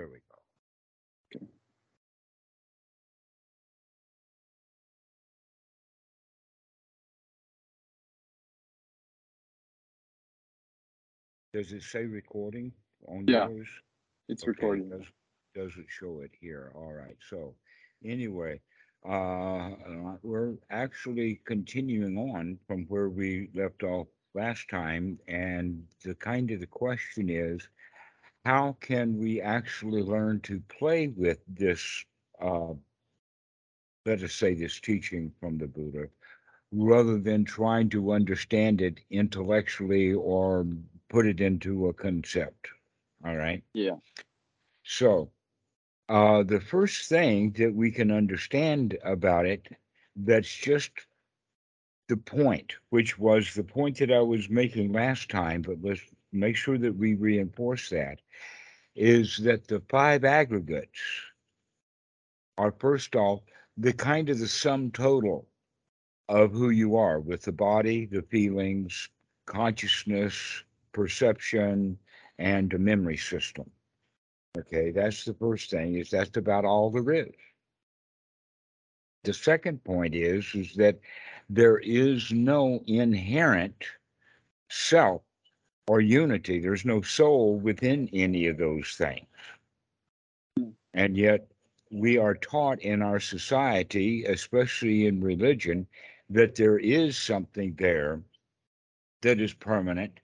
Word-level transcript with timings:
There 0.00 0.08
we 0.08 0.20
go. 0.32 1.40
Okay. 1.42 1.46
Does 11.52 11.72
it 11.72 11.82
say 11.82 12.06
recording 12.06 12.72
on 13.08 13.28
Yeah. 13.28 13.48
yours? 13.48 13.68
It's 14.30 14.42
Okay, 14.42 14.48
recording. 14.48 14.88
Does, 14.88 15.04
doesn't 15.54 15.88
show 15.90 16.20
it 16.20 16.30
here. 16.40 16.72
All 16.74 16.94
right. 16.94 17.18
So 17.28 17.54
anyway, 18.02 18.62
uh, 19.04 19.72
uh, 19.72 20.16
we're 20.22 20.54
actually 20.70 21.42
continuing 21.44 22.16
on 22.16 22.58
from 22.66 22.86
where 22.86 23.10
we 23.10 23.50
left 23.52 23.82
off 23.82 24.06
last 24.32 24.70
time. 24.70 25.18
And 25.28 25.84
the 26.02 26.14
kind 26.14 26.50
of 26.52 26.60
the 26.60 26.66
question 26.66 27.28
is, 27.28 27.68
how 28.44 28.76
can 28.80 29.18
we 29.18 29.40
actually 29.40 30.02
learn 30.02 30.40
to 30.40 30.60
play 30.68 31.08
with 31.08 31.38
this, 31.48 32.04
uh, 32.40 32.72
let 34.06 34.22
us 34.22 34.34
say 34.34 34.54
this 34.54 34.80
teaching 34.80 35.32
from 35.40 35.58
the 35.58 35.66
Buddha, 35.66 36.08
rather 36.72 37.18
than 37.18 37.44
trying 37.44 37.88
to 37.90 38.12
understand 38.12 38.80
it 38.80 39.00
intellectually 39.10 40.12
or 40.12 40.66
put 41.08 41.26
it 41.26 41.40
into 41.40 41.88
a 41.88 41.92
concept. 41.92 42.68
All 43.24 43.36
right. 43.36 43.62
Yeah. 43.74 43.96
So, 44.84 45.30
uh, 46.08 46.42
the 46.42 46.60
first 46.60 47.08
thing 47.08 47.52
that 47.52 47.74
we 47.74 47.90
can 47.90 48.10
understand 48.10 48.98
about 49.04 49.46
it, 49.46 49.68
that's 50.16 50.52
just 50.52 50.90
the 52.08 52.16
point, 52.16 52.74
which 52.90 53.18
was 53.18 53.54
the 53.54 53.62
point 53.62 53.98
that 53.98 54.10
I 54.12 54.20
was 54.20 54.48
making 54.50 54.92
last 54.92 55.30
time, 55.30 55.62
but 55.62 55.76
let's 55.82 56.02
make 56.32 56.56
sure 56.56 56.78
that 56.78 56.96
we 56.96 57.14
reinforce 57.14 57.88
that, 57.90 58.20
is 58.94 59.38
that 59.38 59.66
the 59.68 59.82
five 59.88 60.24
aggregates 60.24 61.00
are 62.58 62.74
first 62.78 63.16
off 63.16 63.40
the 63.76 63.92
kind 63.92 64.28
of 64.28 64.38
the 64.38 64.48
sum 64.48 64.90
total 64.90 65.46
of 66.28 66.52
who 66.52 66.70
you 66.70 66.96
are 66.96 67.18
with 67.18 67.42
the 67.42 67.52
body, 67.52 68.06
the 68.06 68.22
feelings, 68.22 69.08
consciousness, 69.46 70.62
perception, 70.92 71.98
and 72.38 72.70
the 72.70 72.78
memory 72.78 73.16
system. 73.16 73.68
Okay, 74.58 74.90
that's 74.90 75.24
the 75.24 75.34
first 75.34 75.70
thing, 75.70 75.96
is 75.96 76.10
that's 76.10 76.36
about 76.36 76.64
all 76.64 76.90
there 76.90 77.12
is. 77.12 77.32
The 79.24 79.34
second 79.34 79.84
point 79.84 80.14
is, 80.14 80.44
is 80.54 80.74
that 80.74 80.98
there 81.48 81.78
is 81.78 82.32
no 82.32 82.82
inherent 82.86 83.84
self 84.70 85.22
or 85.90 86.00
unity. 86.00 86.60
There's 86.60 86.84
no 86.84 87.02
soul 87.02 87.58
within 87.58 88.08
any 88.12 88.46
of 88.46 88.58
those 88.58 88.90
things. 88.90 89.26
And 90.94 91.16
yet 91.16 91.48
we 91.90 92.16
are 92.16 92.36
taught 92.36 92.78
in 92.78 93.02
our 93.02 93.18
society, 93.18 94.24
especially 94.24 95.06
in 95.06 95.20
religion, 95.20 95.88
that 96.28 96.54
there 96.54 96.78
is 96.78 97.18
something 97.18 97.74
there 97.76 98.20
that 99.22 99.40
is 99.40 99.52
permanent, 99.52 100.20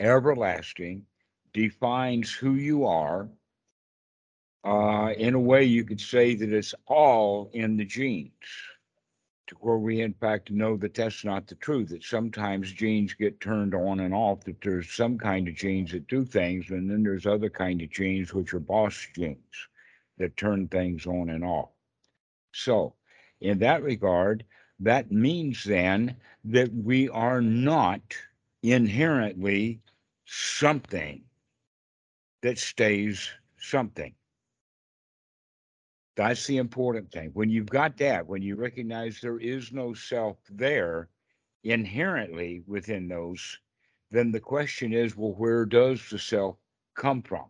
everlasting, 0.00 1.06
defines 1.52 2.32
who 2.32 2.54
you 2.54 2.84
are. 2.84 3.28
Uh, 4.64 5.12
in 5.16 5.34
a 5.34 5.40
way, 5.40 5.62
you 5.62 5.84
could 5.84 6.00
say 6.00 6.34
that 6.34 6.52
it's 6.52 6.74
all 6.86 7.48
in 7.52 7.76
the 7.76 7.84
genes, 7.84 8.32
where 9.60 9.78
we, 9.78 10.00
in 10.00 10.14
fact, 10.14 10.50
know 10.50 10.76
that 10.78 10.94
that's 10.94 11.24
not 11.24 11.46
the 11.46 11.54
truth. 11.56 11.90
That 11.90 12.04
sometimes 12.04 12.72
genes 12.72 13.14
get 13.14 13.40
turned 13.40 13.74
on 13.74 14.00
and 14.00 14.14
off. 14.14 14.44
That 14.44 14.60
there's 14.60 14.92
some 14.92 15.18
kind 15.18 15.48
of 15.48 15.54
genes 15.54 15.92
that 15.92 16.08
do 16.08 16.24
things, 16.24 16.70
and 16.70 16.90
then 16.90 17.02
there's 17.02 17.26
other 17.26 17.50
kind 17.50 17.80
of 17.82 17.90
genes 17.90 18.34
which 18.34 18.54
are 18.54 18.60
boss 18.60 19.06
genes 19.14 19.68
that 20.18 20.36
turn 20.36 20.68
things 20.68 21.06
on 21.06 21.30
and 21.30 21.44
off. 21.44 21.70
So, 22.52 22.94
in 23.40 23.58
that 23.58 23.82
regard, 23.82 24.44
that 24.80 25.10
means 25.10 25.64
then 25.64 26.16
that 26.44 26.72
we 26.72 27.08
are 27.08 27.40
not 27.40 28.00
inherently 28.62 29.80
something 30.24 31.22
that 32.42 32.58
stays 32.58 33.30
something. 33.58 34.14
That's 36.16 36.46
the 36.46 36.56
important 36.56 37.12
thing. 37.12 37.30
When 37.34 37.50
you've 37.50 37.68
got 37.68 37.98
that, 37.98 38.26
when 38.26 38.40
you 38.40 38.56
recognize 38.56 39.20
there 39.20 39.38
is 39.38 39.70
no 39.70 39.92
self 39.92 40.38
there 40.48 41.10
inherently 41.62 42.62
within 42.66 43.06
those, 43.06 43.58
then 44.10 44.32
the 44.32 44.40
question 44.40 44.94
is 44.94 45.16
well, 45.16 45.34
where 45.34 45.66
does 45.66 46.08
the 46.08 46.18
self 46.18 46.56
come 46.94 47.22
from? 47.22 47.44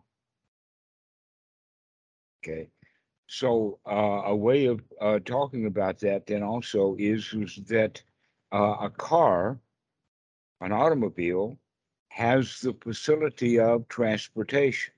Okay. 2.43 2.69
So, 3.27 3.79
uh, 3.85 4.23
a 4.25 4.35
way 4.35 4.65
of 4.65 4.81
uh, 5.01 5.19
talking 5.19 5.65
about 5.65 5.99
that 5.99 6.25
then 6.27 6.43
also 6.43 6.95
is, 6.97 7.33
is 7.33 7.57
that 7.67 8.01
uh, 8.53 8.77
a 8.81 8.89
car, 8.89 9.59
an 10.61 10.71
automobile, 10.71 11.57
has 12.09 12.61
the 12.61 12.73
facility 12.81 13.59
of 13.59 13.87
transportation. 13.89 14.93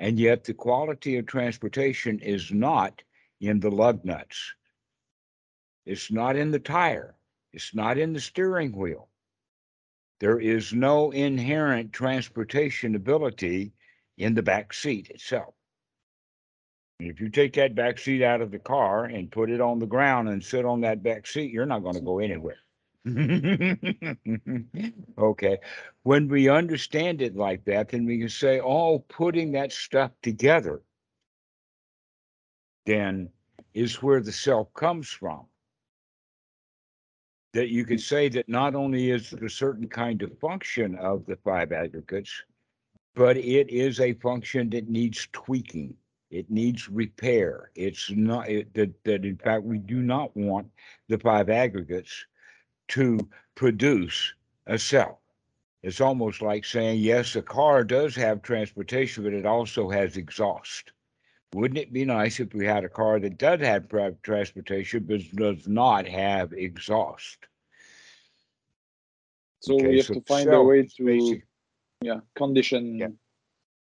And 0.00 0.18
yet, 0.18 0.44
the 0.44 0.54
quality 0.54 1.18
of 1.18 1.26
transportation 1.26 2.18
is 2.20 2.50
not 2.50 3.02
in 3.38 3.60
the 3.60 3.70
lug 3.70 4.02
nuts, 4.02 4.54
it's 5.84 6.10
not 6.10 6.36
in 6.36 6.50
the 6.50 6.58
tire, 6.58 7.14
it's 7.52 7.74
not 7.74 7.98
in 7.98 8.14
the 8.14 8.20
steering 8.20 8.72
wheel. 8.72 9.08
There 10.18 10.40
is 10.40 10.72
no 10.72 11.10
inherent 11.10 11.92
transportation 11.92 12.94
ability 12.94 13.72
in 14.16 14.34
the 14.34 14.42
back 14.42 14.72
seat 14.72 15.10
itself. 15.10 15.54
If 16.98 17.20
you 17.20 17.28
take 17.28 17.54
that 17.54 17.74
back 17.74 17.98
seat 17.98 18.22
out 18.22 18.40
of 18.40 18.50
the 18.50 18.58
car 18.58 19.04
and 19.04 19.30
put 19.30 19.50
it 19.50 19.60
on 19.60 19.78
the 19.78 19.86
ground 19.86 20.30
and 20.30 20.42
sit 20.42 20.64
on 20.64 20.80
that 20.80 21.02
back 21.02 21.26
seat, 21.26 21.52
you're 21.52 21.66
not 21.66 21.82
going 21.82 21.94
to 21.94 22.00
go 22.00 22.18
anywhere. 22.18 22.58
okay. 25.18 25.58
When 26.02 26.28
we 26.28 26.48
understand 26.48 27.22
it 27.22 27.36
like 27.36 27.64
that, 27.64 27.88
then 27.88 28.04
we 28.04 28.18
can 28.18 28.28
say, 28.28 28.60
oh, 28.60 28.98
putting 29.08 29.52
that 29.52 29.72
stuff 29.72 30.10
together 30.22 30.82
then 32.86 33.28
is 33.74 34.02
where 34.02 34.20
the 34.20 34.32
self 34.32 34.72
comes 34.74 35.08
from. 35.08 35.46
That 37.52 37.68
you 37.68 37.84
can 37.84 37.98
say 37.98 38.28
that 38.30 38.48
not 38.48 38.74
only 38.74 39.10
is 39.10 39.32
it 39.32 39.42
a 39.42 39.48
certain 39.48 39.88
kind 39.88 40.22
of 40.22 40.38
function 40.38 40.96
of 40.96 41.26
the 41.26 41.36
five 41.36 41.72
aggregates, 41.72 42.44
but 43.14 43.36
it 43.36 43.68
is 43.70 44.00
a 44.00 44.14
function 44.14 44.70
that 44.70 44.88
needs 44.88 45.28
tweaking. 45.32 45.94
It 46.30 46.48
needs 46.48 46.88
repair. 46.88 47.70
It's 47.74 48.08
not 48.10 48.48
it, 48.48 48.72
that, 48.74 48.92
that, 49.04 49.24
in 49.24 49.36
fact, 49.36 49.64
we 49.64 49.78
do 49.78 50.00
not 50.00 50.34
want 50.36 50.68
the 51.08 51.18
five 51.18 51.50
aggregates 51.50 52.26
to 52.90 53.28
produce 53.54 54.34
a 54.66 54.78
cell. 54.78 55.20
It's 55.82 56.00
almost 56.00 56.42
like 56.42 56.64
saying, 56.64 57.00
yes, 57.00 57.36
a 57.36 57.42
car 57.42 57.84
does 57.84 58.14
have 58.16 58.42
transportation, 58.42 59.24
but 59.24 59.32
it 59.32 59.46
also 59.46 59.88
has 59.88 60.16
exhaust. 60.16 60.92
Wouldn't 61.54 61.78
it 61.78 61.92
be 61.92 62.04
nice 62.04 62.38
if 62.38 62.52
we 62.54 62.66
had 62.66 62.84
a 62.84 62.88
car 62.88 63.18
that 63.18 63.38
does 63.38 63.60
have 63.60 63.88
transportation, 64.22 65.04
but 65.04 65.20
does 65.34 65.66
not 65.66 66.06
have 66.06 66.52
exhaust? 66.52 67.38
So 69.60 69.74
Okay, 69.74 69.88
we 69.88 69.96
have 69.96 70.06
so 70.06 70.14
to 70.14 70.20
find 70.22 70.52
a 70.52 70.62
way 70.62 70.82
to 70.86 71.04
basic- 71.04 71.46
yeah 72.02 72.20
condition 72.34 72.98
Yeah. 72.98 73.08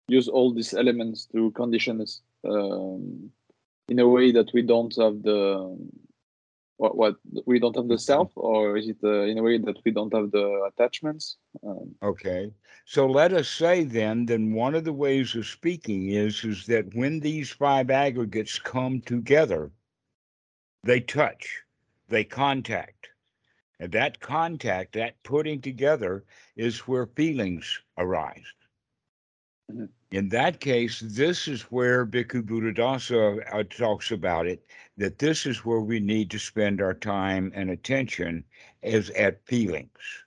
use 0.07 0.27
all 0.27 0.53
these 0.53 0.73
elements 0.73 1.27
to 1.33 1.51
condition 1.51 2.01
us 2.01 2.21
um, 2.43 3.31
in 3.87 3.99
a 3.99 4.07
way 4.07 4.31
that 4.31 4.51
we 4.53 4.61
don't 4.63 4.95
have 4.95 5.21
the 5.21 5.77
what 6.79 6.93
what 7.01 7.15
we 7.45 7.59
don't 7.59 7.75
have 7.75 7.89
the 7.89 7.99
self 8.11 8.31
or 8.35 8.77
is 8.79 8.87
it 8.93 8.97
uh, 9.03 9.31
in 9.31 9.37
a 9.37 9.43
way 9.43 9.57
that 9.57 9.79
we 9.85 9.91
don't 9.91 10.13
have 10.13 10.31
the 10.31 10.47
attachments 10.69 11.37
um, 11.67 11.95
Okay. 12.01 12.51
So 12.85 13.05
let 13.07 13.33
us 13.33 13.47
say 13.49 13.83
then, 13.83 14.25
then 14.25 14.53
one 14.53 14.73
of 14.73 14.83
the 14.85 14.93
ways 14.93 15.35
of 15.35 15.45
speaking 15.45 16.09
is, 16.09 16.43
is 16.43 16.65
that 16.67 16.95
when 16.95 17.19
these 17.19 17.51
five 17.51 17.89
aggregates 17.89 18.57
come 18.57 19.01
together, 19.01 19.71
they 20.83 21.01
touch, 21.01 21.63
they 22.07 22.23
contact. 22.23 23.09
And 23.79 23.91
that 23.91 24.19
contact, 24.19 24.93
that 24.93 25.21
putting 25.23 25.61
together 25.61 26.23
is 26.55 26.87
where 26.87 27.05
feelings 27.07 27.81
arise. 27.97 28.53
Mhm. 29.71 29.89
In 30.11 30.29
that 30.29 30.59
case, 30.59 30.99
this 31.01 31.47
is 31.47 31.63
where 31.63 32.05
Bhikkhu 32.05 32.41
Buddhadasa 32.43 33.43
uh, 33.53 33.63
talks 33.63 34.11
about 34.11 34.47
it, 34.47 34.65
that 34.99 35.19
this 35.19 35.47
is 35.47 35.65
where 35.65 35.81
we 35.81 35.99
need 35.99 36.31
to 36.31 36.39
spend 36.39 36.81
our 36.81 36.95
time 36.95 37.51
and 37.55 37.71
attention 37.71 38.45
is 38.83 39.09
at 39.11 39.45
feelings. 39.47 40.25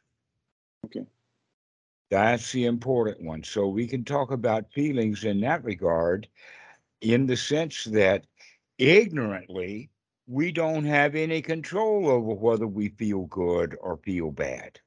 okay 0.84 1.06
That's 2.10 2.52
the 2.52 2.66
important 2.66 3.22
one. 3.26 3.44
So 3.44 3.68
we 3.68 3.86
can 3.88 4.04
talk 4.04 4.30
about 4.32 4.72
feelings 4.72 5.24
in 5.24 5.40
that 5.40 5.64
regard, 5.64 6.28
in 7.00 7.26
the 7.26 7.36
sense 7.36 7.84
that 7.84 8.26
ignorantly, 8.78 9.90
we 10.26 10.52
don't 10.52 10.84
have 10.84 11.14
any 11.16 11.42
control 11.42 12.08
over 12.08 12.34
whether 12.34 12.66
we 12.68 12.88
feel 12.90 13.26
good 13.26 13.76
or 13.80 13.98
feel 13.98 14.30
bad. 14.32 14.80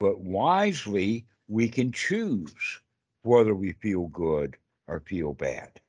But 0.00 0.20
wisely, 0.20 1.26
we 1.48 1.68
can 1.68 1.92
choose 1.92 2.80
whether 3.22 3.54
we 3.54 3.72
feel 3.74 4.08
good 4.08 4.56
or 4.88 5.00
feel 5.00 5.34
bad. 5.34 5.80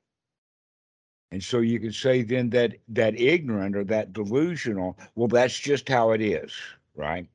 And 1.32 1.42
so 1.42 1.60
you 1.60 1.80
can 1.80 1.94
say 1.94 2.24
then 2.24 2.50
that 2.50 2.76
that 2.90 3.20
ignorant 3.20 3.76
or 3.76 3.84
that 3.86 4.12
delusional, 4.14 4.98
well, 5.16 5.30
that's 5.30 5.58
just 5.58 5.88
how 5.88 6.12
it 6.12 6.22
is, 6.22 6.54
right? 6.96 7.26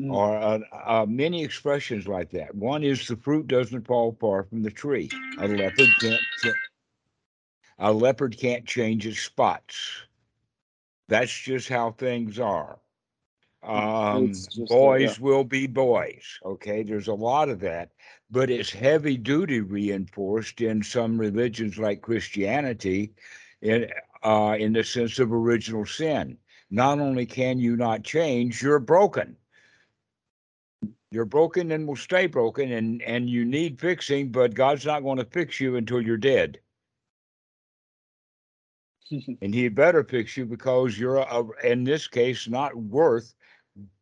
Mm. 0.00 0.12
Or 0.12 0.36
uh, 0.36 0.58
uh, 0.72 1.06
many 1.06 1.44
expressions 1.44 2.08
like 2.08 2.30
that. 2.30 2.54
One 2.54 2.82
is 2.82 3.06
the 3.06 3.16
fruit 3.16 3.46
doesn't 3.46 3.86
fall 3.86 4.16
far 4.20 4.44
from 4.44 4.62
the 4.62 4.70
tree. 4.70 5.10
A 5.38 5.48
leopard 5.48 5.88
can't. 6.00 6.20
A 7.78 7.92
leopard 7.92 8.38
can't 8.38 8.64
change 8.64 9.06
its 9.06 9.20
spots. 9.20 10.04
That's 11.08 11.36
just 11.38 11.68
how 11.68 11.92
things 11.92 12.38
are. 12.38 12.78
Um, 13.62 14.32
boys 14.68 15.20
will 15.20 15.44
be 15.44 15.66
boys. 15.66 16.38
Okay, 16.44 16.82
there's 16.82 17.08
a 17.08 17.14
lot 17.14 17.48
of 17.48 17.60
that, 17.60 17.90
but 18.30 18.50
it's 18.50 18.70
heavy 18.70 19.16
duty 19.16 19.60
reinforced 19.60 20.60
in 20.60 20.82
some 20.82 21.18
religions 21.18 21.78
like 21.78 22.02
Christianity, 22.02 23.12
in 23.62 23.90
uh, 24.22 24.56
in 24.58 24.72
the 24.72 24.84
sense 24.84 25.18
of 25.18 25.32
original 25.32 25.86
sin. 25.86 26.38
Not 26.70 26.98
only 26.98 27.26
can 27.26 27.58
you 27.60 27.76
not 27.76 28.02
change, 28.02 28.62
you're 28.62 28.80
broken. 28.80 29.36
You're 31.10 31.24
broken 31.24 31.70
and 31.70 31.86
will 31.86 31.96
stay 31.96 32.26
broken, 32.26 32.72
and 32.72 33.02
and 33.02 33.30
you 33.30 33.44
need 33.44 33.80
fixing. 33.80 34.32
But 34.32 34.54
God's 34.54 34.86
not 34.86 35.02
going 35.02 35.18
to 35.18 35.24
fix 35.24 35.60
you 35.60 35.76
until 35.76 36.00
you're 36.00 36.16
dead 36.16 36.58
and 39.42 39.54
he 39.54 39.68
better 39.68 40.04
fix 40.04 40.36
you 40.36 40.44
because 40.44 40.98
you're 40.98 41.16
a, 41.16 41.44
in 41.64 41.84
this 41.84 42.08
case 42.08 42.48
not 42.48 42.76
worth 42.76 43.34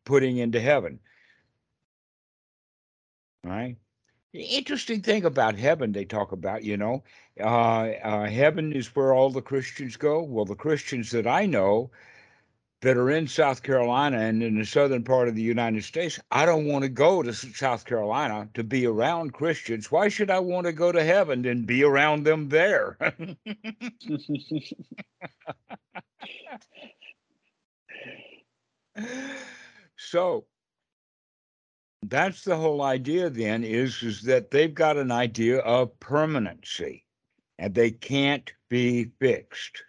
putting 0.05 0.37
into 0.37 0.59
heaven 0.59 0.99
right 3.43 3.77
the 4.35 4.43
interesting 4.43 5.01
thing 5.01 5.23
about 5.23 5.55
heaven 5.57 5.93
they 5.93 6.03
talk 6.03 6.33
about 6.33 6.61
you 6.63 6.75
know 6.75 7.01
uh, 7.39 7.87
uh, 8.03 8.25
heaven 8.25 8.73
is 8.73 8.93
where 8.95 9.13
all 9.13 9.29
the 9.29 9.41
christians 9.41 9.95
go. 9.95 10.21
Well 10.21 10.43
the 10.43 10.55
christians 10.55 11.11
that 11.11 11.25
i 11.25 11.45
know 11.45 11.89
that 12.81 12.97
are 12.97 13.09
in 13.09 13.27
south 13.29 13.63
carolina 13.63 14.19
and 14.19 14.43
in 14.43 14.59
the 14.59 14.65
southern 14.65 15.05
part 15.05 15.29
of 15.29 15.35
the 15.35 15.41
united 15.41 15.85
states 15.85 16.19
i 16.31 16.45
don't 16.45 16.65
want 16.65 16.83
to 16.83 16.89
go 16.89 17.23
to 17.23 17.31
south 17.33 17.85
carolina 17.85 18.49
to 18.55 18.63
be 18.63 18.85
around 18.85 19.31
christians. 19.33 19.89
Why 19.89 20.09
should 20.09 20.29
i 20.29 20.39
want 20.39 20.67
to 20.67 20.73
go 20.73 20.91
to 20.91 21.03
heaven 21.03 21.45
and 21.45 21.65
be 21.65 21.83
around 21.85 22.25
them 22.25 22.49
there? 22.49 22.97
So 29.97 30.45
that's 32.09 32.43
the 32.43 32.55
whole 32.55 32.81
idea 32.81 33.29
then 33.29 33.63
is 33.63 34.01
is 34.03 34.21
that 34.23 34.51
they've 34.51 34.73
got 34.73 34.97
an 34.97 35.11
idea 35.11 35.59
of 35.59 35.99
permanency 35.99 37.05
and 37.57 37.73
they 37.73 37.91
can't 37.91 38.53
be 38.69 39.05
fixed 39.19 39.83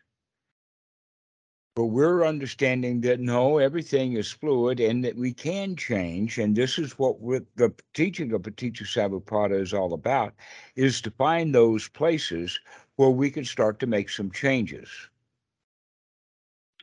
but 1.74 1.86
we're 1.86 2.24
understanding 2.24 3.02
that 3.02 3.20
no 3.20 3.58
everything 3.58 4.14
is 4.14 4.30
fluid 4.32 4.80
and 4.80 5.04
that 5.04 5.16
we 5.16 5.32
can 5.32 5.76
change 5.76 6.38
and 6.38 6.56
this 6.56 6.78
is 6.78 6.98
what 6.98 7.18
the 7.56 7.74
teaching 7.94 8.32
of 8.32 8.42
Paticca 8.42 8.84
Samuppada 8.84 9.60
is 9.60 9.74
all 9.74 9.92
about 9.92 10.32
is 10.74 11.00
to 11.02 11.10
find 11.10 11.54
those 11.54 11.88
places 11.88 12.58
where 12.96 13.10
we 13.10 13.30
can 13.30 13.44
start 13.44 13.78
to 13.80 13.86
make 13.86 14.08
some 14.08 14.30
changes 14.30 14.88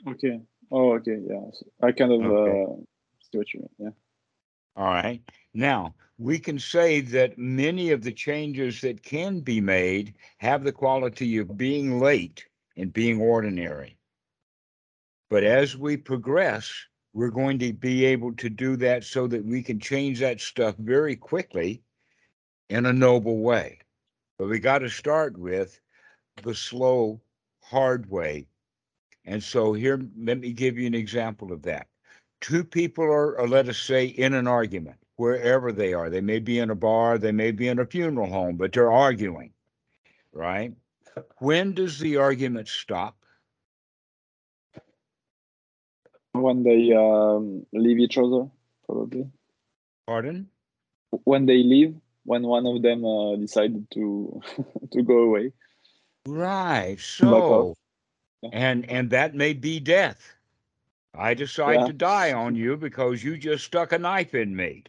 okay. 0.07 0.41
Oh, 0.71 0.93
okay. 0.93 1.19
Yeah. 1.21 1.41
I 1.81 1.91
kind 1.91 2.11
of 2.11 2.21
Okay. 2.21 2.63
uh, 2.63 2.75
see 3.31 3.37
what 3.37 3.53
you 3.53 3.59
mean. 3.61 3.69
Yeah. 3.77 3.89
All 4.75 4.85
right. 4.85 5.21
Now, 5.53 5.93
we 6.17 6.39
can 6.39 6.57
say 6.57 7.01
that 7.01 7.37
many 7.37 7.91
of 7.91 8.03
the 8.03 8.11
changes 8.11 8.81
that 8.81 9.03
can 9.03 9.39
be 9.39 9.61
made 9.61 10.15
have 10.37 10.63
the 10.63 10.71
quality 10.71 11.37
of 11.37 11.57
being 11.57 11.99
late 11.99 12.45
and 12.75 12.91
being 12.91 13.21
ordinary. 13.21 13.97
But 15.29 15.43
as 15.43 15.77
we 15.77 15.97
progress, 15.97 16.71
we're 17.13 17.29
going 17.29 17.59
to 17.59 17.73
be 17.73 18.05
able 18.05 18.33
to 18.35 18.49
do 18.49 18.75
that 18.77 19.03
so 19.03 19.27
that 19.27 19.45
we 19.45 19.61
can 19.61 19.79
change 19.79 20.19
that 20.19 20.41
stuff 20.41 20.75
very 20.77 21.15
quickly 21.15 21.83
in 22.69 22.87
a 22.87 22.93
noble 22.93 23.39
way. 23.39 23.79
But 24.39 24.49
we 24.49 24.59
got 24.59 24.79
to 24.79 24.89
start 24.89 25.37
with 25.37 25.79
the 26.41 26.55
slow, 26.55 27.21
hard 27.61 28.09
way. 28.09 28.47
And 29.25 29.41
so 29.43 29.73
here, 29.73 30.01
let 30.17 30.39
me 30.39 30.51
give 30.51 30.77
you 30.77 30.87
an 30.87 30.95
example 30.95 31.51
of 31.51 31.61
that 31.63 31.87
two 32.43 32.63
people 32.63 33.05
are, 33.05 33.39
or 33.39 33.47
let 33.47 33.69
us 33.69 33.79
say, 33.79 34.05
in 34.05 34.33
an 34.33 34.47
argument, 34.47 34.97
wherever 35.15 35.71
they 35.71 35.93
are. 35.93 36.09
They 36.09 36.21
may 36.21 36.39
be 36.39 36.59
in 36.59 36.69
a 36.69 36.75
bar, 36.75 37.17
they 37.17 37.31
may 37.31 37.51
be 37.51 37.69
in 37.69 37.79
a 37.79 37.85
funeral 37.85 38.29
home, 38.29 38.57
but 38.57 38.73
they're 38.73 38.91
arguing, 38.91 39.51
right? 40.33 40.73
When 41.39 41.73
does 41.73 41.99
the 41.99 42.17
argument 42.17 42.67
stop? 42.67 43.15
When 46.33 46.63
they 46.63 46.91
um, 46.93 47.65
leave 47.71 47.99
each 47.99 48.17
other, 48.17 48.49
probably. 48.85 49.27
Pardon? 50.05 50.49
When 51.23 51.45
they 51.45 51.63
leave, 51.63 51.95
when 52.25 52.43
one 52.43 52.65
of 52.65 52.81
them 52.81 53.05
uh, 53.05 53.35
decided 53.37 53.87
to 53.91 54.41
to 54.91 55.01
go 55.01 55.19
away. 55.19 55.53
Right. 56.27 56.97
So. 56.99 57.75
Yeah. 58.41 58.49
and 58.51 58.89
and 58.89 59.09
that 59.11 59.35
may 59.35 59.53
be 59.53 59.79
death. 59.79 60.33
I 61.15 61.33
decide 61.33 61.79
Yeah. 61.81 61.87
to 61.87 61.93
die 61.93 62.33
on 62.33 62.55
you 62.55 62.75
because 62.75 63.23
you 63.23 63.37
just 63.37 63.65
stuck 63.65 63.91
a 63.91 63.99
knife 63.99 64.33
in 64.33 64.55
me. 64.55 64.83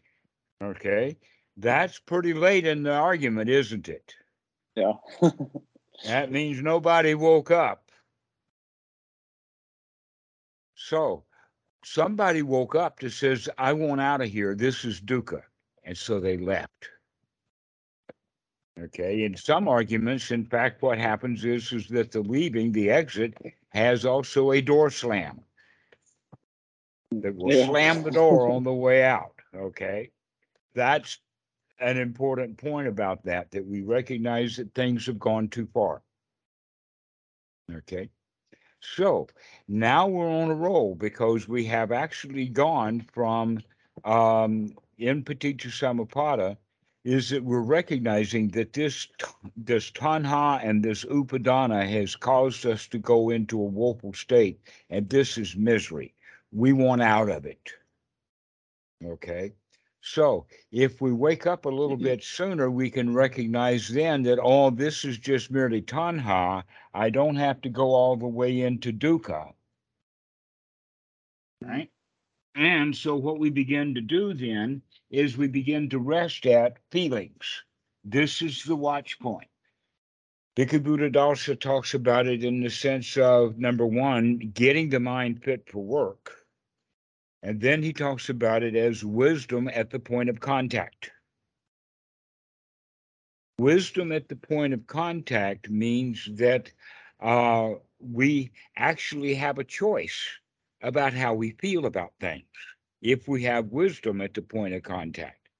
Okay. 0.63 1.19
That's 1.57 1.99
pretty 1.99 2.33
late 2.33 2.67
in 2.67 2.83
the 2.83 2.95
argument, 2.95 3.51
isn't 3.51 3.89
it? 3.89 4.15
Yeah. 4.75 4.95
That 6.07 6.33
means 6.33 6.61
nobody 6.61 7.15
woke 7.15 7.51
up. 7.51 7.91
So 10.75 11.25
somebody 11.85 12.43
woke 12.43 12.75
up 12.75 12.99
that 13.01 13.13
says, 13.13 13.49
I 13.59 13.73
want 13.73 14.01
out 14.01 14.21
of 14.21 14.29
here. 14.29 14.55
This 14.55 14.85
is 14.85 15.01
Dukkha. 15.01 15.43
And 15.85 15.97
so 15.97 16.19
they 16.19 16.37
left. 16.37 16.89
Okay. 18.81 19.25
In 19.25 19.37
some 19.37 19.69
arguments, 19.69 20.31
in 20.31 20.45
fact, 20.45 20.83
what 20.83 20.99
happens 20.99 21.45
is, 21.45 21.71
is 21.73 21.87
that 21.89 22.11
the 22.11 22.21
leaving, 22.21 22.73
the 22.73 22.91
exit, 22.91 23.35
has 23.69 24.05
also 24.05 24.53
a 24.53 24.61
door 24.61 24.91
slam 24.91 25.41
that 27.23 27.35
will 27.37 27.53
Yeah. 27.53 27.67
slam 27.67 28.03
the 28.03 28.11
door 28.11 28.49
on 28.49 28.65
the 28.65 28.73
way 28.73 29.03
out. 29.03 29.35
Okay. 29.55 30.11
That's 30.75 31.21
an 31.81 31.99
important 31.99 32.57
point 32.57 32.89
about 32.89 33.25
that, 33.25 33.51
that 33.51 33.67
we 33.67 33.83
recognize 33.83 34.57
that 34.57 34.75
things 34.75 35.07
have 35.07 35.19
gone 35.19 35.49
too 35.49 35.67
far. 35.67 36.03
Okay. 37.73 38.11
So 38.81 39.29
now 39.67 40.07
we're 40.07 40.29
on 40.29 40.51
a 40.51 40.55
roll 40.55 40.95
because 40.95 41.49
we 41.49 41.65
have 41.67 41.91
actually 41.91 42.49
gone 42.49 43.01
from 43.13 43.61
um, 44.05 44.77
in 44.99 45.25
Paticca 45.25 45.69
Samuppada 45.69 46.57
is 47.05 47.31
that 47.31 47.45
we're 47.45 47.61
recognizing 47.61 48.49
that 48.49 48.73
this 48.73 49.09
this 49.57 49.91
tanha 49.91 50.61
and 50.65 50.83
this 50.83 51.05
upadana 51.05 51.87
has 51.87 52.17
caused 52.17 52.65
us 52.67 52.87
to 52.89 52.99
go 52.99 53.31
into 53.31 53.61
a 53.61 53.65
woeful 53.65 54.13
state, 54.15 54.59
and 54.91 55.09
this 55.09 55.37
is 55.37 55.55
misery. 55.55 56.14
We 56.55 56.73
want 56.73 57.03
out 57.03 57.29
of 57.29 57.45
it. 57.45 57.73
Okay. 59.05 59.53
So 60.01 60.47
if 60.71 61.01
we 61.01 61.13
wake 61.13 61.47
up 61.47 61.65
a 61.65 61.71
little 61.71 61.97
mm-hmm. 61.97 62.05
bit 62.05 62.23
sooner, 62.23 62.71
we 62.71 62.91
can 62.91 63.15
recognize 63.15 63.89
then 63.89 64.23
that 64.25 64.39
all 64.39 64.71
this 64.71 65.05
is 65.05 65.19
just 65.19 65.51
merely 65.51 65.83
tanha. 65.83 66.63
I 66.93 67.11
don't 67.11 67.37
have 67.37 67.61
to 67.63 67.71
go 67.71 67.95
all 67.95 68.17
the 68.17 68.29
way 68.29 68.61
into 68.61 68.93
dukkha. 68.93 69.53
Right. 71.63 71.91
And 72.55 72.95
so 72.95 73.17
what 73.17 73.39
we 73.39 73.51
begin 73.51 73.95
to 73.95 74.01
do 74.01 74.35
then 74.35 74.83
is 75.11 75.37
we 75.37 75.49
begin 75.49 75.89
to 75.89 75.99
rest 75.99 76.47
at 76.47 76.77
feelings. 76.91 77.65
This 78.05 78.43
is 78.43 78.63
the 78.63 78.77
watch 78.77 79.19
point. 79.19 79.49
Bhikkhu 80.57 80.85
Buddha 80.85 81.11
Dasa 81.11 81.59
talks 81.59 81.95
about 81.95 82.27
it 82.27 82.45
in 82.45 82.61
the 82.61 82.71
sense 82.71 83.17
of 83.17 83.59
number 83.59 83.87
one, 83.87 84.39
getting 84.55 84.91
the 84.91 85.01
mind 85.01 85.43
fit 85.43 85.69
for 85.69 85.83
work. 85.83 86.44
And 87.45 87.61
then 87.61 87.83
he 87.83 87.93
talks 87.93 88.31
about 88.31 88.63
it 88.63 88.75
as 88.75 89.05
wisdom 89.05 89.69
at 89.69 89.91
the 89.91 89.99
point 89.99 90.31
of 90.31 90.41
contact. 90.41 91.11
Wisdom 93.59 94.13
at 94.13 94.31
the 94.31 94.37
point 94.37 94.73
of 94.73 94.87
contact 94.87 95.69
means 95.69 96.27
that 96.33 96.73
uh, 97.21 97.75
we 98.01 98.51
actually 98.77 99.35
have 99.35 99.59
a 99.59 99.65
choice 99.65 100.27
about 100.81 101.13
how 101.13 101.35
we 101.35 101.51
feel 101.61 101.85
about 101.85 102.15
things 102.19 102.47
if 103.03 103.29
we 103.29 103.43
have 103.43 103.67
wisdom 103.67 104.23
at 104.23 104.33
the 104.33 104.41
point 104.41 104.73
of 104.73 104.83
contact. 104.83 105.51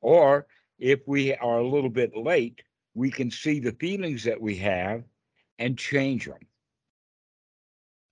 Or 0.00 0.46
if 0.78 1.00
we 1.08 1.34
are 1.34 1.58
a 1.58 1.68
little 1.68 1.90
bit 1.90 2.16
late, 2.16 2.62
we 2.94 3.10
can 3.10 3.32
see 3.32 3.58
the 3.58 3.72
feelings 3.72 4.22
that 4.22 4.40
we 4.40 4.54
have 4.58 5.02
and 5.58 5.76
change 5.76 6.26
them 6.26 6.38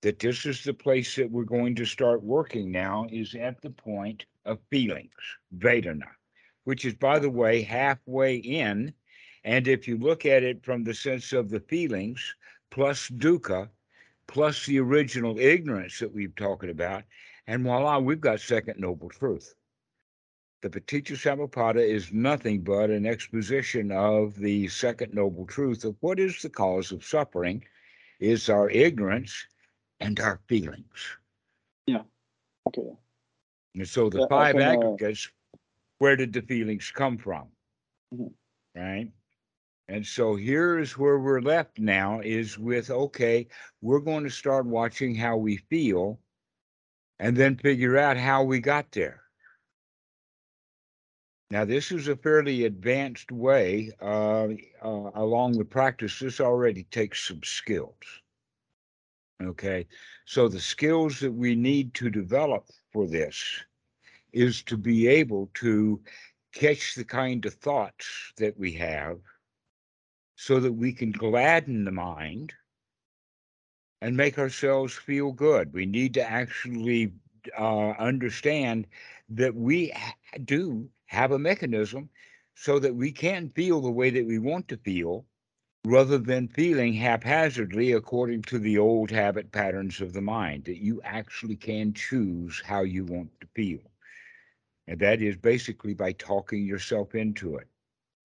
that 0.06 0.20
this 0.20 0.46
is 0.46 0.62
the 0.62 0.72
place 0.72 1.16
that 1.16 1.28
we're 1.28 1.42
going 1.42 1.74
to 1.74 1.84
start 1.84 2.22
working 2.22 2.70
now 2.70 3.08
is 3.10 3.34
at 3.34 3.60
the 3.60 3.70
point 3.70 4.24
of 4.44 4.60
feelings, 4.70 5.10
Vedana, 5.58 6.06
which 6.62 6.84
is, 6.84 6.94
by 6.94 7.18
the 7.18 7.28
way, 7.28 7.60
halfway 7.60 8.36
in. 8.36 8.94
And 9.42 9.66
if 9.66 9.88
you 9.88 9.98
look 9.98 10.24
at 10.24 10.44
it 10.44 10.64
from 10.64 10.84
the 10.84 10.94
sense 10.94 11.32
of 11.32 11.50
the 11.50 11.58
feelings, 11.58 12.36
plus 12.70 13.08
dukkha, 13.08 13.68
plus 14.28 14.64
the 14.64 14.78
original 14.78 15.40
ignorance 15.40 15.98
that 15.98 16.14
we've 16.14 16.36
talked 16.36 16.68
about, 16.68 17.02
and 17.48 17.64
voila, 17.64 17.98
we've 17.98 18.20
got 18.20 18.38
second 18.38 18.78
noble 18.78 19.08
truth. 19.08 19.56
The 20.62 20.70
Paticca 20.70 21.78
is 21.78 22.12
nothing 22.12 22.60
but 22.60 22.90
an 22.90 23.06
exposition 23.06 23.90
of 23.90 24.36
the 24.36 24.68
second 24.68 25.14
noble 25.14 25.46
truth 25.46 25.84
of 25.84 25.96
what 25.98 26.20
is 26.20 26.40
the 26.42 26.48
cause 26.48 26.92
of 26.92 27.04
suffering, 27.04 27.64
is 28.20 28.48
our 28.48 28.70
ignorance 28.70 29.46
and 30.00 30.18
our 30.20 30.40
feelings. 30.48 31.18
Yeah. 31.86 32.04
Okay. 32.66 32.96
And 33.76 33.88
so 33.88 34.10
the 34.10 34.18
Yeah, 34.18 34.26
five 34.28 34.58
can, 34.58 34.66
uh, 34.66 34.98
aggregates, 34.98 35.30
where 35.98 36.16
did 36.16 36.32
the 36.32 36.42
feelings 36.42 36.90
come 36.92 37.18
from? 37.18 37.52
Mhm. 38.12 38.34
Right? 38.76 39.12
And 39.88 40.06
so 40.06 40.36
here's 40.36 40.98
where 40.98 41.18
we're 41.18 41.40
left 41.42 41.78
now 41.78 42.20
is 42.20 42.58
with 42.58 42.90
okay, 42.90 43.48
we're 43.80 44.00
going 44.00 44.24
to 44.24 44.30
start 44.30 44.66
watching 44.66 45.14
how 45.16 45.36
we 45.36 45.56
feel 45.58 46.20
and 47.18 47.36
then 47.36 47.56
figure 47.58 47.98
out 47.98 48.16
how 48.16 48.42
we 48.44 48.60
got 48.60 48.92
there. 48.92 49.24
Now, 51.50 51.64
this 51.64 51.90
is 51.90 52.06
a 52.06 52.16
fairly 52.16 52.64
advanced 52.64 53.32
way 53.32 53.90
uh, 54.00 54.48
uh, 54.80 55.10
along 55.14 55.58
the 55.58 55.64
practice. 55.64 56.20
This 56.20 56.40
already 56.40 56.84
takes 56.84 57.26
some 57.26 57.42
skills. 57.42 58.22
Okay. 59.42 59.86
So, 60.24 60.48
the 60.48 60.60
skills 60.60 61.20
that 61.20 61.32
we 61.32 61.54
need 61.54 61.94
to 61.94 62.10
develop 62.10 62.66
for 62.92 63.06
this 63.06 63.64
is 64.32 64.62
to 64.64 64.76
be 64.76 65.06
able 65.06 65.50
to 65.54 66.00
catch 66.52 66.94
the 66.94 67.04
kind 67.04 67.44
of 67.46 67.54
thoughts 67.54 68.32
that 68.36 68.58
we 68.58 68.72
have 68.72 69.20
so 70.36 70.60
that 70.60 70.72
we 70.72 70.92
can 70.92 71.10
gladden 71.12 71.84
the 71.84 71.92
mind 71.92 72.54
and 74.00 74.16
make 74.16 74.38
ourselves 74.38 74.94
feel 74.94 75.32
good. 75.32 75.72
We 75.72 75.86
need 75.86 76.14
to 76.14 76.22
actually 76.22 77.12
uh, 77.58 77.90
understand 77.90 78.86
that 79.30 79.54
we 79.54 79.92
do 80.44 80.88
have 81.06 81.32
a 81.32 81.38
mechanism 81.38 82.10
so 82.54 82.78
that 82.78 82.94
we 82.94 83.12
can 83.12 83.50
feel 83.50 83.80
the 83.80 83.90
way 83.90 84.10
that 84.10 84.26
we 84.26 84.38
want 84.38 84.68
to 84.68 84.76
feel 84.78 85.26
rather 85.86 86.18
than 86.18 86.48
feeling 86.48 86.94
haphazardly 86.94 87.92
according 87.92 88.42
to 88.42 88.58
the 88.58 88.78
old 88.78 89.10
habit 89.10 89.52
patterns 89.52 90.00
of 90.00 90.12
the 90.14 90.22
mind, 90.22 90.64
that 90.64 90.82
you 90.82 91.00
actually 91.02 91.56
can 91.56 91.92
choose 91.94 92.62
how 92.66 92.82
you 92.82 93.04
want 93.04 93.30
to 93.40 93.46
feel. 93.54 93.80
And 94.88 94.98
that 95.00 95.22
is 95.22 95.36
basically 95.36 95.94
by 95.94 96.12
talking 96.12 96.64
yourself 96.64 97.14
into 97.14 97.56
it. 97.56 97.68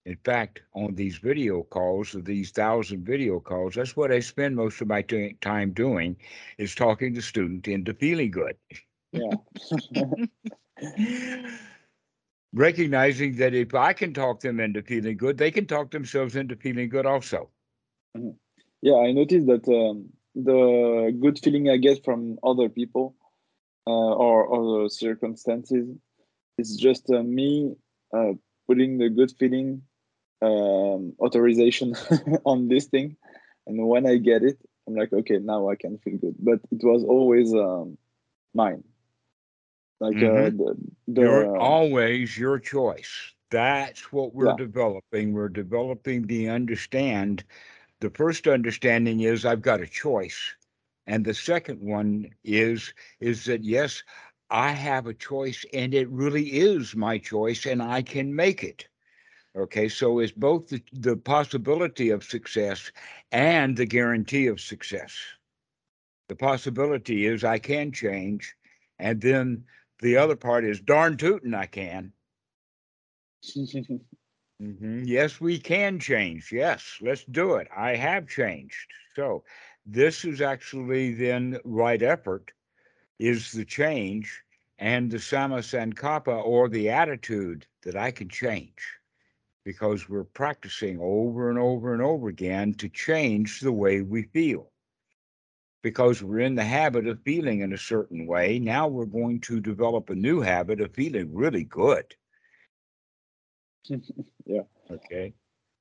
In 0.05 0.17
fact, 0.17 0.61
on 0.73 0.95
these 0.95 1.17
video 1.17 1.63
calls, 1.63 2.15
of 2.15 2.25
these 2.25 2.51
thousand 2.51 3.05
video 3.05 3.39
calls, 3.39 3.75
that's 3.75 3.95
what 3.95 4.11
I 4.11 4.19
spend 4.19 4.55
most 4.55 4.81
of 4.81 4.87
my 4.87 5.01
t- 5.03 5.35
time 5.41 5.71
doing, 5.73 6.17
is 6.57 6.75
talking 6.75 7.13
the 7.13 7.21
student 7.21 7.67
into 7.67 7.93
feeling 7.93 8.31
good. 8.31 8.57
Yeah. 9.13 9.35
Recognizing 12.53 13.37
that 13.37 13.53
if 13.53 13.73
I 13.73 13.93
can 13.93 14.13
talk 14.13 14.41
them 14.41 14.59
into 14.59 14.81
feeling 14.81 15.15
good, 15.15 15.37
they 15.37 15.51
can 15.51 15.65
talk 15.65 15.91
themselves 15.91 16.35
into 16.35 16.55
feeling 16.55 16.89
good 16.89 17.05
also. 17.05 17.49
yeah, 18.81 18.95
I 18.95 19.11
noticed 19.13 19.47
that 19.47 19.67
um, 19.69 20.09
the 20.35 21.17
good 21.21 21.39
feeling 21.39 21.69
I 21.69 21.77
get 21.77 22.03
from 22.03 22.37
other 22.43 22.67
people 22.67 23.15
uh, 23.87 24.13
or 24.15 24.53
other 24.53 24.89
circumstances 24.89 25.89
is 26.57 26.75
just 26.75 27.09
uh, 27.09 27.23
me 27.23 27.75
uh, 28.13 28.33
putting 28.67 28.97
the 28.97 29.09
good 29.09 29.31
feeling 29.39 29.83
um, 30.41 31.13
authorization 31.19 31.95
on 32.45 32.67
this 32.67 32.85
thing, 32.85 33.15
and 33.67 33.87
when 33.87 34.05
I 34.05 34.17
get 34.17 34.43
it, 34.43 34.57
I'm 34.87 34.95
like, 34.95 35.13
okay, 35.13 35.37
now 35.37 35.69
I 35.69 35.75
can 35.75 35.99
feel 35.99 36.17
good. 36.17 36.35
But 36.39 36.59
it 36.71 36.83
was 36.83 37.03
always 37.03 37.53
um, 37.53 37.97
mine. 38.53 38.83
Like 40.01 40.21
uh, 40.23 40.51
the, 40.51 40.75
the 41.07 41.23
You're 41.23 41.49
always 41.57 42.37
your 42.37 42.59
choice. 42.59 43.33
That's 43.51 44.11
what 44.13 44.33
we're 44.35 44.49
Yeah. 44.49 44.53
developing. 44.53 45.33
We're 45.33 45.49
developing 45.49 46.27
the 46.27 46.49
understand. 46.49 47.43
The 48.01 48.09
first 48.11 48.47
understanding 48.47 49.21
is 49.21 49.45
I've 49.45 49.61
got 49.61 49.81
a 49.81 49.87
choice. 49.87 50.55
And 51.07 51.25
the 51.25 51.33
second 51.35 51.81
one 51.81 52.31
is 52.43 52.93
is 53.19 53.45
that 53.45 53.63
yes, 53.63 54.03
I 54.49 54.71
have 54.71 55.07
a 55.07 55.13
choice 55.13 55.65
and 55.73 55.93
it 55.93 56.09
really 56.09 56.47
is 56.59 56.95
my 56.95 57.17
choice 57.19 57.65
and 57.65 57.81
I 57.83 58.01
can 58.03 58.35
make 58.35 58.63
it. 58.63 58.87
Okay, 59.55 59.89
so 59.89 60.19
it's 60.19 60.31
both 60.33 60.69
the, 60.69 60.81
the 60.93 61.17
possibility 61.17 62.09
of 62.11 62.23
success 62.23 62.91
and 63.31 63.77
the 63.77 63.85
guarantee 63.85 64.47
of 64.47 64.61
success. 64.61 65.13
The 66.29 66.35
possibility 66.35 67.25
is 67.25 67.43
I 67.43 67.59
can 67.59 67.91
change, 67.91 68.55
and 68.99 69.21
then 69.21 69.65
the 70.01 70.17
other 70.17 70.35
part 70.35 70.65
is 70.65 70.81
darn 70.81 71.17
tootin' 71.17 71.53
I 71.53 71.67
can. 71.67 72.13
Mhm. 74.61 75.03
Yes, 75.07 75.41
we 75.41 75.59
can 75.59 75.99
change. 75.99 76.51
Yes, 76.51 76.97
let's 77.01 77.25
do 77.25 77.55
it. 77.55 77.67
I 77.75 77.95
have 77.97 78.27
changed. 78.27 78.93
So 79.15 79.43
this 79.85 80.23
is 80.23 80.39
actually 80.41 81.13
then 81.13 81.59
right 81.65 82.01
effort 82.01 82.53
is 83.19 83.51
the 83.51 83.65
change 83.65 84.43
and 84.79 85.11
the 85.11 85.19
sama 85.19 85.59
sankappa 85.59 86.43
or 86.45 86.69
the 86.69 86.89
attitude 86.89 87.67
that 87.83 87.95
I 87.95 88.11
can 88.11 88.29
change 88.29 88.99
because 89.65 90.09
we're 90.09 90.23
practicing 90.25 90.99
over 90.99 91.49
and 91.49 91.59
over 91.59 91.93
and 91.93 92.01
over 92.01 92.29
again 92.29 92.73
to 92.75 92.89
change 92.89 93.61
the 93.61 93.73
way 93.73 94.01
we 94.01 94.23
feel. 94.23 94.70
Because 95.81 96.21
we're 96.21 96.39
in 96.39 96.55
the 96.55 96.63
habit 96.63 97.07
of 97.07 97.21
feeling 97.23 97.61
in 97.61 97.73
a 97.73 97.77
certain 97.77 98.27
way, 98.27 98.59
now 98.59 98.87
we're 98.87 99.05
going 99.05 99.39
to 99.41 99.59
develop 99.59 100.09
a 100.09 100.15
new 100.15 100.41
habit 100.41 100.79
of 100.81 100.93
feeling 100.93 101.33
really 101.33 101.63
good. 101.63 102.15
Yeah. 104.45 104.63
Okay. 104.89 105.33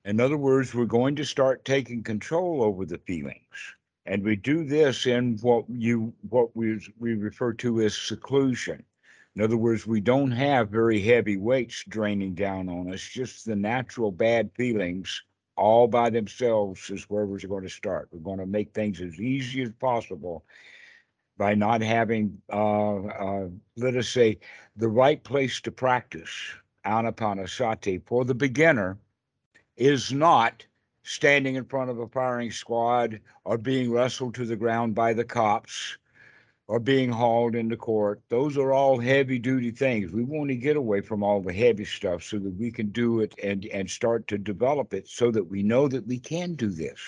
In 0.05 0.21
other 0.21 0.37
words, 0.37 0.75
we're 0.75 0.85
going 0.85 1.17
to 1.17 1.25
start 1.25 1.65
taking 1.65 2.03
control 2.03 2.63
over 2.63 2.87
the 2.87 2.99
feelings. 2.99 3.75
And 4.07 4.23
we 4.23 4.37
do 4.37 4.65
this 4.65 5.07
in 5.07 5.39
what 5.39 5.65
you 5.69 6.13
what 6.29 6.55
we 6.57 6.81
we 6.99 7.15
refer 7.15 7.53
to 7.55 7.81
as 7.83 7.97
seclusion. 7.97 8.85
In 9.37 9.43
other 9.43 9.57
words, 9.57 9.87
we 9.87 10.01
don't 10.01 10.31
have 10.31 10.71
very 10.71 11.01
heavy 11.01 11.37
weights 11.37 11.85
draining 11.89 12.35
down 12.35 12.69
on 12.69 12.93
us, 12.93 13.03
just 13.03 13.45
the 13.45 13.57
natural 13.57 14.11
bad 14.11 14.51
feelings 14.55 15.23
all 15.61 15.87
by 15.87 16.09
themselves 16.09 16.89
is 16.89 17.05
where 17.11 17.27
we're 17.27 17.39
going 17.39 17.63
to 17.63 17.69
start. 17.69 18.09
We're 18.11 18.21
going 18.21 18.39
to 18.39 18.47
make 18.47 18.73
things 18.73 19.01
as 19.03 19.21
easy 19.21 19.61
as 19.63 19.71
possible 19.79 20.43
by 21.37 21.55
not 21.55 21.83
having, 21.83 22.41
uh, 22.51 22.97
uh, 23.05 23.49
let 23.77 23.95
us 23.95 24.09
say, 24.09 24.39
the 24.77 24.89
right 24.89 25.23
place 25.23 25.61
to 25.61 25.71
practice 25.71 26.31
anapanasati 26.87 28.03
for 28.07 28.25
the 28.25 28.35
beginner 28.35 28.97
is 29.77 30.11
not 30.11 30.65
standing 31.03 31.57
in 31.57 31.65
front 31.67 31.91
of 31.91 31.99
a 31.99 32.09
firing 32.09 32.51
squad 32.51 33.21
or 33.45 33.59
being 33.59 33.93
wrestled 33.93 34.35
to 34.35 34.47
the 34.47 34.57
ground 34.57 34.95
by 34.95 35.13
the 35.13 35.25
cops 35.25 35.99
or 36.71 36.79
being 36.79 37.11
hauled 37.11 37.57
into 37.57 37.77
court. 37.77 38.23
Those 38.29 38.57
are 38.57 38.73
all 38.73 38.97
heavy 38.97 39.41
duty 39.41 39.73
things. 39.73 40.13
We 40.13 40.23
want 40.23 40.51
to 40.51 40.55
get 40.55 40.77
away 40.77 41.01
from 41.01 41.25
all 41.25 41.41
the 41.41 41.53
heavy 41.53 41.85
stuff 41.85 42.23
so 42.23 42.39
that 42.39 42.55
we 42.57 42.71
can 42.71 42.91
do 42.91 43.19
it 43.19 43.35
and, 43.43 43.67
and 43.67 43.91
start 43.91 44.29
to 44.29 44.39
develop 44.39 44.95
it 44.95 45.09
so 45.09 45.33
that 45.33 45.43
we 45.43 45.65
know 45.65 45.89
that 45.89 46.07
we 46.07 46.21
can 46.21 46.55
do 46.55 46.69
this. 46.69 47.01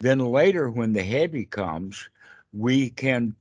Then 0.00 0.18
later, 0.18 0.68
when 0.68 0.92
the 0.92 1.02
heavy 1.04 1.44
comes, 1.44 2.10
we 2.52 2.90
can 2.90 3.36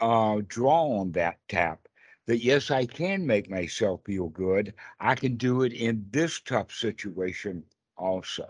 uh, 0.00 0.42
draw 0.46 1.00
on 1.00 1.10
that 1.10 1.38
tap 1.48 1.88
that 2.26 2.44
yes, 2.44 2.70
I 2.70 2.86
can 2.86 3.26
make 3.26 3.50
myself 3.50 4.00
feel 4.06 4.28
good. 4.28 4.74
I 5.00 5.16
can 5.16 5.34
do 5.36 5.62
it 5.62 5.72
in 5.72 6.06
this 6.12 6.40
tough 6.40 6.70
situation 6.70 7.64
also. 7.96 8.48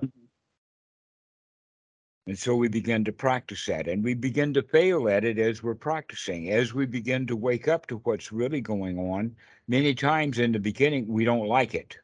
And 2.27 2.39
so 2.39 2.57
we 2.57 2.69
begin 2.69 3.05
to 3.05 3.13
practice 3.13 3.67
that 3.67 3.87
and 3.87 4.03
we 4.03 4.15
begin 4.15 4.55
to 4.55 4.63
fail 4.63 5.11
at 5.11 5.25
it 5.25 5.39
as 5.39 5.63
we're 5.63 5.75
practicing. 5.75 6.51
As 6.51 6.73
we 6.73 6.87
begin 6.87 7.27
to 7.27 7.37
wake 7.37 7.69
up 7.69 7.87
to 7.89 7.99
what's 7.99 8.33
really 8.33 8.63
going 8.63 8.99
on, 8.99 9.37
many 9.69 9.95
times 9.95 10.39
in 10.39 10.53
the 10.53 10.59
beginning, 10.59 11.07
we 11.07 11.27
don't 11.27 11.49
like 11.49 11.75
it. 11.75 11.99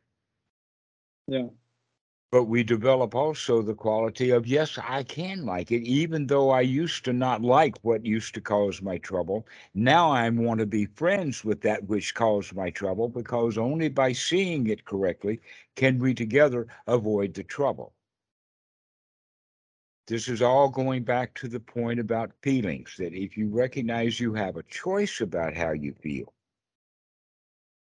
Yeah. 1.27 1.49
But 2.31 2.45
we 2.45 2.63
develop 2.63 3.15
also 3.15 3.63
the 3.63 3.75
quality 3.75 4.31
of, 4.31 4.47
yes, 4.47 4.79
I 4.79 5.05
can 5.05 5.47
like 5.47 5.73
it, 5.73 5.83
even 5.83 6.27
though 6.27 6.51
I 6.51 6.61
used 6.61 7.05
to 7.07 7.15
not 7.15 7.41
like 7.43 7.77
what 7.81 8.05
used 8.05 8.35
to 8.35 8.43
cause 8.43 8.83
my 8.83 8.99
trouble. 8.99 9.49
Now 9.75 10.11
I 10.11 10.29
want 10.29 10.61
to 10.61 10.67
be 10.67 10.85
friends 10.85 11.45
with 11.45 11.63
that 11.63 11.85
which 11.89 12.15
caused 12.15 12.55
my 12.55 12.71
trouble 12.71 13.09
because 13.09 13.57
only 13.57 13.89
by 13.89 14.13
seeing 14.13 14.67
it 14.67 14.85
correctly 14.85 15.41
can 15.77 15.99
we 15.99 16.13
together 16.13 16.67
avoid 16.87 17.33
the 17.33 17.43
trouble. 17.43 17.95
This 20.11 20.27
is 20.27 20.43
all 20.43 20.69
going 20.69 21.05
back 21.05 21.35
to 21.35 21.47
the 21.47 21.61
point 21.61 22.01
about 22.01 22.33
feelings 22.43 22.97
that 22.99 23.15
if 23.15 23.37
you 23.37 23.49
recognize 23.49 24.19
you 24.19 24.35
have 24.35 24.57
a 24.57 24.65
choice 24.65 25.21
about 25.21 25.57
how 25.57 25.71
you 25.71 25.95
feel. 26.03 26.35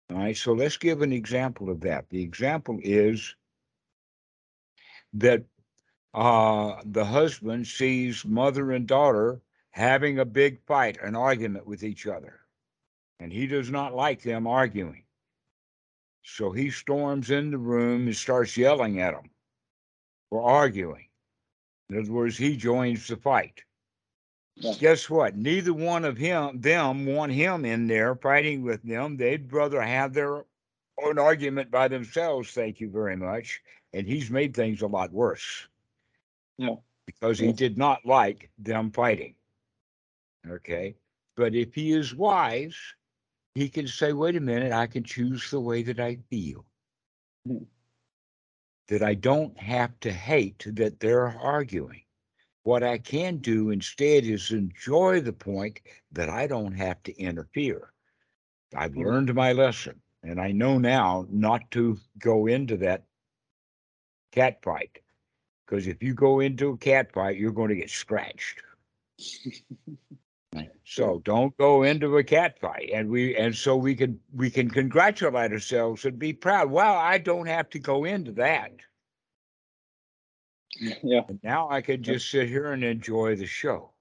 All 0.10 0.18
right, 0.18 0.36
so 0.36 0.54
let's 0.54 0.78
give 0.78 1.04
an 1.04 1.14
example 1.14 1.70
of 1.70 1.80
that. 1.82 2.10
The 2.10 2.24
example 2.24 2.80
is 2.82 3.36
that 5.14 5.44
uh, 6.16 6.82
the 6.86 7.06
husband 7.06 7.68
sees 7.68 8.26
mother 8.26 8.72
and 8.72 8.88
daughter 8.88 9.40
having 9.70 10.18
a 10.18 10.26
big 10.26 10.60
fight, 10.66 10.98
an 11.04 11.16
argument 11.16 11.68
with 11.68 11.84
each 11.84 12.08
other, 12.08 12.40
and 13.20 13.32
he 13.32 13.46
does 13.46 13.70
not 13.70 13.94
like 13.94 14.24
them 14.24 14.48
arguing. 14.48 15.04
So 16.24 16.52
he 16.52 16.72
storms 16.72 17.30
in 17.30 17.52
the 17.52 17.60
room 17.60 18.08
and 18.08 18.16
starts 18.16 18.58
yelling 18.58 19.02
at 19.02 19.14
them 19.14 19.30
for 20.32 20.42
arguing. 20.42 21.07
In 21.90 22.00
other 22.00 22.12
words, 22.12 22.38
he 22.38 22.58
joins 22.58 23.08
the 23.08 23.18
fight. 23.18 23.64
Yeah. 24.56 24.74
Guess 24.80 25.10
what? 25.10 25.38
Neither 25.38 25.74
one 25.74 26.04
of 26.04 26.18
him 26.18 26.60
them 26.60 27.06
want 27.06 27.32
him 27.32 27.64
in 27.64 27.88
there 27.88 28.16
fighting 28.16 28.64
with 28.64 28.82
them. 28.84 29.16
They'd 29.16 29.54
rather 29.54 29.82
have 29.82 30.14
their 30.14 30.46
own 31.04 31.20
argument 31.20 31.70
by 31.70 31.88
themselves. 31.88 32.52
Thank 32.52 32.80
you 32.80 32.90
very 32.90 33.16
much. 33.16 33.62
And 33.94 34.08
he's 34.08 34.32
made 34.32 34.56
things 34.56 34.82
a 34.82 34.88
lot 34.88 35.12
worse. 35.12 35.68
Yeah. 36.58 36.76
Because 37.06 37.40
he 37.40 37.54
did 37.54 37.78
not 37.78 38.06
like 38.06 38.50
them 38.58 38.92
fighting. 38.92 39.36
Okay. 40.50 40.96
But 41.36 41.54
if 41.54 41.74
he 41.76 41.94
is 41.94 42.16
wise, 42.16 42.76
he 43.54 43.70
can 43.70 43.88
say, 43.88 44.12
wait 44.12 44.36
a 44.36 44.42
minute, 44.42 44.74
I 44.74 44.88
can 44.88 45.04
choose 45.04 45.50
the 45.50 45.60
way 45.60 45.84
that 45.84 46.00
I 46.00 46.18
feel. 46.30 46.66
Hmm. 47.46 47.64
That 48.88 49.04
I 49.04 49.14
don't 49.16 49.58
have 49.60 50.00
to 50.02 50.12
hate 50.12 50.66
that 50.68 51.00
they're 51.00 51.28
arguing. 51.28 52.04
What 52.64 52.84
I 52.84 52.98
can 52.98 53.38
do 53.38 53.70
instead 53.70 54.26
is 54.26 54.52
enjoy 54.52 55.22
the 55.22 55.34
point 55.34 55.82
that 56.12 56.30
I 56.30 56.48
don't 56.48 56.74
have 56.74 57.02
to 57.04 57.18
interfere. 57.18 57.94
I've 58.76 58.96
Hmm. 58.96 58.98
learned 58.98 59.34
my 59.34 59.54
lesson, 59.54 60.02
and 60.24 60.40
I 60.40 60.52
know 60.52 60.78
now 60.78 61.26
not 61.30 61.72
to 61.72 61.98
go 62.20 62.48
into 62.48 62.78
that 62.78 63.06
cat 64.32 64.62
fight. 64.64 65.00
Because 65.66 65.88
if 65.88 66.02
you 66.04 66.14
go 66.14 66.40
into 66.40 66.70
a 66.70 66.78
cat 66.78 67.12
fight, 67.14 67.38
you're 67.38 67.52
going 67.52 67.70
to 67.70 67.76
get 67.76 67.90
scratched. 67.90 68.62
So 70.90 71.22
don't 71.26 71.56
go 71.58 71.84
into 71.84 72.18
a 72.18 72.24
cat 72.24 72.60
fight. 72.60 72.92
And 72.94 73.10
we 73.10 73.36
and 73.36 73.54
so 73.54 73.76
we 73.76 73.94
can 73.94 74.20
we 74.34 74.50
can 74.50 74.70
congratulate 74.70 75.52
ourselves 75.52 76.06
and 76.06 76.18
be 76.18 76.32
proud. 76.32 76.72
Well, 76.72 76.96
I 76.96 77.18
don't 77.18 77.48
have 77.48 77.70
to 77.72 77.80
go 77.80 78.06
into 78.06 78.32
that. 78.34 78.72
Yeah. 81.02 81.22
And 81.28 81.40
now 81.42 81.70
I 81.72 81.82
can 81.82 82.04
just 82.04 82.30
sit 82.30 82.48
here 82.48 82.72
and 82.72 82.84
enjoy 82.84 83.36
the 83.36 83.48
show. 83.48 83.94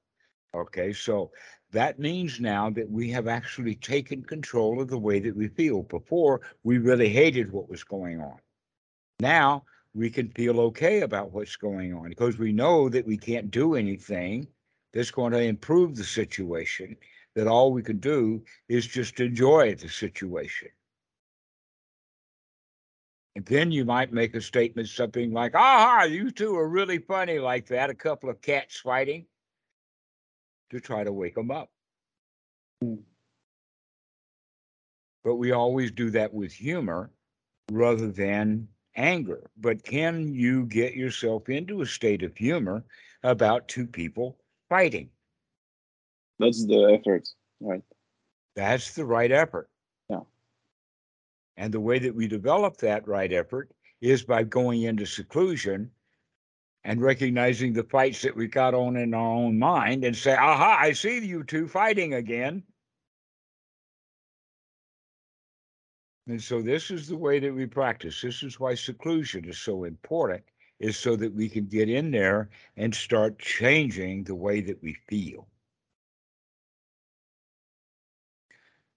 Okay, 0.55 0.93
so 0.93 1.31
that 1.71 1.99
means 1.99 2.39
now 2.39 2.69
that 2.69 2.91
we 2.91 3.11
have 3.13 3.29
actually 3.29 3.77
taken 3.77 4.23
control 4.23 4.83
of 4.83 4.89
the 4.89 4.99
way 4.99 5.19
that 5.21 5.35
we 5.35 5.49
feel. 5.49 5.85
Before, 5.85 6.43
we 6.65 6.77
really 6.77 7.09
hated 7.09 7.51
what 7.51 7.71
was 7.71 7.83
going 7.83 8.21
on. 8.21 8.37
Now 9.21 9.65
we 9.95 10.11
can 10.11 10.29
feel 10.33 10.61
okay 10.61 11.01
about 11.01 11.33
what's 11.33 11.57
going 11.57 11.95
on 11.95 12.11
because 12.11 12.37
we 12.37 12.53
know 12.53 12.91
that 12.91 13.07
we 13.07 13.17
can't 13.17 13.51
do 13.51 13.75
anything 13.75 14.47
that's 14.97 15.11
going 15.11 15.33
to 15.33 15.43
improve 15.43 15.95
the 15.95 16.03
situation, 16.03 16.97
that 17.35 17.47
all 17.47 17.71
we 17.71 17.83
can 17.83 17.99
do 17.99 18.43
is 18.71 18.87
just 18.87 19.21
enjoy 19.21 19.75
the 19.75 19.91
situation. 19.91 20.69
And 23.35 23.45
then 23.45 23.71
you 23.71 23.85
might 23.85 24.15
make 24.15 24.35
a 24.35 24.41
statement, 24.41 24.89
something 24.89 25.35
like, 25.35 25.55
aha, 25.55 26.05
you 26.05 26.31
two 26.31 26.57
are 26.57 26.67
really 26.67 26.97
funny 26.97 27.39
like 27.39 27.67
that, 27.67 27.91
a 27.91 27.95
couple 27.95 28.31
of 28.31 28.41
cats 28.41 28.81
fighting, 28.81 29.27
to 30.71 30.81
try 30.81 31.05
to 31.05 31.13
wake 31.13 31.35
them 31.35 31.51
up. 31.51 31.69
But 35.23 35.35
we 35.35 35.53
always 35.53 35.91
do 35.91 36.09
that 36.13 36.33
with 36.33 36.55
humor 36.55 37.11
rather 37.71 38.11
than 38.11 38.67
anger. 38.95 39.51
But 39.59 39.85
can 39.85 40.33
you 40.33 40.65
get 40.65 40.95
yourself 40.95 41.51
into 41.51 41.83
a 41.83 41.87
state 41.87 42.23
of 42.23 42.35
humor 42.35 42.83
about 43.23 43.69
two 43.69 43.87
people 43.87 44.39
fighting? 44.69 45.11
That's 46.39 46.67
the 46.67 46.99
effort, 46.99 47.29
right? 47.61 47.83
That's 48.55 48.95
the 48.95 49.05
right 49.05 49.33
effort. 49.33 49.69
Yeah. 50.09 50.21
And 51.57 51.73
the 51.73 51.81
way 51.81 51.99
that 51.99 52.15
we 52.15 52.27
develop 52.27 52.77
that 52.79 53.07
right 53.07 53.33
effort 53.33 53.71
is 54.01 54.23
by 54.23 54.43
going 54.43 54.83
into 54.83 55.07
seclusion 55.07 55.91
and 56.85 57.01
recognizing 57.01 57.73
the 57.73 57.83
fights 57.85 58.23
that 58.23 58.37
we 58.37 58.47
got 58.47 58.75
on 58.75 58.97
in 58.97 59.13
our 59.13 59.33
own 59.33 59.59
mind 59.59 60.05
and 60.05 60.15
say, 60.15 60.35
aha, 60.35 60.77
I 60.79 60.93
see 60.93 61.19
you 61.19 61.43
two 61.43 61.67
fighting 61.67 62.15
again. 62.15 62.63
And 66.29 66.43
so 66.43 66.61
this 66.61 66.91
is 66.91 67.09
the 67.09 67.17
way 67.17 67.39
that 67.39 67.55
we 67.55 67.67
practice. 67.67 68.21
This 68.21 68.43
is 68.43 68.59
why 68.59 68.75
seclusion 68.75 69.45
is 69.47 69.59
so 69.59 69.85
important, 69.85 70.43
is 70.79 70.97
so 70.97 71.17
that 71.17 71.33
we 71.33 71.49
can 71.49 71.67
get 71.67 71.89
in 71.89 72.11
there 72.11 72.51
and 72.77 72.95
start 72.95 73.39
changing 73.39 74.25
the 74.25 74.35
way 74.35 74.61
that 74.61 74.83
we 74.83 74.95
feel. 75.09 75.47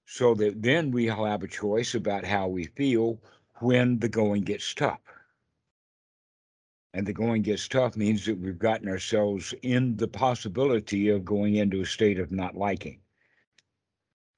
So 0.05 0.33
that 0.35 0.61
then 0.61 0.91
we 0.91 1.05
have 1.05 1.43
a 1.43 1.47
choice 1.47 1.95
about 1.95 2.25
how 2.25 2.47
we 2.47 2.65
feel 2.65 3.21
when 3.59 3.99
the 3.99 4.09
going 4.09 4.41
gets 4.41 4.73
tough. 4.73 4.99
And 6.93 7.05
the 7.05 7.13
going 7.13 7.43
gets 7.43 7.67
tough 7.67 7.95
means 7.95 8.25
that 8.25 8.39
we've 8.39 8.57
gotten 8.57 8.89
ourselves 8.89 9.53
in 9.61 9.95
the 9.95 10.07
possibility 10.07 11.09
of 11.09 11.23
going 11.23 11.55
into 11.55 11.81
a 11.81 11.85
state 11.85 12.19
of 12.19 12.31
not 12.31 12.55
liking. 12.55 12.99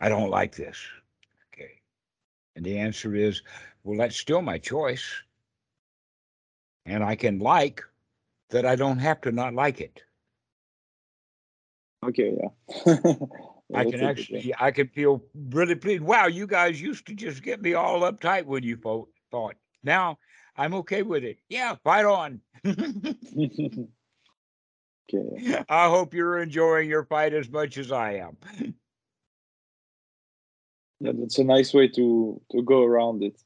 I 0.02 0.10
don't 0.10 0.30
like 0.30 0.56
this. 0.56 0.78
Okay. 1.54 1.80
And 2.56 2.66
the 2.66 2.78
answer 2.78 3.16
is, 3.16 3.42
well, 3.84 3.98
that's 3.98 4.18
still 4.18 4.42
my 4.42 4.58
choice. 4.58 5.10
And 6.86 7.04
I 7.04 7.16
can 7.16 7.40
like 7.40 7.82
that 8.50 8.66
I 8.66 8.76
don't 8.76 9.00
have 9.00 9.22
to 9.22 9.32
not 9.32 9.54
like 9.54 9.82
it. 9.82 10.02
Okay, 12.04 12.36
yeah. 12.36 12.94
I 13.74 13.86
can 13.90 14.02
actually, 14.02 14.54
I 14.60 14.72
can 14.72 14.88
feel 14.88 15.24
really 15.52 15.76
pleased. 15.76 16.02
Wow, 16.02 16.28
you 16.28 16.48
guys 16.48 16.82
used 16.82 17.06
to 17.08 17.14
just 17.14 17.44
get 17.44 17.62
me 17.62 17.74
all 17.74 18.02
uptight 18.02 18.46
when 18.46 18.64
you 18.64 18.78
fo- 18.78 19.10
fought. 19.30 19.56
Now 19.84 20.18
I'm 20.56 20.74
okay 20.76 21.04
with 21.04 21.24
it. 21.24 21.38
Yeah, 21.50 21.76
fight 21.84 22.06
on. 22.06 22.42
okay. 22.66 23.88
okay. 25.14 25.64
I 25.70 25.88
hope 25.90 26.14
you're 26.14 26.42
enjoying 26.42 26.90
your 26.90 27.06
fight 27.06 27.34
as 27.34 27.50
much 27.50 27.78
as 27.78 27.92
I 27.92 28.14
am. 28.16 28.38
Yeah, 31.00 31.14
that's 31.16 31.40
a 31.40 31.44
nice 31.44 31.74
way 31.74 31.88
to 31.90 32.42
to 32.52 32.62
go 32.64 32.84
around 32.84 33.24
it. 33.24 33.42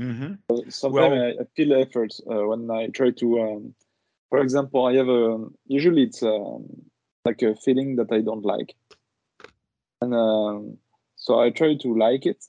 Hmm 0.00 0.34
Sometimes 0.68 0.92
Well- 0.92 1.12
I, 1.12 1.42
I 1.42 1.44
feel 1.54 1.74
effort 1.74 2.12
uh, 2.28 2.46
when 2.48 2.70
I 2.70 2.88
try 2.88 3.10
to, 3.10 3.40
um, 3.40 3.74
for 4.30 4.38
example, 4.40 4.84
I 4.86 4.94
have 4.94 5.08
a 5.08 5.46
usually 5.66 6.04
it's 6.04 6.22
um, 6.22 6.66
like 7.24 7.42
a 7.42 7.54
feeling 7.54 7.96
that 7.96 8.10
I 8.10 8.20
don't 8.20 8.44
like, 8.44 8.74
and 10.00 10.14
um, 10.14 10.78
so 11.16 11.38
I 11.38 11.50
try 11.50 11.76
to 11.76 11.94
like 11.96 12.26
it. 12.26 12.44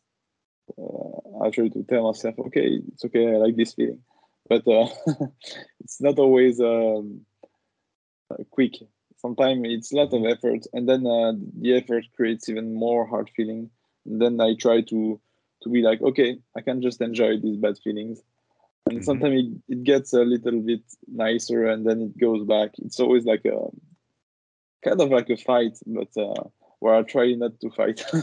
Uh, 0.78 1.44
I 1.46 1.50
try 1.52 1.68
to 1.68 1.84
tell 1.84 2.08
myself, 2.08 2.36
okay, 2.40 2.80
it's 2.94 3.06
okay, 3.06 3.28
I 3.34 3.38
like 3.38 3.56
this 3.56 3.74
feeling, 3.74 4.02
but 4.50 4.68
uh, 4.68 4.88
it's 5.82 6.02
not 6.02 6.18
always 6.18 6.60
um, 6.60 7.22
uh, 8.32 8.44
quick. 8.50 8.76
Sometimes 9.18 9.62
it's 9.66 9.92
a 9.94 9.98
lot 9.98 10.14
of 10.14 10.26
effort, 10.26 10.66
and 10.74 10.88
then 10.90 11.06
uh, 11.06 11.34
the 11.60 11.76
effort 11.76 12.06
creates 12.16 12.50
even 12.50 12.74
more 12.74 13.06
hard 13.06 13.30
feeling. 13.36 13.70
And 14.06 14.20
then 14.20 14.42
I 14.42 14.56
try 14.56 14.82
to 14.82 15.22
to 15.64 15.70
be 15.70 15.82
like, 15.82 16.02
okay, 16.02 16.40
I 16.56 16.62
can 16.62 16.82
just 16.82 17.02
enjoy 17.02 17.40
these 17.40 17.58
bad 17.58 17.78
feelings. 17.80 18.22
And 18.88 19.00
Mhm. 19.00 19.04
sometimes 19.04 19.36
it, 19.44 19.74
it 19.74 19.84
gets 19.84 20.14
a 20.14 20.22
little 20.24 20.62
bit 20.62 20.82
nicer 21.08 21.68
and 21.68 21.86
then 21.86 22.02
it 22.02 22.18
goes 22.18 22.46
back. 22.46 22.72
It's 22.80 23.00
always 23.00 23.26
like 23.26 23.46
a 23.46 23.70
kind 24.84 25.00
of 25.00 25.10
like 25.10 25.30
a 25.30 25.38
fight, 25.38 25.78
but 25.86 26.10
uh, 26.18 26.44
where 26.80 26.96
I 26.96 27.04
try 27.04 27.34
not 27.34 27.60
to 27.62 27.70
fight. 27.70 28.04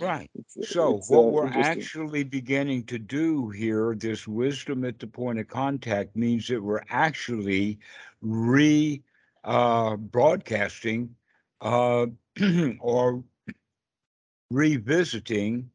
Right. 0.00 0.30
It's- 0.34 0.68
So 0.70 0.96
it's, 0.96 1.10
what 1.10 1.24
uh, 1.24 1.30
we're 1.30 1.46
actually 1.46 2.24
beginning 2.24 2.84
to 2.86 2.98
do 2.98 3.50
here, 3.50 3.94
this 3.96 4.28
wisdom 4.28 4.84
at 4.84 4.98
the 4.98 5.06
point 5.06 5.38
of 5.38 5.48
contact 5.48 6.14
means 6.16 6.46
that 6.48 6.62
we're 6.62 6.84
actually 6.88 7.78
re 8.20 9.02
uh, 9.44 9.96
broadcasting 9.96 11.16
uh, 11.60 12.06
or 12.80 13.24
revisiting 14.50 15.70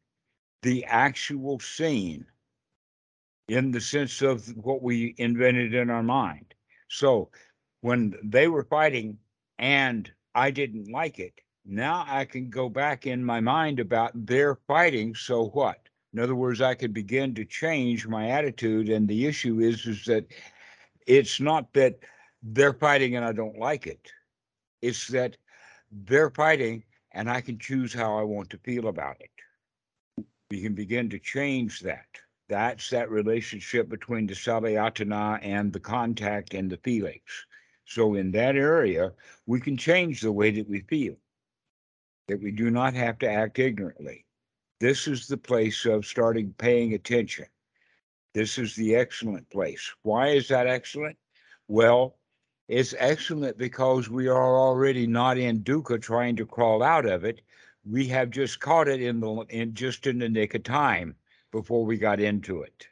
the 0.62 0.84
actual 0.84 1.60
scene 1.60 2.26
in 3.48 3.70
the 3.70 3.80
sense 3.80 4.22
of 4.22 4.46
what 4.56 4.82
we 4.82 5.14
invented 5.18 5.74
in 5.74 5.90
our 5.90 6.02
mind. 6.02 6.54
So 6.88 7.30
when 7.80 8.14
they 8.22 8.48
were 8.48 8.64
fighting 8.64 9.18
and 9.58 10.10
I 10.34 10.50
didn't 10.50 10.90
like 10.90 11.18
it, 11.18 11.40
now 11.64 12.04
I 12.06 12.24
can 12.24 12.50
go 12.50 12.68
back 12.68 13.06
in 13.06 13.24
my 13.24 13.40
mind 13.40 13.80
about 13.80 14.12
their 14.26 14.56
fighting. 14.66 15.14
So 15.14 15.48
what? 15.48 15.80
In 16.12 16.18
other 16.18 16.34
words, 16.34 16.60
I 16.60 16.74
can 16.74 16.92
begin 16.92 17.34
to 17.34 17.44
change 17.44 18.06
my 18.06 18.30
attitude. 18.30 18.88
And 18.88 19.06
the 19.06 19.26
issue 19.26 19.60
is, 19.60 19.86
is 19.86 20.04
that 20.06 20.26
it's 21.06 21.40
not 21.40 21.72
that 21.74 21.98
they're 22.42 22.72
fighting 22.72 23.16
and 23.16 23.24
I 23.24 23.32
don't 23.32 23.58
like 23.58 23.86
it. 23.86 24.10
It's 24.80 25.08
that 25.08 25.36
they're 25.90 26.30
fighting 26.30 26.84
and 27.12 27.30
I 27.30 27.40
can 27.40 27.58
choose 27.58 27.92
how 27.92 28.18
I 28.18 28.22
want 28.22 28.50
to 28.50 28.58
feel 28.58 28.88
about 28.88 29.16
it. 29.20 29.30
We 30.50 30.62
can 30.62 30.74
begin 30.74 31.10
to 31.10 31.18
change 31.18 31.80
that. 31.80 32.06
That's 32.48 32.88
that 32.90 33.10
relationship 33.10 33.88
between 33.88 34.26
the 34.26 34.34
Salayatana 34.34 35.40
and 35.42 35.70
the 35.72 35.80
contact 35.80 36.54
and 36.54 36.70
the 36.70 36.78
feelings. 36.78 37.46
So 37.84 38.14
in 38.14 38.30
that 38.32 38.56
area, 38.56 39.12
we 39.46 39.60
can 39.60 39.76
change 39.76 40.20
the 40.20 40.32
way 40.32 40.50
that 40.52 40.68
we 40.68 40.80
feel, 40.80 41.16
that 42.28 42.40
we 42.40 42.50
do 42.50 42.70
not 42.70 42.94
have 42.94 43.18
to 43.18 43.30
act 43.30 43.58
ignorantly. 43.58 44.24
This 44.80 45.06
is 45.06 45.26
the 45.26 45.36
place 45.36 45.84
of 45.84 46.06
starting 46.06 46.54
paying 46.56 46.94
attention. 46.94 47.46
This 48.32 48.56
is 48.56 48.74
the 48.74 48.94
excellent 48.94 49.50
place. 49.50 49.92
Why 50.02 50.28
is 50.28 50.48
that 50.48 50.66
excellent? 50.66 51.18
Well, 51.66 52.16
it's 52.68 52.94
excellent 52.98 53.58
because 53.58 54.08
we 54.08 54.28
are 54.28 54.56
already 54.58 55.06
not 55.06 55.36
in 55.36 55.62
dukkha 55.62 56.00
trying 56.00 56.36
to 56.36 56.46
crawl 56.46 56.82
out 56.82 57.06
of 57.06 57.24
it. 57.24 57.42
We 57.90 58.06
have 58.08 58.30
just 58.30 58.60
caught 58.60 58.88
it 58.88 59.00
in 59.00 59.20
the 59.20 59.46
in 59.48 59.74
just 59.74 60.06
in 60.06 60.18
the 60.18 60.28
nick 60.28 60.54
of 60.54 60.62
time 60.62 61.14
before 61.50 61.84
we 61.84 61.96
got 61.96 62.20
into 62.20 62.62
it. 62.62 62.86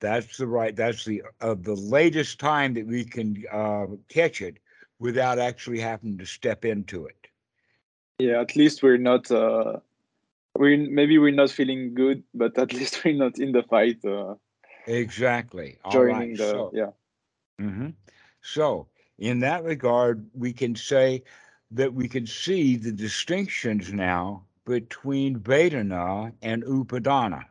That's 0.00 0.36
the 0.36 0.46
right. 0.46 0.74
That's 0.74 1.04
the 1.04 1.22
of 1.40 1.62
the 1.62 1.74
latest 1.74 2.38
time 2.38 2.74
that 2.74 2.86
we 2.86 3.04
can 3.04 3.42
uh, 3.50 3.86
catch 4.08 4.42
it 4.42 4.58
without 4.98 5.38
actually 5.38 5.80
having 5.80 6.18
to 6.18 6.26
step 6.26 6.64
into 6.64 7.06
it. 7.06 7.28
Yeah, 8.18 8.40
at 8.40 8.56
least 8.56 8.82
we're 8.82 8.98
not. 8.98 9.30
Uh, 9.30 9.78
we 10.58 10.76
maybe 10.76 11.18
we're 11.18 11.32
not 11.32 11.50
feeling 11.50 11.94
good, 11.94 12.22
but 12.34 12.58
at 12.58 12.72
least 12.78 13.04
we're 13.04 13.16
not 13.16 13.38
in 13.38 13.52
the 13.52 13.62
fight. 13.62 14.04
Uh, 14.04 14.34
exactly. 14.86 15.78
All 15.84 15.92
joining 15.92 16.30
right. 16.30 16.36
the 16.36 16.50
So, 16.50 16.70
yeah. 16.74 16.90
Mm-hmm. 17.60 17.90
So, 18.42 18.88
in 19.18 19.40
that 19.40 19.64
regard, 19.64 20.26
we 20.34 20.52
can 20.52 20.76
say 20.76 21.22
that 21.74 21.92
we 21.92 22.08
can 22.08 22.26
see 22.26 22.76
the 22.76 22.92
distinctions 22.92 23.92
now 23.92 24.44
between 24.64 25.40
Vedana 25.40 26.32
and 26.40 26.62
Upadana. 26.62 27.44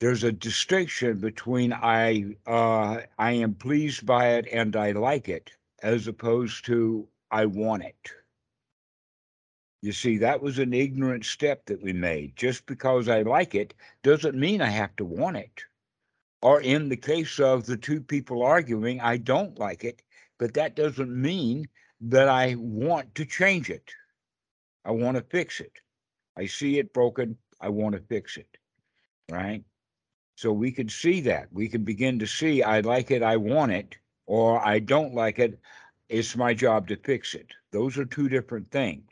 There's 0.00 0.24
a 0.24 0.32
distinction 0.32 1.18
between 1.18 1.74
I 1.74 2.36
uh, 2.46 3.02
I 3.18 3.32
am 3.32 3.54
pleased 3.54 4.06
by 4.06 4.30
it 4.30 4.48
and 4.50 4.74
I 4.74 4.92
like 4.92 5.28
it, 5.28 5.50
as 5.82 6.06
opposed 6.08 6.64
to 6.66 7.06
I 7.30 7.44
want 7.44 7.84
it. 7.84 8.10
You 9.82 9.92
see, 9.92 10.16
that 10.18 10.42
was 10.42 10.58
an 10.58 10.72
ignorant 10.72 11.26
step 11.26 11.66
that 11.66 11.82
we 11.82 11.92
made. 11.92 12.36
Just 12.36 12.64
because 12.64 13.08
I 13.08 13.20
like 13.20 13.54
it 13.54 13.74
doesn't 14.02 14.34
mean 14.34 14.62
I 14.62 14.70
have 14.70 14.96
to 14.96 15.04
want 15.04 15.36
it. 15.36 15.64
Or 16.40 16.62
in 16.62 16.88
the 16.88 16.96
case 16.96 17.38
of 17.38 17.66
the 17.66 17.76
two 17.76 18.00
people 18.00 18.42
arguing, 18.42 18.98
I 19.00 19.18
don't 19.18 19.58
like 19.58 19.84
it, 19.84 20.00
but 20.38 20.54
that 20.54 20.74
doesn't 20.74 21.10
mean 21.10 21.68
that 22.00 22.28
I 22.28 22.54
want 22.58 23.14
to 23.16 23.24
change 23.24 23.70
it. 23.70 23.90
I 24.84 24.92
want 24.92 25.16
to 25.16 25.22
fix 25.22 25.60
it. 25.60 25.72
I 26.36 26.46
see 26.46 26.78
it 26.78 26.92
broken. 26.92 27.36
I 27.60 27.68
want 27.68 27.94
to 27.94 28.00
fix 28.00 28.36
it. 28.36 28.56
Right? 29.30 29.62
So 30.36 30.52
we 30.52 30.72
can 30.72 30.88
see 30.88 31.20
that. 31.22 31.48
We 31.52 31.68
can 31.68 31.84
begin 31.84 32.18
to 32.18 32.26
see 32.26 32.62
I 32.62 32.80
like 32.80 33.10
it, 33.10 33.22
I 33.22 33.36
want 33.36 33.72
it, 33.72 33.96
or 34.26 34.66
I 34.66 34.78
don't 34.78 35.14
like 35.14 35.38
it. 35.38 35.60
It's 36.08 36.34
my 36.36 36.54
job 36.54 36.88
to 36.88 36.96
fix 36.96 37.34
it. 37.34 37.48
Those 37.72 37.98
are 37.98 38.06
two 38.06 38.28
different 38.28 38.70
things. 38.70 39.04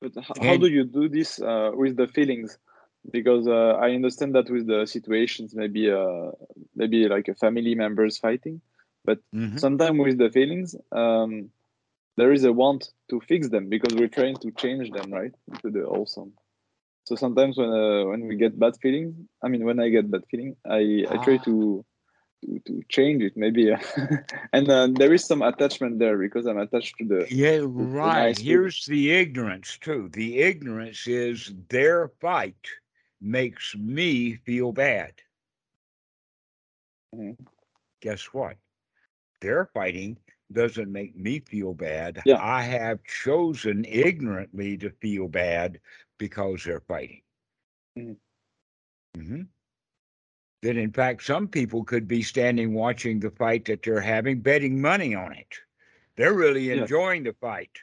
But 0.00 0.12
h- 0.16 0.24
how 0.40 0.56
do 0.56 0.66
you 0.68 0.84
do 0.84 1.08
this 1.08 1.40
uh, 1.40 1.72
with 1.74 1.96
the 1.96 2.08
feelings? 2.08 2.58
Because 3.10 3.46
uh, 3.46 3.76
I 3.80 3.90
understand 3.92 4.34
that 4.34 4.50
with 4.50 4.66
the 4.66 4.86
situations, 4.86 5.54
maybe 5.54 5.90
uh, 5.90 6.30
maybe 6.74 7.06
like 7.08 7.28
a 7.28 7.34
family 7.34 7.74
members 7.74 8.18
fighting, 8.18 8.60
but 9.04 9.18
Mhm. 9.34 9.58
sometimes 9.58 9.98
with 9.98 10.18
the 10.18 10.30
feelings, 10.30 10.74
um, 10.92 11.50
there 12.16 12.32
is 12.32 12.44
a 12.44 12.52
want 12.52 12.90
to 13.10 13.20
fix 13.20 13.48
them 13.48 13.68
because 13.68 13.94
we're 13.94 14.08
trying 14.08 14.36
to 14.36 14.50
change 14.52 14.90
them, 14.90 15.12
right, 15.12 15.34
into 15.48 15.70
the 15.70 15.84
awesome. 15.84 16.32
So 17.04 17.14
sometimes 17.16 17.56
when 17.58 17.70
uh, 17.70 18.04
when 18.06 18.26
we 18.26 18.36
get 18.36 18.58
bad 18.58 18.76
feelings, 18.82 19.14
I 19.42 19.48
mean 19.48 19.64
when 19.64 19.80
I 19.80 19.88
get 19.88 20.10
bad 20.10 20.24
feeling, 20.30 20.56
I 20.66 21.06
I 21.10 21.18
try 21.18 21.36
Ah. 21.36 21.44
to 21.44 21.84
to, 22.44 22.58
to 22.66 22.82
change 22.88 23.22
it 23.22 23.36
maybe, 23.36 23.70
and 24.52 24.68
uh, 24.70 24.88
there 24.92 25.12
is 25.12 25.24
some 25.24 25.42
attachment 25.42 25.98
there 25.98 26.18
because 26.18 26.46
I'm 26.46 26.58
attached 26.58 26.96
to 26.98 27.04
the 27.06 27.26
Yeah, 27.30 27.58
the 27.58 27.66
right. 27.66 28.36
Here's 28.38 28.86
the 28.86 29.12
ignorance 29.12 29.78
too. 29.78 30.08
The 30.08 30.40
ignorance 30.40 31.06
is 31.06 31.52
their 31.68 32.08
fight 32.20 32.66
makes 33.20 33.74
me 33.76 34.36
feel 34.36 34.72
bad. 34.72 35.22
Mhm. 37.12 37.36
Guess 38.00 38.32
what? 38.32 38.56
Their 39.40 39.66
fighting 39.66 40.18
doesn't 40.52 40.90
make 40.92 41.16
me 41.16 41.40
feel 41.40 41.74
bad. 41.74 42.22
Yeah. 42.24 42.38
I 42.40 42.62
have 42.62 43.02
chosen 43.04 43.84
ignorantly 43.84 44.76
to 44.78 44.90
feel 44.90 45.28
bad 45.28 45.80
because 46.18 46.64
they're 46.64 46.80
fighting. 46.80 47.22
Mhm. 47.96 48.16
hmm 49.16 49.42
That 50.62 50.76
in 50.76 50.92
fact, 50.92 51.22
some 51.22 51.48
people 51.48 51.84
could 51.84 52.08
be 52.08 52.22
standing 52.22 52.72
watching 52.74 53.20
the 53.20 53.30
fight 53.30 53.64
that 53.66 53.82
they're 53.82 54.00
having, 54.00 54.40
betting 54.40 54.80
money 54.80 55.14
on 55.14 55.32
it. 55.32 55.60
They're 56.16 56.34
really 56.34 56.70
enjoying 56.70 57.24
the 57.24 57.34
fight. 57.34 57.80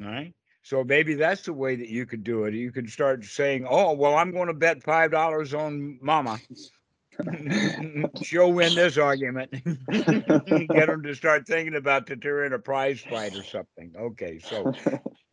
Right? 0.00 0.34
So 0.62 0.84
maybe 0.84 1.14
that's 1.14 1.44
the 1.44 1.52
way 1.52 1.76
that 1.76 1.88
you 1.88 2.06
could 2.06 2.24
do 2.24 2.44
it. 2.44 2.54
You 2.54 2.72
could 2.72 2.90
start 2.90 3.24
saying, 3.24 3.66
"Oh, 3.68 3.92
well, 3.94 4.16
I'm 4.16 4.32
going 4.32 4.48
to 4.48 4.54
bet 4.54 4.82
five 4.82 5.10
dollars 5.10 5.54
on 5.54 5.98
Mama. 6.02 6.42
She'll 8.22 8.52
win 8.52 8.74
this 8.74 8.98
argument." 8.98 9.50
Get 9.90 10.86
them 10.86 11.02
to 11.02 11.14
start 11.14 11.46
thinking 11.46 11.76
about 11.76 12.06
that 12.06 12.20
they're 12.20 12.44
in 12.44 12.52
a 12.52 12.58
prize 12.58 13.00
fight 13.00 13.34
or 13.34 13.44
something. 13.44 13.92
Okay, 13.98 14.38
so 14.38 14.72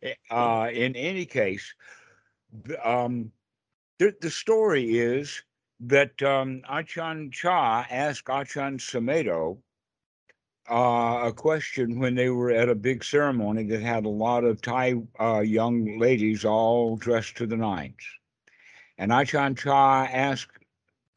eh, 0.02 0.14
uh, 0.30 0.68
in 0.72 0.96
any 0.96 1.26
case, 1.26 1.74
the, 2.64 2.88
um, 2.88 3.30
the, 3.98 4.14
the 4.20 4.30
story 4.30 4.98
is 4.98 5.42
that 5.80 6.22
um, 6.22 6.62
Ajahn 6.70 7.32
Chah 7.32 7.84
asked 7.90 8.26
Ajahn 8.26 8.78
Sumedho 8.78 9.58
uh, 10.70 11.20
a 11.24 11.32
question 11.32 11.98
when 11.98 12.14
they 12.14 12.30
were 12.30 12.50
at 12.50 12.68
a 12.68 12.74
big 12.74 13.04
ceremony 13.04 13.64
that 13.64 13.82
had 13.82 14.06
a 14.06 14.08
lot 14.08 14.44
of 14.44 14.62
Thai 14.62 14.94
uh, 15.20 15.40
young 15.40 15.98
ladies 15.98 16.44
all 16.44 16.96
dressed 16.96 17.36
to 17.36 17.46
the 17.46 17.56
nines. 17.56 17.94
And 18.96 19.10
Ajahn 19.10 19.56
Chah 19.58 20.06
asked 20.10 20.63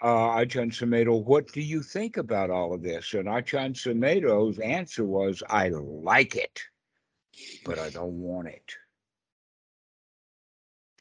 uh, 0.02 0.38
Ajahn 0.38 0.72
Sumedho, 0.72 1.24
What 1.24 1.52
do 1.52 1.62
you 1.62 1.82
think 1.82 2.18
about 2.18 2.50
all 2.50 2.74
of 2.74 2.84
this? 2.84 3.14
And 3.14 3.28
Ajahn 3.28 3.74
Sumedho's 3.74 4.60
answer 4.60 5.04
was, 5.04 5.42
I 5.50 5.70
like 5.70 6.36
it, 6.36 6.62
but 7.66 7.80
I 7.80 7.90
don't 7.90 8.22
want 8.22 8.48
it. 8.48 8.74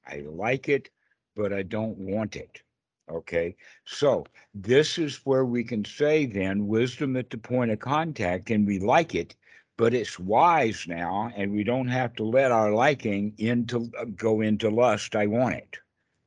I 0.06 0.24
like 0.26 0.68
it, 0.68 0.90
but 1.34 1.52
I 1.52 1.62
don't 1.62 1.98
want 1.98 2.36
it. 2.36 2.62
Okay. 3.10 3.56
So 3.84 4.24
this 4.54 4.98
is 4.98 5.20
where 5.24 5.44
we 5.44 5.62
can 5.62 5.84
say 5.84 6.26
then 6.26 6.66
wisdom 6.66 7.16
at 7.16 7.30
the 7.30 7.38
point 7.38 7.70
of 7.70 7.78
contact, 7.78 8.50
and 8.50 8.66
we 8.66 8.78
like 8.78 9.14
it, 9.14 9.36
but 9.76 9.94
it's 9.94 10.18
wise 10.18 10.86
now, 10.88 11.30
and 11.36 11.52
we 11.52 11.62
don't 11.64 11.88
have 11.88 12.14
to 12.14 12.24
let 12.24 12.50
our 12.50 12.72
liking 12.72 13.34
into 13.38 13.90
uh, 13.98 14.06
go 14.16 14.40
into 14.40 14.70
lust. 14.70 15.14
I 15.14 15.26
want 15.26 15.54
it. 15.56 15.76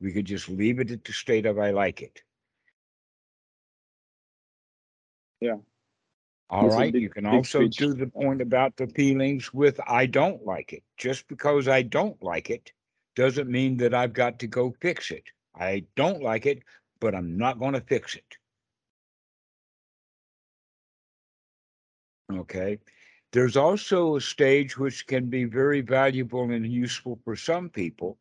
We 0.00 0.12
could 0.12 0.24
just 0.24 0.48
leave 0.48 0.80
it 0.80 0.90
at 0.90 1.04
the 1.04 1.12
state 1.12 1.44
of 1.44 1.58
I 1.58 1.70
like 1.70 2.00
it. 2.00 2.22
Yeah. 5.40 5.56
All 6.50 6.62
That's 6.64 6.74
right. 6.76 6.92
big- 6.92 7.02
you 7.02 7.08
can 7.10 7.26
also 7.26 7.60
speech. 7.60 7.76
do 7.76 7.94
the 7.94 8.08
point 8.08 8.40
about 8.40 8.76
the 8.76 8.88
feelings 8.88 9.54
with 9.54 9.80
I 9.86 10.06
don't 10.06 10.44
like 10.44 10.72
it. 10.72 10.82
Just 10.96 11.28
because 11.28 11.68
I 11.68 11.82
don't 11.82 12.20
like 12.22 12.50
it 12.50 12.72
doesn't 13.14 13.48
mean 13.50 13.76
that 13.78 13.94
I've 13.94 14.12
got 14.12 14.38
to 14.40 14.46
go 14.46 14.74
fix 14.80 15.10
it. 15.10 15.24
I 15.54 15.84
don't 15.96 16.22
like 16.22 16.46
it, 16.46 16.62
but 17.00 17.14
I'm 17.14 17.36
not 17.36 17.58
going 17.58 17.74
to 17.74 17.80
fix 17.80 18.16
it. 18.16 18.36
Okay. 22.32 22.78
There's 23.32 23.56
also 23.56 24.16
a 24.16 24.20
stage 24.20 24.76
which 24.76 25.06
can 25.06 25.26
be 25.26 25.44
very 25.44 25.80
valuable 25.82 26.50
and 26.50 26.66
useful 26.66 27.20
for 27.24 27.36
some 27.36 27.68
people 27.68 28.18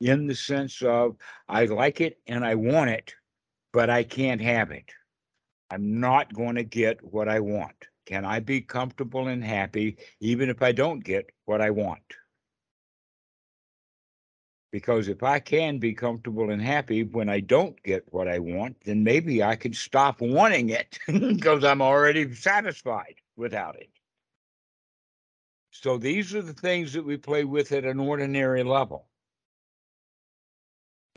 in 0.00 0.26
the 0.26 0.34
sense 0.34 0.82
of 0.82 1.16
I 1.48 1.64
like 1.66 2.00
it 2.00 2.18
and 2.26 2.44
I 2.44 2.54
want 2.54 2.90
it, 2.90 3.14
but 3.72 3.90
I 3.90 4.04
can't 4.04 4.40
have 4.40 4.70
it. 4.70 4.92
I'm 5.72 6.00
not 6.00 6.34
going 6.34 6.56
to 6.56 6.64
get 6.64 7.02
what 7.02 7.30
I 7.30 7.40
want. 7.40 7.86
Can 8.04 8.26
I 8.26 8.40
be 8.40 8.60
comfortable 8.60 9.28
and 9.28 9.42
happy 9.42 9.96
even 10.20 10.50
if 10.50 10.60
I 10.60 10.70
don't 10.72 11.02
get 11.02 11.30
what 11.46 11.62
I 11.62 11.70
want? 11.70 12.02
Because 14.70 15.08
if 15.08 15.22
I 15.22 15.38
can 15.38 15.78
be 15.78 15.94
comfortable 15.94 16.50
and 16.50 16.60
happy 16.60 17.04
when 17.04 17.30
I 17.30 17.40
don't 17.40 17.82
get 17.84 18.04
what 18.10 18.28
I 18.28 18.38
want, 18.38 18.76
then 18.84 19.02
maybe 19.02 19.42
I 19.42 19.56
can 19.56 19.72
stop 19.72 20.20
wanting 20.20 20.68
it 20.68 20.98
because 21.06 21.64
I'm 21.64 21.80
already 21.80 22.34
satisfied 22.34 23.14
without 23.36 23.76
it. 23.76 23.88
So 25.70 25.96
these 25.96 26.34
are 26.34 26.42
the 26.42 26.52
things 26.52 26.92
that 26.92 27.04
we 27.04 27.16
play 27.16 27.44
with 27.44 27.72
at 27.72 27.86
an 27.86 27.98
ordinary 27.98 28.62
level. 28.62 29.06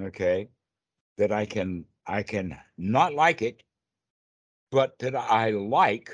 Okay. 0.02 0.48
That 1.18 1.34
I 1.34 1.46
can 1.46 1.86
I 2.08 2.24
can 2.24 2.58
not 2.78 3.14
like 3.14 3.42
it, 3.42 3.64
but 4.76 5.00
that 5.00 5.16
I 5.16 5.52
like 5.52 6.12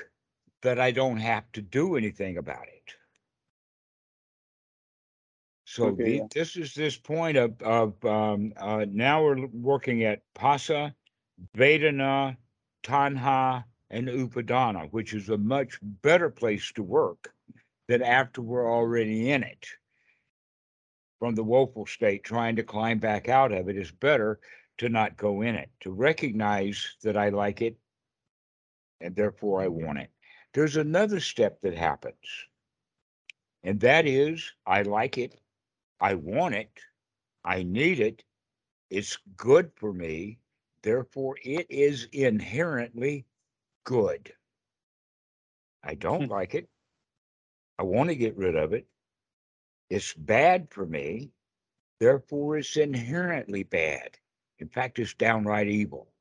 that 0.62 0.78
I 0.78 0.92
don't 0.92 1.16
have 1.16 1.50
to 1.54 1.60
do 1.60 1.96
anything 1.96 2.36
about 2.36 2.68
it. 2.68 2.94
So 5.64 5.86
Okay, 5.86 6.04
the, 6.04 6.16
yeah. 6.18 6.26
this 6.32 6.54
is 6.54 6.72
this 6.72 6.96
point 6.96 7.36
of, 7.36 7.60
of 7.60 8.04
um, 8.04 8.52
uh, 8.56 8.86
now 8.88 9.24
we're 9.24 9.48
working 9.48 10.04
at 10.04 10.22
Phassa, 10.36 10.94
Vedana, 11.56 12.36
Tanha, 12.84 13.64
and 13.90 14.06
Upadana, 14.06 14.88
which 14.92 15.12
is 15.12 15.28
a 15.28 15.38
much 15.38 15.80
better 15.82 16.30
place 16.30 16.70
to 16.76 16.84
work 16.84 17.34
than 17.88 18.00
after 18.00 18.42
we're 18.42 18.72
already 18.72 19.32
in 19.32 19.42
it. 19.42 19.66
From 21.18 21.34
the 21.34 21.42
woeful 21.42 21.86
state, 21.86 22.22
trying 22.22 22.54
to 22.54 22.62
climb 22.62 23.00
back 23.00 23.28
out 23.28 23.50
of 23.50 23.68
it 23.68 23.76
is 23.76 23.90
better 23.90 24.38
to 24.78 24.88
not 24.88 25.16
go 25.16 25.42
in 25.42 25.56
it, 25.56 25.70
to 25.80 25.90
recognize 25.90 26.96
that 27.02 27.16
I 27.16 27.30
like 27.30 27.60
it 27.60 27.76
and 29.02 29.16
therefore 29.16 29.62
I 29.62 29.68
want 29.68 29.98
it. 29.98 30.10
There's 30.54 30.76
another 30.76 31.20
step 31.20 31.60
that 31.62 31.74
happens, 31.74 32.48
and 33.64 33.80
that 33.80 34.06
is 34.06 34.52
I 34.66 34.82
like 34.82 35.18
it, 35.18 35.40
I 36.00 36.14
want 36.14 36.54
it, 36.54 36.80
I 37.44 37.62
need 37.64 38.00
it, 38.00 38.24
it's 38.90 39.18
good 39.36 39.72
for 39.76 39.92
me, 39.92 40.38
therefore 40.82 41.36
it 41.42 41.66
is 41.70 42.08
inherently 42.12 43.26
good. 43.84 44.34
I 45.84 45.94
don't 45.94 46.26
Hmm. 46.26 46.28
like 46.28 46.54
it, 46.54 46.68
I 47.78 47.82
want 47.84 48.08
to 48.10 48.16
get 48.16 48.36
rid 48.36 48.56
of 48.56 48.72
it, 48.72 48.88
it's 49.90 50.14
bad 50.14 50.70
for 50.72 50.86
me, 50.86 51.32
therefore 52.00 52.58
it's 52.58 52.76
inherently 52.76 53.64
bad. 53.64 54.18
In 54.58 54.68
fact, 54.68 54.98
it's 54.98 55.14
downright 55.14 55.68
evil. 55.68 56.11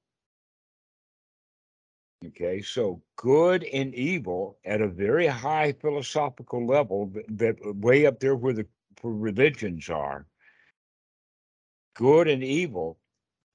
Okay, 2.27 2.62
so 2.62 3.01
good 3.15 3.63
and 3.63 3.95
evil 3.95 4.60
at 4.63 4.81
a 4.81 4.88
very 4.88 5.25
high 5.27 5.71
philosophical 5.73 6.65
level, 6.67 7.10
th- 7.12 7.25
that 7.29 7.57
uh, 7.65 7.73
way 7.73 8.05
up 8.05 8.19
there 8.19 8.36
where 8.36 8.53
the 8.53 8.67
where 9.01 9.13
religions 9.13 9.89
are, 9.89 10.27
good 11.95 12.27
and 12.27 12.43
evil 12.43 12.99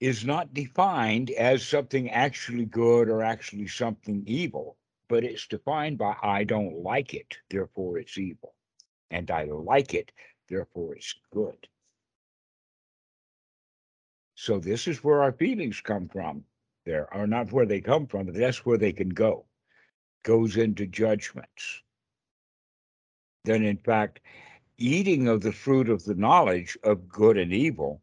is 0.01 0.25
not 0.25 0.53
defined 0.55 1.31
as 1.31 1.67
something 1.67 2.11
actually 2.11 2.65
good 2.67 3.09
or 3.09 3.23
actually 3.23 3.69
something 3.69 4.25
evil, 4.27 4.77
but 5.09 5.23
it's 5.25 5.47
defined 5.47 5.99
by 5.99 6.17
I 6.23 6.45
don't 6.45 6.83
like 6.83 7.15
it, 7.15 7.39
therefore 7.51 7.99
it's 7.99 8.19
evil, 8.19 8.55
and 9.11 9.31
I 9.31 9.45
like 9.45 9.95
it, 9.95 10.11
therefore 10.49 10.97
it's 10.97 11.15
good. 11.33 11.69
So 14.35 14.59
this 14.59 14.89
is 14.89 15.05
where 15.05 15.23
our 15.23 15.33
feelings 15.33 15.81
come 15.81 16.09
from. 16.09 16.45
There 16.87 17.13
are 17.13 17.27
not 17.27 17.53
where 17.53 17.67
they 17.67 17.81
come 17.81 18.07
from, 18.07 18.27
but 18.27 18.37
that's 18.37 18.65
where 18.65 18.79
they 18.79 18.93
can 18.93 19.09
go. 19.09 19.45
Goes 20.25 20.57
into 20.57 20.87
judgments. 20.87 21.83
Then, 23.45 23.65
in 23.65 23.77
fact, 23.77 24.21
eating 24.79 25.29
of 25.29 25.41
the 25.41 25.53
fruit 25.53 25.89
of 25.89 26.05
the 26.05 26.15
knowledge 26.15 26.79
of 26.85 27.09
good 27.09 27.37
and 27.37 27.53
evil 27.53 28.01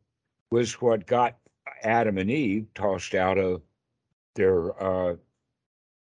was 0.52 0.82
what 0.82 1.08
got 1.08 1.38
Adam 1.84 2.18
and 2.18 2.30
Eve 2.30 2.68
tossed 2.76 3.16
out 3.16 3.38
of 3.38 3.62
their 4.36 4.82
uh 4.82 5.16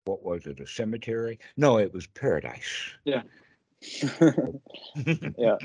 what 0.05 0.22
was 0.22 0.46
it, 0.46 0.61
a 0.61 0.66
cemetery? 0.66 1.38
No, 1.57 1.79
it 1.79 1.92
was 1.92 2.07
paradise. 2.07 2.92
yeah. 3.05 3.22
Yeah. 5.37 5.57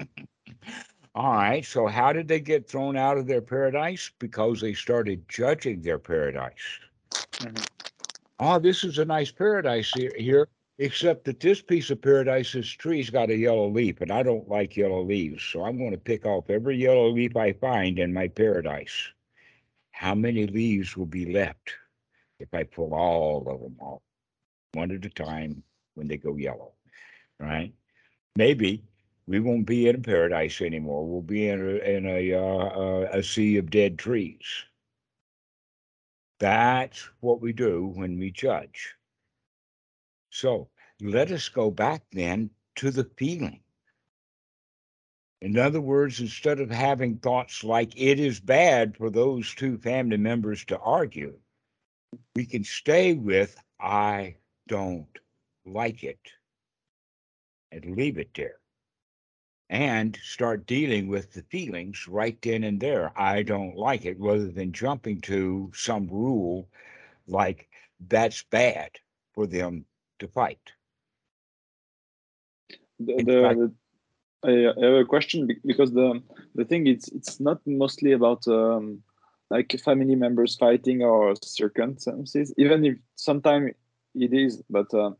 All 1.13 1.33
right. 1.33 1.63
So 1.63 1.87
how 1.87 2.11
did 2.13 2.27
they 2.27 2.39
get 2.39 2.67
thrown 2.67 2.97
out 2.97 3.17
of 3.17 3.27
their 3.27 3.41
paradise? 3.41 4.11
Because 4.19 4.61
they 4.61 4.73
started 4.73 5.27
judging 5.29 5.81
their 5.81 5.99
paradise. 5.99 6.79
Mhm. 7.41 7.67
Oh, 8.39 8.59
this 8.59 8.83
is 8.83 8.97
a 8.97 9.05
nice 9.05 9.31
paradise 9.31 9.91
here, 9.93 10.47
except 10.77 11.25
that 11.25 11.39
this 11.39 11.61
piece 11.61 11.89
of 11.89 12.01
paradise, 12.01 12.53
this 12.53 12.67
tree's 12.67 13.09
got 13.09 13.29
a 13.29 13.35
yellow 13.35 13.69
leaf, 13.69 14.01
and 14.01 14.11
I 14.11 14.23
don't 14.23 14.47
like 14.47 14.77
yellow 14.77 15.03
leaves. 15.03 15.43
So 15.43 15.63
I'm 15.63 15.77
going 15.77 15.91
to 15.91 15.97
pick 15.97 16.25
off 16.25 16.49
every 16.49 16.77
yellow 16.77 17.09
leaf 17.09 17.35
I 17.35 17.53
find 17.53 17.99
in 17.99 18.13
my 18.13 18.27
paradise. 18.27 19.09
How 19.91 20.15
many 20.15 20.47
leaves 20.47 20.97
will 20.97 21.05
be 21.05 21.31
left 21.31 21.73
if 22.39 22.53
I 22.53 22.63
pull 22.63 22.93
all 22.93 23.47
of 23.47 23.61
them 23.61 23.77
off, 23.79 24.01
one 24.73 24.91
at 24.91 25.05
a 25.05 25.09
time 25.09 25.63
when 25.95 26.07
they 26.07 26.17
go 26.17 26.35
yellow? 26.35 26.73
Right? 27.39 27.73
Maybe 28.35 28.83
we 29.27 29.39
won't 29.39 29.65
be 29.65 29.87
in 29.87 29.95
a 29.95 29.99
paradise 29.99 30.61
anymore. 30.61 31.07
We'll 31.07 31.21
be 31.21 31.47
in 31.47 31.59
a 31.59 31.75
in 31.89 32.05
a 32.05 32.33
uh, 32.33 32.39
uh, 32.39 33.09
a 33.13 33.23
sea 33.23 33.57
of 33.57 33.69
dead 33.69 33.97
trees. 33.97 34.65
That's 36.41 37.07
what 37.19 37.39
we 37.39 37.53
do 37.53 37.85
when 37.93 38.17
we 38.17 38.31
judge. 38.31 38.95
So 40.31 40.69
let 40.99 41.31
us 41.31 41.47
go 41.49 41.69
back 41.69 42.01
then 42.11 42.49
to 42.77 42.89
the 42.89 43.03
feeling. 43.15 43.61
In 45.39 45.55
other 45.59 45.81
words, 45.81 46.19
instead 46.19 46.59
of 46.59 46.71
having 46.71 47.17
thoughts 47.17 47.63
like 47.63 47.95
it 47.95 48.19
is 48.19 48.39
bad 48.39 48.97
for 48.97 49.11
those 49.11 49.53
two 49.53 49.77
family 49.77 50.17
members 50.17 50.65
to 50.65 50.79
argue, 50.79 51.37
we 52.35 52.47
can 52.47 52.63
stay 52.63 53.13
with 53.13 53.55
I 53.79 54.37
don't 54.67 55.19
like 55.63 56.03
it 56.03 56.31
and 57.71 57.95
leave 57.95 58.17
it 58.17 58.31
there 58.33 58.60
and 59.71 60.17
start 60.21 60.67
dealing 60.67 61.07
with 61.07 61.33
the 61.33 61.41
feelings 61.43 62.07
right 62.07 62.39
then 62.43 62.63
and 62.63 62.79
there. 62.79 63.11
I 63.15 63.41
don't 63.41 63.75
like 63.75 64.05
it 64.05 64.19
rather 64.19 64.51
than 64.51 64.73
jumping 64.73 65.21
to 65.21 65.71
some 65.73 66.07
rule 66.07 66.67
like 67.27 67.69
that's 68.07 68.43
bad 68.43 68.91
for 69.33 69.47
them 69.47 69.85
to 70.19 70.27
fight. 70.27 70.59
the, 73.05 73.15
the, 73.17 73.71
the 74.43 74.77
I, 74.77 74.85
have 74.85 74.93
a 74.93 75.05
question 75.05 75.47
because 75.65 75.91
the 75.91 76.21
the 76.55 76.65
thing 76.65 76.87
it's 76.87 77.07
it's 77.09 77.39
not 77.39 77.59
mostly 77.65 78.11
about 78.11 78.47
um, 78.47 79.01
like 79.49 79.79
family 79.83 80.15
members 80.15 80.55
fighting 80.55 81.01
or 81.03 81.35
circumstances, 81.41 82.53
even 82.57 82.85
if 82.85 82.97
sometimes 83.15 83.71
it 84.15 84.33
is. 84.33 84.61
But 84.69 84.93
uh, 84.93 85.11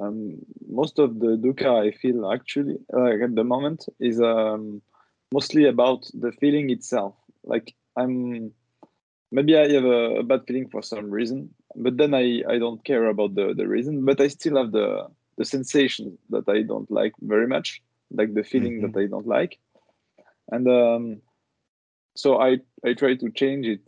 um, 0.00 0.38
most 0.68 0.98
of 0.98 1.18
the 1.18 1.36
dukkha 1.36 1.86
I 1.86 1.90
feel 1.90 2.30
actually 2.30 2.78
like 2.92 3.20
at 3.20 3.34
the 3.34 3.44
moment 3.44 3.86
is 4.00 4.20
um, 4.20 4.82
mostly 5.32 5.66
about 5.66 6.08
the 6.14 6.32
feeling 6.32 6.70
itself. 6.70 7.14
Like 7.44 7.74
I'm 7.96 8.52
maybe 9.30 9.56
I 9.56 9.70
have 9.72 9.84
a, 9.84 10.16
a 10.16 10.22
bad 10.22 10.42
feeling 10.46 10.68
for 10.68 10.82
some 10.82 11.10
reason, 11.10 11.54
but 11.74 11.96
then 11.96 12.14
I 12.14 12.42
I 12.48 12.58
don't 12.58 12.84
care 12.84 13.06
about 13.06 13.34
the 13.34 13.54
the 13.54 13.66
reason, 13.66 14.04
but 14.04 14.20
I 14.20 14.28
still 14.28 14.56
have 14.56 14.72
the 14.72 15.08
the 15.36 15.44
sensation 15.44 16.18
that 16.30 16.48
I 16.48 16.62
don't 16.62 16.90
like 16.90 17.12
very 17.20 17.46
much 17.46 17.82
like 18.10 18.34
the 18.34 18.42
feeling 18.42 18.80
that 18.80 18.96
I 18.96 19.06
don't 19.06 19.26
like, 19.26 19.58
and 20.50 20.66
um, 20.68 21.22
so 22.16 22.40
I 22.40 22.58
I 22.84 22.94
try 22.94 23.14
to 23.16 23.30
change 23.30 23.66
it, 23.66 23.80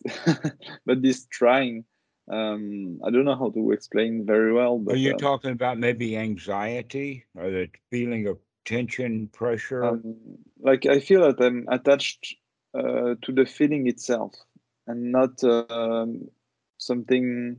but 0.87 1.03
this 1.03 1.27
trying, 1.27 1.85
um, 2.31 3.01
I 3.05 3.11
don't 3.11 3.25
know 3.25 3.37
how 3.37 3.51
to 3.51 3.73
explain 3.73 4.25
very 4.27 4.53
well. 4.53 4.79
But 4.79 4.95
Are 4.95 4.97
you 4.99 5.13
um, 5.13 5.19
talking 5.19 5.51
about 5.53 5.79
maybe 5.79 6.17
anxiety 6.17 7.25
or 7.35 7.51
the 7.51 7.69
feeling 7.91 8.27
of 8.27 8.39
tension, 8.65 9.29
pressure? 9.29 9.85
um, 9.85 10.15
like 10.61 10.87
I 10.87 11.01
feel 11.01 11.23
that 11.23 11.45
I'm 11.45 11.67
attached 11.69 12.37
uh, 12.75 13.15
to 13.23 13.33
the 13.33 13.47
feeling 13.47 13.87
itself, 13.89 14.35
and 14.87 15.13
not 15.13 15.43
um, 15.45 16.29
something 16.79 17.57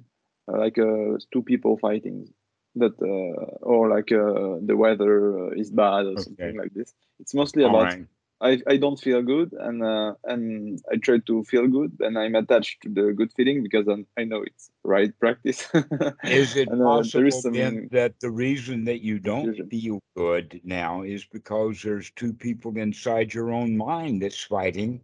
uh, 0.52 0.58
like 0.58 0.78
uh, 0.78 1.18
two 1.34 1.42
people 1.44 1.78
fighting 1.78 2.34
that 2.76 2.94
uh, 3.02 3.56
or 3.62 3.90
like 3.90 4.12
uh, 4.12 4.60
the 4.66 4.76
weather 4.76 5.48
uh, 5.48 5.52
is 5.52 5.70
bad 5.72 6.06
or 6.06 6.18
Okay. 6.18 6.18
something 6.18 6.58
like 6.58 6.74
this. 6.74 6.94
It's 7.20 7.34
mostly 7.34 7.64
All 7.64 7.70
about 7.70 7.84
right. 7.84 8.06
I, 8.42 8.60
I 8.68 8.78
don't 8.78 9.00
feel 9.00 9.22
good 9.22 9.54
and 9.54 9.84
uh, 9.84 10.16
and 10.24 10.82
I 10.92 10.98
try 10.98 11.20
to 11.28 11.44
feel 11.44 11.68
good 11.68 11.98
and 12.00 12.18
I'm 12.18 12.36
attached 12.36 12.82
to 12.82 12.90
the 12.90 13.14
good 13.14 13.32
feeling 13.34 13.62
because 13.62 13.88
I'm, 13.88 14.08
I 14.18 14.24
know 14.24 14.42
it's 14.42 14.72
right 14.84 15.18
practice. 15.20 15.70
Is 16.26 16.56
it 16.56 16.68
and, 16.70 16.82
uh, 16.82 16.86
possible 16.86 17.32
some 17.32 17.54
then 17.54 17.88
that 17.92 18.20
the 18.20 18.32
reason 18.32 18.84
that 18.86 19.04
you 19.04 19.20
don't 19.20 19.46
confusion. 19.46 19.70
feel 19.70 20.00
good 20.18 20.60
now 20.64 21.04
is 21.04 21.26
because 21.26 21.84
there's 21.84 22.12
two 22.12 22.34
people 22.34 22.76
inside 22.78 23.34
your 23.34 23.52
own 23.52 23.78
mind 23.78 24.24
that's 24.24 24.44
fighting 24.44 25.02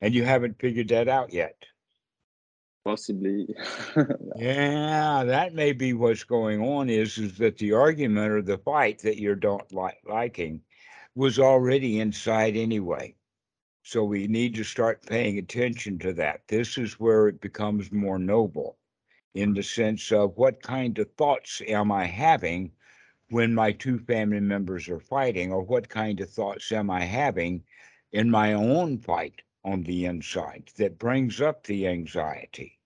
and 0.00 0.12
you 0.12 0.24
haven't 0.24 0.58
figured 0.58 0.88
that 0.88 1.08
out 1.08 1.32
yet? 1.32 1.54
possibly 2.84 3.46
Yeah, 4.36 5.22
that 5.24 5.54
may 5.54 5.72
be 5.72 5.92
what's 5.92 6.24
going 6.24 6.60
on 6.60 6.90
is 6.90 7.16
is 7.18 7.38
that 7.38 7.58
the 7.58 7.74
argument 7.74 8.32
or 8.32 8.42
the 8.42 8.58
fight 8.58 9.00
that 9.02 9.18
you're 9.18 9.36
don't 9.36 9.70
like 9.72 9.98
liking 10.04 10.62
was 11.14 11.38
already 11.38 12.00
inside 12.00 12.56
anyway. 12.56 13.14
So 13.82 14.04
we 14.04 14.26
need 14.26 14.54
to 14.56 14.64
start 14.64 15.06
paying 15.06 15.38
attention 15.38 15.98
to 16.00 16.12
that. 16.14 16.42
This 16.48 16.78
is 16.78 17.00
where 17.00 17.28
it 17.28 17.40
becomes 17.40 17.90
more 17.90 18.18
noble 18.18 18.78
in 19.34 19.54
the 19.54 19.62
sense 19.62 20.12
of 20.12 20.36
what 20.36 20.62
kind 20.62 20.98
of 20.98 21.10
thoughts 21.14 21.62
am 21.66 21.90
I 21.90 22.04
having 22.04 22.72
when 23.30 23.54
my 23.54 23.72
two 23.72 23.98
family 23.98 24.40
members 24.40 24.88
are 24.88 25.00
fighting, 25.00 25.52
or 25.52 25.62
what 25.62 25.88
kind 25.88 26.20
of 26.20 26.28
thoughts 26.28 26.72
am 26.72 26.90
I 26.90 27.04
having 27.04 27.62
in 28.12 28.28
my 28.28 28.54
own 28.54 28.98
fight 28.98 29.42
on 29.64 29.82
the 29.82 30.04
inside 30.06 30.70
that 30.76 30.98
brings 30.98 31.40
up 31.40 31.64
the 31.64 31.86
anxiety. 31.86 32.78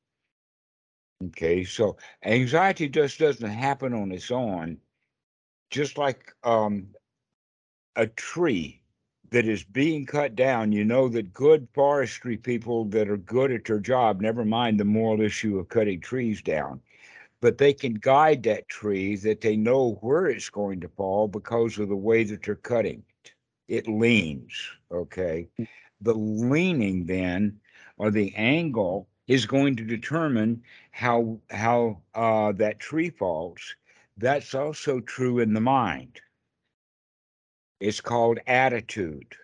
Okay, 1.26 1.64
so 1.64 1.96
anxiety 2.24 2.88
just 2.88 3.18
doesn't 3.18 3.48
happen 3.48 3.94
on 3.94 4.12
its 4.12 4.30
own, 4.30 4.78
just 5.70 5.96
like 5.96 6.32
um, 6.42 6.88
a 7.96 8.06
tree 8.06 8.80
that 9.30 9.46
is 9.46 9.64
being 9.64 10.06
cut 10.06 10.36
down, 10.36 10.72
you 10.72 10.84
know 10.84 11.08
that 11.08 11.32
good 11.32 11.66
forestry 11.74 12.36
people 12.36 12.84
that 12.86 13.08
are 13.08 13.16
good 13.16 13.50
at 13.50 13.64
their 13.64 13.80
job, 13.80 14.20
never 14.20 14.44
mind 14.44 14.78
the 14.78 14.84
moral 14.84 15.20
issue 15.20 15.58
of 15.58 15.68
cutting 15.68 16.00
trees 16.00 16.42
down, 16.42 16.80
but 17.40 17.58
they 17.58 17.72
can 17.72 17.94
guide 17.94 18.42
that 18.44 18.68
tree 18.68 19.16
that 19.16 19.40
they 19.40 19.56
know 19.56 19.98
where 20.02 20.26
it's 20.26 20.50
going 20.50 20.80
to 20.80 20.88
fall 20.88 21.26
because 21.28 21.78
of 21.78 21.88
the 21.88 21.96
way 21.96 22.24
that 22.24 22.42
they're 22.42 22.54
cutting 22.54 23.02
it. 23.24 23.32
It 23.66 23.88
leans, 23.88 24.52
okay? 24.92 25.48
The 26.00 26.14
leaning 26.14 27.06
then, 27.06 27.60
or 27.96 28.10
the 28.10 28.34
angle, 28.36 29.08
is 29.26 29.46
going 29.46 29.76
to 29.76 29.84
determine 29.84 30.62
how 30.90 31.40
how 31.50 32.02
uh, 32.14 32.52
that 32.52 32.78
tree 32.78 33.10
falls. 33.10 33.74
That's 34.18 34.54
also 34.54 35.00
true 35.00 35.38
in 35.38 35.54
the 35.54 35.60
mind. 35.60 36.20
It's 37.80 38.00
called 38.00 38.38
attitude. 38.46 39.36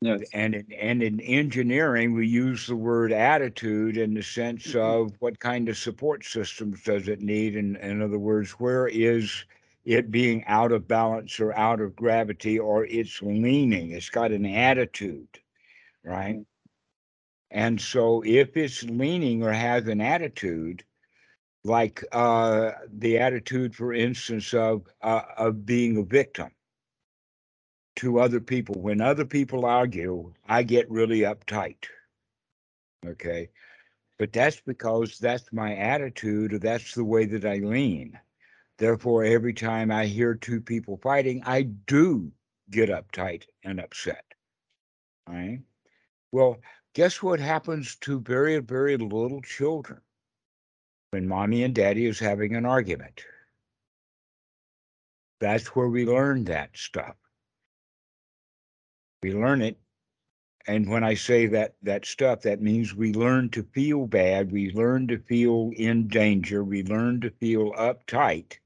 Yes. 0.00 0.22
And 0.34 0.54
in, 0.54 0.72
and 0.72 1.02
in 1.02 1.20
engineering, 1.20 2.12
we 2.14 2.26
use 2.28 2.66
the 2.66 2.76
word 2.76 3.12
attitude 3.12 3.96
in 3.96 4.14
the 4.14 4.22
sense 4.22 4.74
Mhm. 4.74 4.80
of 4.80 5.12
what 5.20 5.40
kind 5.40 5.68
of 5.68 5.76
support 5.78 6.24
systems 6.24 6.82
does 6.84 7.08
it 7.08 7.20
need? 7.22 7.56
And 7.56 7.76
in 7.78 8.02
other 8.02 8.18
words, 8.18 8.52
where 8.52 8.86
is 8.86 9.44
it 9.84 10.10
being 10.10 10.44
out 10.46 10.72
of 10.72 10.88
balance 10.88 11.40
or 11.40 11.54
out 11.56 11.80
of 11.80 11.96
gravity 11.96 12.58
or 12.58 12.84
it's 12.86 13.22
leaning? 13.22 13.92
It's 13.92 14.10
got 14.10 14.32
an 14.32 14.46
attitude, 14.46 15.40
right? 16.04 16.38
Mhm. 16.38 16.46
And 17.50 17.80
so 17.80 18.22
if 18.24 18.56
it's 18.56 18.82
leaning 18.84 19.42
or 19.42 19.52
has 19.52 19.86
an 19.88 20.00
attitude, 20.02 20.84
like 21.64 22.04
uh, 22.12 22.72
the 22.88 23.18
attitude, 23.18 23.74
for 23.74 23.92
instance, 23.94 24.54
of 24.54 24.86
uh, 25.02 25.22
of 25.36 25.66
being 25.66 25.96
a 25.98 26.02
victim 26.04 26.50
to 27.96 28.20
other 28.20 28.40
people. 28.40 28.76
When 28.80 29.00
other 29.00 29.24
people 29.24 29.66
argue, 29.66 30.32
I 30.48 30.62
get 30.62 30.90
really 30.90 31.20
uptight. 31.20 31.86
Okay. 33.06 33.50
But 34.18 34.32
that's 34.32 34.60
because 34.60 35.18
that's 35.18 35.52
my 35.52 35.76
attitude, 35.76 36.54
or 36.54 36.58
that's 36.58 36.94
the 36.94 37.04
way 37.04 37.26
that 37.26 37.44
I 37.44 37.56
lean. 37.58 38.18
Therefore, 38.78 39.24
every 39.24 39.54
time 39.54 39.90
I 39.90 40.06
hear 40.06 40.34
two 40.34 40.60
people 40.60 40.98
fighting, 41.02 41.42
I 41.46 41.62
do 41.62 42.32
get 42.70 42.90
uptight 42.90 43.44
and 43.64 43.80
upset. 43.80 44.24
All 45.28 45.34
right. 45.34 45.60
Well, 46.32 46.58
guess 46.94 47.22
what 47.22 47.40
happens 47.40 47.96
to 48.02 48.20
very, 48.20 48.58
very 48.60 48.96
little 48.96 49.42
children 49.42 50.00
when 51.10 51.28
mommy 51.28 51.64
and 51.64 51.74
daddy 51.74 52.06
is 52.06 52.18
having 52.18 52.56
an 52.56 52.66
argument? 52.66 53.24
That's 55.40 55.68
where 55.68 55.88
we 55.88 56.06
learn 56.06 56.44
that 56.44 56.70
stuff. 56.76 57.16
We 59.24 59.32
learn 59.32 59.62
it. 59.62 59.78
And 60.66 60.90
when 60.90 61.02
I 61.02 61.14
say 61.14 61.46
that 61.46 61.76
that 61.82 62.04
stuff, 62.04 62.42
that 62.42 62.60
means 62.60 62.94
we 62.94 63.14
learn 63.14 63.48
to 63.52 63.62
feel 63.62 64.06
bad. 64.06 64.52
We 64.52 64.70
learn 64.72 65.08
to 65.08 65.16
feel 65.16 65.70
in 65.76 66.08
danger. 66.08 66.62
We 66.62 66.82
learn 66.82 67.22
to 67.22 67.30
feel 67.30 67.72
uptight 67.72 68.58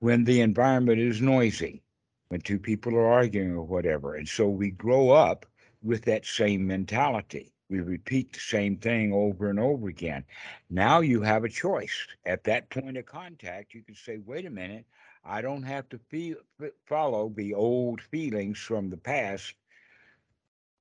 when 0.00 0.24
the 0.24 0.40
environment 0.40 0.98
is 0.98 1.22
noisy, 1.22 1.84
when 2.26 2.40
two 2.40 2.58
people 2.58 2.96
are 2.96 3.06
arguing 3.06 3.52
or 3.52 3.62
whatever. 3.62 4.16
And 4.16 4.28
so 4.28 4.48
we 4.48 4.72
grow 4.72 5.10
up 5.10 5.46
with 5.80 6.02
that 6.06 6.26
same 6.26 6.66
mentality. 6.66 7.52
We 7.70 7.78
repeat 7.78 8.32
the 8.32 8.40
same 8.40 8.78
thing 8.78 9.12
over 9.12 9.48
and 9.48 9.60
over 9.60 9.86
again. 9.86 10.24
Now 10.70 11.02
you 11.02 11.22
have 11.22 11.44
a 11.44 11.48
choice. 11.48 12.04
At 12.26 12.42
that 12.44 12.68
point 12.70 12.96
of 12.96 13.06
contact, 13.06 13.74
you 13.74 13.84
can 13.84 13.94
say, 13.94 14.18
wait 14.26 14.44
a 14.44 14.50
minute, 14.50 14.86
I 15.24 15.40
don't 15.40 15.62
have 15.62 15.88
to 15.90 16.00
feel, 16.10 16.38
follow 16.86 17.32
the 17.36 17.54
old 17.54 18.00
feelings 18.00 18.58
from 18.58 18.90
the 18.90 18.96
past 18.96 19.54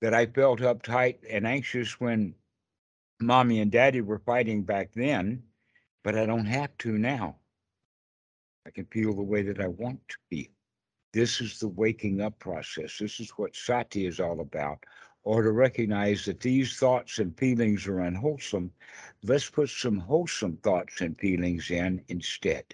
that 0.01 0.13
I 0.13 0.25
felt 0.25 0.59
uptight 0.59 1.17
and 1.29 1.47
anxious 1.47 1.99
when 1.99 2.35
mommy 3.19 3.61
and 3.61 3.71
daddy 3.71 4.01
were 4.01 4.19
fighting 4.19 4.63
back 4.63 4.91
then, 4.93 5.43
but 6.03 6.17
I 6.17 6.25
don't 6.25 6.45
have 6.45 6.77
to 6.79 6.97
now. 6.97 7.37
I 8.65 8.69
can 8.69 8.85
feel 8.85 9.13
the 9.13 9.23
way 9.23 9.41
that 9.43 9.59
I 9.61 9.67
want 9.67 9.99
to 10.09 10.17
feel. 10.29 10.47
This 11.13 11.41
is 11.41 11.59
the 11.59 11.69
waking 11.69 12.21
up 12.21 12.37
process. 12.37 12.97
This 12.99 13.19
is 13.19 13.31
what 13.31 13.55
sati 13.55 14.05
is 14.05 14.19
all 14.19 14.41
about. 14.41 14.83
Or 15.23 15.41
to 15.41 15.51
recognize 15.51 16.25
that 16.25 16.39
these 16.39 16.77
thoughts 16.77 17.19
and 17.19 17.37
feelings 17.37 17.87
are 17.87 17.99
unwholesome, 17.99 18.71
let's 19.23 19.49
put 19.49 19.69
some 19.69 19.97
wholesome 19.97 20.57
thoughts 20.57 21.01
and 21.01 21.17
feelings 21.17 21.71
in 21.71 22.03
instead. 22.07 22.65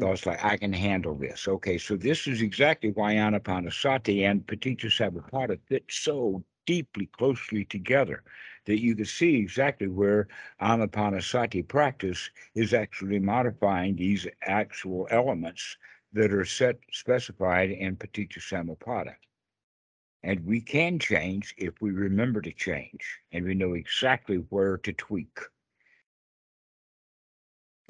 Thoughts 0.00 0.26
like, 0.26 0.44
I 0.44 0.56
can 0.56 0.72
handle 0.72 1.14
this. 1.14 1.46
Okay, 1.48 1.78
so 1.78 1.96
this 1.96 2.26
is 2.26 2.42
exactly 2.42 2.90
why 2.92 3.14
Anapanasati 3.14 4.22
and 4.22 4.46
Paticca 4.46 5.58
fit 5.68 5.84
so 5.90 6.44
deeply, 6.66 7.06
closely 7.06 7.64
together 7.64 8.22
that 8.64 8.80
you 8.80 8.96
can 8.96 9.04
see 9.04 9.36
exactly 9.36 9.88
where 9.88 10.28
Anapanasati 10.60 11.68
practice 11.68 12.30
is 12.54 12.72
actually 12.72 13.18
modifying 13.18 13.96
these 13.96 14.26
actual 14.42 15.06
elements 15.10 15.76
that 16.12 16.32
are 16.32 16.44
set 16.44 16.78
specified 16.90 17.70
in 17.70 17.96
Paticca. 17.96 19.14
And 20.22 20.46
we 20.46 20.60
can 20.60 20.98
change 20.98 21.54
if 21.58 21.80
we 21.80 21.90
remember 21.90 22.40
to 22.40 22.52
change 22.52 23.20
and 23.32 23.44
we 23.44 23.54
know 23.54 23.74
exactly 23.74 24.36
where 24.36 24.78
to 24.78 24.92
tweak. 24.92 25.38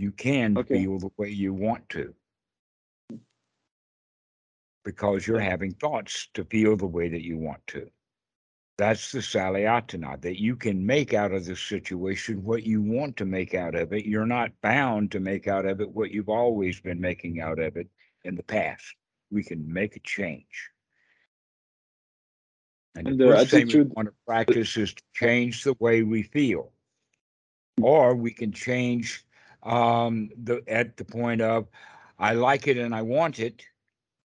You 0.03 0.11
can 0.11 0.59
Okay. 0.59 0.83
feel 0.83 0.99
the 0.99 1.12
way 1.17 1.29
you 1.31 1.55
want 1.55 1.88
to 1.91 2.12
because 4.85 5.29
you're 5.29 5.38
having 5.38 5.71
thoughts 5.75 6.27
to 6.35 6.45
feel 6.45 6.77
the 6.77 6.88
way 6.88 7.09
that 7.09 7.23
you 7.23 7.38
want 7.38 7.65
to. 7.69 7.88
That's 8.79 9.12
the 9.12 9.21
Salayatana, 9.21 10.21
that 10.23 10.41
you 10.41 10.57
can 10.57 10.85
make 10.85 11.15
out 11.15 11.31
of 11.31 11.45
this 11.45 11.61
situation 11.61 12.43
what 12.43 12.65
you 12.65 12.83
want 12.83 13.17
to 13.19 13.25
make 13.25 13.55
out 13.55 13.77
of 13.77 13.93
it. 13.93 14.05
You're 14.05 14.27
not 14.27 14.51
bound 14.61 15.12
to 15.12 15.21
make 15.21 15.47
out 15.47 15.67
of 15.67 15.81
it 15.81 15.88
what 15.93 16.11
you've 16.11 16.29
always 16.29 16.81
been 16.81 17.01
making 17.01 17.41
out 17.41 17.61
of 17.61 17.77
it 17.77 17.88
in 18.25 18.35
the 18.35 18.43
past. 18.43 18.97
We 19.31 19.45
can 19.45 19.73
make 19.73 19.95
a 19.95 20.01
change. 20.01 20.71
And 22.97 23.07
And 23.07 23.21
the 23.21 23.27
the 23.27 23.31
first 23.37 23.51
thing 23.53 23.67
we 23.69 23.73
attitude- 23.75 23.93
want 23.95 24.09
to 24.09 24.15
practice 24.27 24.77
is 24.77 24.95
to 24.95 25.03
change 25.15 25.62
the 25.62 25.77
way 25.79 26.03
we 26.03 26.25
feel. 26.25 26.73
Or 27.81 28.17
we 28.17 28.33
can 28.33 28.51
change 28.51 29.25
um, 29.62 30.31
the 30.42 30.62
at 30.66 30.96
the 30.96 31.05
point 31.05 31.40
of 31.40 31.68
I 32.18 32.35
like 32.35 32.66
it 32.66 32.77
and 32.77 32.94
I 32.94 33.03
want 33.03 33.38
it, 33.38 33.62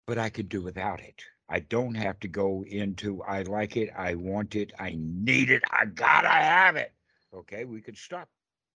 but 0.07 0.19
I 0.19 0.31
could 0.31 0.49
do 0.49 0.63
without 0.63 1.01
it. 1.01 1.23
I 1.49 1.61
don't 1.61 1.95
have 1.95 2.19
to 2.21 2.29
go 2.29 2.65
into 2.67 3.23
I 3.23 3.43
like 3.43 3.77
it, 3.77 3.91
I 3.97 4.15
want 4.15 4.55
it, 4.57 4.73
I 4.79 4.95
need 4.97 5.51
it, 5.51 5.63
I 5.71 5.85
gotta 5.87 6.29
have 6.29 6.77
it. 6.77 6.93
Okay, 7.35 7.65
we 7.65 7.81
could 7.81 7.99
stop. 7.99 8.29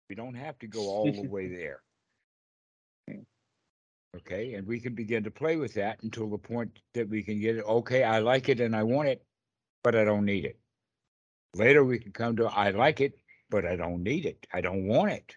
We 0.09 0.15
don't 0.15 0.35
have 0.35 0.59
to 0.61 0.67
go 0.67 0.81
all 0.81 1.13
the 1.13 1.29
way 1.29 1.49
there. 1.57 1.81
Okay, 4.17 4.55
and 4.55 4.67
we 4.67 4.81
can 4.81 4.95
begin 4.95 5.25
to 5.25 5.31
play 5.31 5.57
with 5.57 5.75
that 5.75 6.03
until 6.03 6.29
the 6.29 6.39
point 6.39 6.79
that 6.95 7.09
we 7.09 7.23
can 7.23 7.39
get 7.39 7.57
it. 7.57 7.65
Okay, 7.65 8.03
I 8.03 8.21
like 8.21 8.49
it 8.49 8.61
and 8.61 8.75
I 8.75 8.83
want 8.83 9.09
it, 9.09 9.23
but 9.83 9.95
I 9.95 10.05
don't 10.05 10.25
need 10.25 10.47
it. 10.47 10.59
Later, 11.55 11.85
we 11.85 11.99
can 11.99 12.13
come 12.13 12.37
to 12.37 12.47
I 12.47 12.71
like 12.71 13.01
it, 13.01 13.19
but 13.51 13.67
I 13.67 13.77
don't 13.77 14.03
need 14.03 14.25
it. 14.25 14.47
I 14.53 14.61
don't 14.63 14.87
want 14.87 15.13
it. 15.13 15.35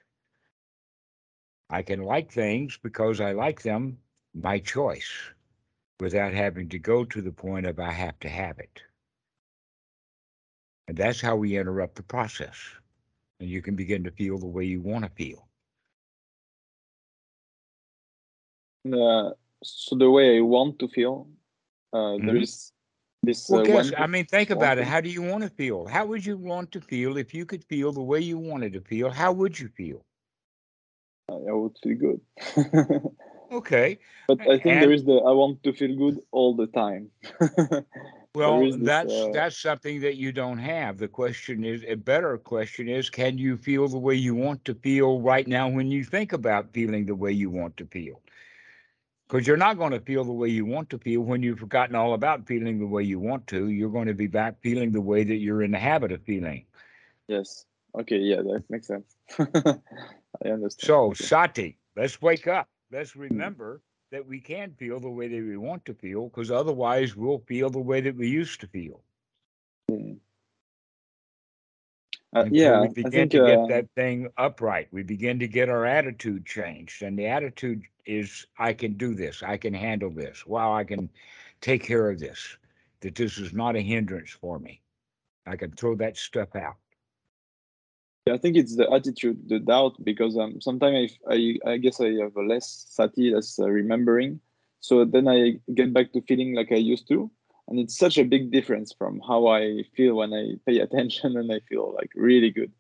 I 1.70 1.82
can 1.84 2.04
like 2.04 2.32
things 2.32 2.78
because 2.78 3.20
I 3.20 3.32
like 3.32 3.62
them, 3.64 4.00
my 4.34 4.60
choice, 4.60 5.34
without 6.00 6.34
having 6.34 6.70
to 6.70 6.80
go 6.80 7.06
to 7.06 7.22
the 7.22 7.32
point 7.32 7.66
of 7.66 7.80
I 7.80 7.92
have 7.92 8.20
to 8.20 8.30
have 8.30 8.60
it. 8.60 8.84
And 10.88 10.98
that's 10.98 11.22
how 11.22 11.36
we 11.38 11.58
interrupt 11.58 11.96
the 11.96 12.04
process. 12.04 12.76
And 13.40 13.50
you 13.50 13.62
can 13.62 13.76
begin 13.76 14.04
to 14.06 14.12
feel 14.12 14.38
the 14.38 14.48
way 14.48 14.66
you 14.66 14.82
want 14.82 15.06
to 15.06 15.10
feel. 15.12 15.50
Uh, 18.92 19.32
so 19.64 19.96
the 19.98 20.10
way 20.10 20.38
I 20.38 20.42
want 20.42 20.80
to 20.80 20.88
feel, 20.88 21.28
uh, 21.94 22.18
there 22.24 22.38
Mhm. 22.38 22.38
is 22.38 22.72
this. 23.24 23.52
Well, 23.52 23.60
uh, 23.60 23.66
guess, 23.66 23.92
I 23.98 24.08
mean, 24.08 24.26
think 24.26 24.50
about 24.50 24.78
it. 24.80 24.86
How 24.86 25.02
do 25.02 25.10
you 25.10 25.22
want 25.24 25.44
to 25.44 25.50
feel? 25.50 25.88
How 25.88 26.06
would 26.06 26.26
you 26.26 26.38
want 26.38 26.72
to 26.74 26.82
feel 26.82 27.18
if 27.18 27.34
you 27.34 27.46
could 27.46 27.64
feel 27.66 27.92
the 27.92 28.04
way 28.04 28.20
you 28.22 28.38
wanted 28.38 28.74
to 28.74 28.82
feel? 28.82 29.12
How 29.12 29.32
would 29.34 29.60
you 29.60 29.70
feel? 29.70 30.06
I 31.34 31.52
would 31.54 31.78
feel 31.84 31.98
good. 31.98 32.22
Okay. 33.52 33.98
but 34.28 34.40
I 34.42 34.60
think 34.60 34.66
And- 34.66 34.84
there 34.84 34.92
is 34.92 35.04
the 35.06 35.14
I 35.14 35.32
want 35.32 35.64
to 35.64 35.74
feel 35.74 35.96
good 35.96 36.20
all 36.32 36.56
the 36.56 36.68
time. 36.68 37.10
Well, 38.36 38.60
this, 38.62 38.76
that's 38.82 39.12
uh, 39.12 39.32
that's 39.34 39.58
something 39.58 40.02
that 40.02 40.16
you 40.18 40.32
don't 40.32 40.60
have. 40.60 41.00
The 41.00 41.08
question 41.08 41.64
is 41.64 41.84
a 41.88 41.96
better 41.96 42.38
question 42.38 42.88
is 42.88 43.10
can 43.10 43.40
you 43.40 43.58
feel 43.58 43.88
the 43.88 43.98
way 43.98 44.14
you 44.14 44.36
want 44.36 44.64
to 44.66 44.76
feel 44.76 45.20
right 45.20 45.48
now 45.48 45.68
when 45.68 45.90
you 45.90 46.04
think 46.04 46.32
about 46.32 46.72
feeling 46.72 47.08
the 47.08 47.16
way 47.16 47.32
you 47.32 47.50
want 47.50 47.76
to 47.78 47.88
feel? 47.88 48.22
Because 49.28 49.48
you're 49.48 49.58
not 49.58 49.78
going 49.80 49.94
to 49.94 50.00
feel 50.00 50.24
the 50.24 50.32
way 50.32 50.48
you 50.50 50.64
want 50.64 50.92
to 50.92 51.00
feel 51.00 51.22
when 51.22 51.42
you've 51.42 51.58
forgotten 51.60 51.96
all 51.96 52.14
about 52.14 52.46
feeling 52.46 52.78
the 52.80 52.86
way 52.86 53.02
you 53.04 53.20
want 53.20 53.48
to. 53.48 53.70
You're 53.70 53.90
going 53.90 54.08
to 54.08 54.14
be 54.14 54.28
back 54.28 54.62
feeling 54.62 54.92
the 54.92 55.02
way 55.02 55.24
that 55.24 55.38
you're 55.38 55.64
in 55.64 55.72
the 55.72 55.80
habit 55.80 56.12
of 56.12 56.22
feeling. 56.22 56.66
yes. 57.28 57.66
Okay. 57.96 58.18
Yeah, 58.20 58.44
that 58.44 58.64
makes 58.70 58.86
sense. 58.86 59.16
I 60.44 60.50
understand. 60.50 60.88
So, 60.88 61.14
Sati, 61.14 61.78
let's 61.96 62.22
wake 62.22 62.48
up. 62.48 62.68
Let's 62.92 63.16
remember 63.16 63.82
that 64.12 64.26
we 64.26 64.40
can 64.40 64.74
feel 64.78 65.00
the 65.00 65.10
way 65.10 65.28
that 65.28 65.44
we 65.44 65.58
want 65.58 65.86
to 65.86 65.94
feel, 65.94 66.30
because 66.30 66.50
otherwise 66.52 67.16
we'll 67.16 67.44
feel 67.48 67.70
the 67.70 67.80
way 67.80 68.02
that 68.02 68.16
we 68.16 68.28
used 68.28 68.62
to 68.62 68.68
feel. 68.68 69.02
Uh, 72.32 72.46
yeah, 72.52 72.82
we 72.82 72.90
begin 72.90 73.12
think 73.12 73.32
to 73.32 73.44
uh, 73.44 73.48
get 73.48 73.68
that 73.70 73.88
thing 73.96 74.28
upright. 74.38 74.88
We 74.92 75.02
begin 75.02 75.40
to 75.40 75.48
get 75.48 75.68
our 75.68 75.86
attitude 75.86 76.46
changed. 76.46 77.02
And 77.02 77.18
the 77.18 77.26
attitude 77.26 77.82
is 78.06 78.46
I 78.58 78.74
can 78.74 78.94
do 78.94 79.16
this, 79.16 79.42
I 79.42 79.58
can 79.58 79.74
handle 79.74 80.12
this. 80.12 80.46
Wow, 80.46 80.74
I 80.74 80.84
can 80.84 81.10
take 81.62 81.84
care 81.84 82.10
of 82.10 82.20
this. 82.20 82.58
That 83.02 83.16
this 83.16 83.38
is 83.38 83.54
not 83.54 83.76
a 83.76 83.82
hindrance 83.82 84.30
for 84.30 84.60
me. 84.60 84.82
I 85.48 85.56
can 85.56 85.72
throw 85.72 85.96
that 85.96 86.18
stuff 86.18 86.56
out. 86.56 86.76
I 88.28 88.38
think 88.38 88.58
it's 88.58 88.76
the 88.76 88.92
attitude, 88.92 89.48
the 89.48 89.60
doubt, 89.60 89.96
because 90.04 90.38
um, 90.38 90.62
sometimes 90.62 91.18
I, 91.30 91.58
I, 91.66 91.72
I 91.72 91.78
guess 91.78 92.00
I 92.00 92.12
have 92.22 92.36
less 92.36 92.86
sati, 92.90 93.34
less 93.34 93.60
uh, 93.60 93.70
remembering. 93.70 94.40
So 94.82 95.06
then 95.06 95.28
I 95.28 95.60
get 95.74 95.94
back 95.94 96.14
to 96.14 96.22
feeling 96.22 96.56
like 96.56 96.72
I 96.72 96.76
used 96.76 97.08
to. 97.10 97.32
And 97.68 97.80
it's 97.80 97.98
such 97.98 98.18
a 98.18 98.24
big 98.24 98.52
difference 98.52 98.94
from 98.94 99.22
how 99.28 99.48
I 99.48 99.84
feel 99.96 100.16
when 100.16 100.34
I 100.34 100.56
pay 100.66 100.80
attention 100.86 101.38
and 101.38 101.52
I 101.52 101.60
feel 101.70 101.94
like 101.94 102.12
really 102.16 102.52
good. 102.52 102.72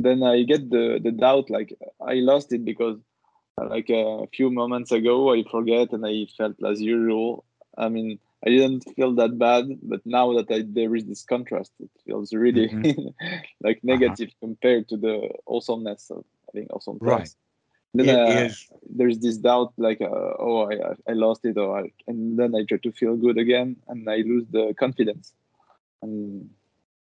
Then 0.00 0.22
I 0.22 0.42
get 0.42 0.70
the, 0.70 1.00
the 1.02 1.12
doubt, 1.12 1.50
like 1.50 1.76
I 2.00 2.14
lost 2.14 2.52
it 2.52 2.64
because 2.64 2.98
like 3.56 3.90
a 3.90 4.26
few 4.32 4.50
moments 4.50 4.90
ago, 4.90 5.32
I 5.32 5.44
forget 5.50 5.92
and 5.92 6.04
I 6.06 6.26
felt 6.36 6.56
as 6.64 6.80
usual. 6.80 7.44
I 7.76 7.88
mean, 7.88 8.18
I 8.44 8.50
didn't 8.50 8.84
feel 8.96 9.14
that 9.16 9.38
bad, 9.38 9.64
but 9.82 10.00
now 10.04 10.32
that 10.34 10.50
I, 10.50 10.64
there 10.66 10.94
is 10.94 11.06
this 11.06 11.24
contrast, 11.24 11.72
it 11.80 11.90
feels 12.04 12.32
really 12.32 12.72
Mhm. 12.72 12.90
like 13.62 13.80
Uh-huh. 13.90 14.16
negative 14.16 14.30
compared 14.40 14.88
to 14.88 14.96
the 14.96 15.30
awesomeness 15.46 16.10
of 16.10 16.24
having 16.46 16.68
awesome 16.70 17.00
Right. 17.00 17.00
thoughts. 17.00 17.36
Then 17.94 18.08
uh, 18.10 18.48
there's 18.88 19.18
this 19.20 19.36
doubt, 19.38 19.72
like, 19.76 20.00
uh, 20.00 20.06
oh, 20.38 20.70
I, 20.70 21.10
I- 21.10 21.14
lost 21.14 21.44
it, 21.44 21.56
or 21.58 21.78
I, 21.80 21.92
and 22.06 22.38
then 22.38 22.54
I 22.54 22.64
try 22.64 22.78
to 22.78 22.92
feel 22.92 23.16
good 23.16 23.38
again, 23.38 23.76
and 23.88 24.08
I 24.08 24.16
lose 24.18 24.46
the 24.50 24.74
confidence. 24.78 25.32
And 26.02 26.50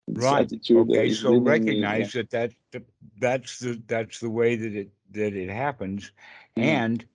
right. 0.08 0.52
attitude 0.52 0.88
Okay, 0.88 1.10
so 1.10 1.34
leading 1.34 1.46
me. 1.46 1.50
recognize 1.50 2.14
that 2.14 2.30
that 2.32 2.54
that- 2.72 2.90
that's 3.20 3.60
the 3.60 3.82
that's 3.88 4.20
the 4.20 4.30
way 4.30 4.56
that 4.56 4.74
it 4.76 4.92
that 5.12 5.34
it 5.34 5.50
happens, 5.50 6.12
Mm. 6.58 6.64
and 6.64 7.06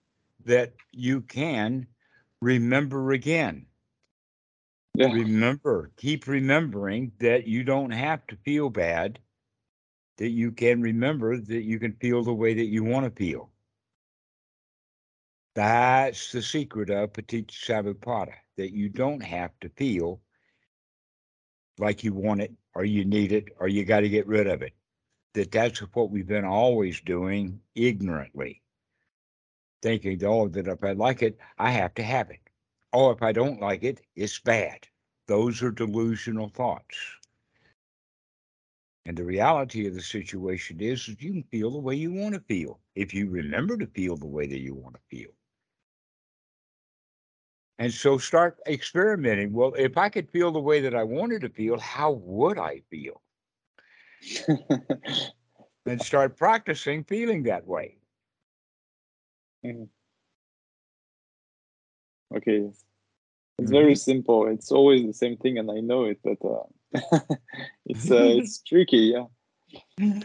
that 0.45 0.73
you 0.91 1.21
can 1.21 1.87
remember 2.41 3.11
again. 3.11 3.65
Yeah, 4.95 5.07
remember, 5.07 5.91
keep 5.97 6.27
remembering 6.27 7.11
that 7.19 7.47
you 7.47 7.63
don't 7.63 7.91
have 7.91 8.25
to 8.27 8.35
feel 8.37 8.69
bad, 8.71 9.19
that 10.17 10.29
you 10.29 10.51
can 10.51 10.81
remember 10.81 11.37
that 11.39 11.63
you 11.63 11.79
can 11.79 11.93
feel 11.93 12.23
the 12.23 12.33
way 12.33 12.53
that 12.55 12.65
you 12.67 12.83
want 12.83 13.05
to 13.05 13.11
feel. 13.11 13.51
That's 15.55 16.31
the 16.31 16.43
secret 16.43 16.91
of 16.91 17.13
Paticcasamuppada, 17.13 18.35
that 18.57 18.71
you 18.71 18.89
don't 18.89 19.21
have 19.23 19.51
to 19.61 19.69
feel 19.69 20.21
like 21.79 22.03
you 22.03 22.13
want 22.13 22.41
it 22.41 22.53
or 22.75 22.85
you 22.85 23.05
need 23.05 23.31
it 23.31 23.49
or 23.59 23.67
you 23.67 23.85
got 23.85 24.01
to 24.01 24.09
get 24.09 24.27
rid 24.27 24.47
of 24.47 24.61
it. 24.61 24.73
That 25.33 25.51
that's 25.51 25.79
what 25.79 26.11
we've 26.11 26.27
been 26.27 26.45
always 26.45 27.01
doing 27.01 27.61
ignorantly, 27.75 28.61
thinking, 29.81 30.23
oh, 30.25 30.47
that 30.49 30.67
if 30.67 30.83
I 30.83 30.93
like 30.93 31.21
it, 31.23 31.37
I 31.57 31.71
have 31.71 31.93
to 31.95 32.03
have 32.03 32.31
it. 32.31 32.42
Oh, 32.93 33.09
if 33.11 33.21
I 33.21 33.33
don't 33.33 33.59
like 33.59 33.83
it, 33.83 33.99
it's 34.15 34.39
bad. 34.39 34.87
Those 35.27 35.61
are 35.61 35.69
delusional 35.69 36.47
thoughts. 36.47 37.17
And 39.05 39.17
the 39.17 39.23
reality 39.23 39.87
of 39.87 39.93
the 39.93 40.01
situation 40.01 40.81
is 40.81 41.05
that 41.05 41.21
you 41.21 41.31
can 41.31 41.43
feel 41.43 41.71
the 41.71 41.79
way 41.79 41.95
you 41.95 42.11
want 42.11 42.35
to 42.35 42.41
feel 42.41 42.81
if 42.95 43.13
you 43.13 43.29
remember 43.29 43.77
to 43.77 43.87
feel 43.87 44.17
the 44.17 44.27
way 44.27 44.45
that 44.45 44.59
you 44.59 44.75
want 44.75 44.95
to 44.95 45.01
feel. 45.09 45.31
And 47.77 47.93
so 47.93 48.17
start 48.17 48.59
experimenting. 48.67 49.53
Well, 49.53 49.73
if 49.77 49.97
I 49.97 50.09
could 50.09 50.29
feel 50.31 50.51
the 50.51 50.59
way 50.59 50.81
that 50.81 50.95
I 50.95 51.03
wanted 51.03 51.41
to 51.41 51.49
feel, 51.49 51.79
how 51.79 52.11
would 52.11 52.57
I 52.57 52.81
feel? 52.89 53.21
And 55.85 56.01
start 56.01 56.35
practicing 56.37 57.03
feeling 57.05 57.43
that 57.43 57.65
way. 57.65 57.97
Mm-hmm. 59.63 60.02
Okay. 62.35 62.69
It's 63.57 63.71
very 63.71 63.95
Mhm. 63.95 63.95
simple. 63.95 64.47
It's 64.47 64.71
always 64.71 65.05
the 65.05 65.13
same 65.13 65.37
thing, 65.37 65.57
and 65.57 65.69
I 65.71 65.79
know 65.79 66.05
it, 66.05 66.19
but 66.23 66.37
uh, 66.45 66.63
it's 67.85 68.09
uh, 68.11 68.29
it's 68.37 68.61
tricky. 68.63 69.13
Yeah, 69.15 69.25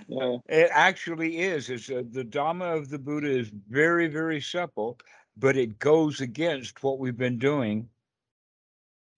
yeah, 0.09 0.39
It 0.49 0.71
actually 0.73 1.39
is. 1.39 1.69
It's 1.71 1.91
uh, 1.91 2.03
the 2.11 2.25
Dhamma 2.25 2.77
of 2.77 2.89
the 2.91 2.99
Buddha 2.99 3.29
is 3.31 3.49
very, 3.51 4.07
very 4.09 4.41
simple, 4.41 4.99
but 5.37 5.57
it 5.57 5.79
goes 5.79 6.21
against 6.21 6.83
what 6.83 6.99
we've 6.99 7.17
been 7.17 7.39
doing. 7.39 7.89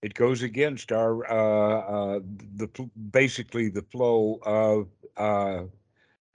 It 0.03 0.14
goes 0.14 0.43
against 0.43 0.93
our 0.93 1.24
uh, 1.30 2.16
uh, 2.16 2.20
the 2.22 2.68
basically 3.11 3.68
the 3.68 3.82
flow 3.82 4.38
of 4.43 4.88
uh, 5.16 5.64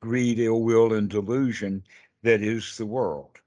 greed, 0.02 0.40
ill 0.40 0.62
will, 0.64 0.94
and 0.94 1.10
delusion 1.10 1.84
that 2.24 2.42
is 2.42 2.78
the 2.78 2.86
world. 2.86 3.40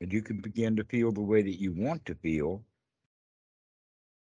And 0.00 0.12
you 0.12 0.22
can 0.22 0.40
begin 0.40 0.76
to 0.76 0.84
feel 0.84 1.12
the 1.12 1.20
way 1.22 1.42
that 1.42 1.60
you 1.60 1.72
want 1.72 2.04
to 2.06 2.14
feel, 2.14 2.64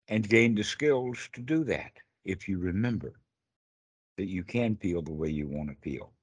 and 0.07 0.29
gain 0.29 0.55
the 0.55 0.63
skills 0.63 1.29
to 1.33 1.41
do 1.41 1.63
that 1.63 1.99
if 2.23 2.47
you 2.47 2.59
remember 2.59 3.13
that 4.17 4.27
you 4.27 4.43
can 4.43 4.75
feel 4.75 5.01
the 5.01 5.11
way 5.13 5.29
you 5.29 5.47
want 5.47 5.69
to 5.69 5.75
feel. 5.75 6.13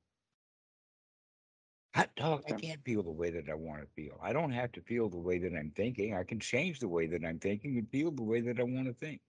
Hot 1.95 2.15
dog, 2.17 2.45
I 2.47 2.53
can't 2.53 2.83
feel 2.85 3.03
the 3.03 3.11
way 3.11 3.31
that 3.31 3.49
I 3.49 3.55
want 3.55 3.83
to 3.83 3.89
feel. 3.89 4.19
I 4.23 4.33
don't 4.33 4.53
have 4.53 4.73
to 4.73 4.81
feel 4.83 5.09
the 5.09 5.19
way 5.19 5.39
that 5.39 5.55
I'm 5.55 5.71
thinking. 5.71 6.15
I 6.15 6.25
can 6.25 6.41
change 6.41 6.81
the 6.81 6.89
way 6.89 7.07
that 7.07 7.25
I'm 7.25 7.39
thinking 7.39 7.77
and 7.79 7.89
feel 7.91 8.11
the 8.13 8.23
way 8.23 8.41
that 8.41 8.59
I 8.61 8.65
want 8.65 8.87
to 8.87 8.95
think. 8.95 9.21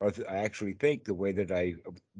Or 0.00 0.10
th- 0.10 0.26
I 0.28 0.36
actually 0.38 0.74
think 0.74 1.04
the 1.04 1.14
way 1.14 1.32
that 1.32 1.50
I 1.50 1.74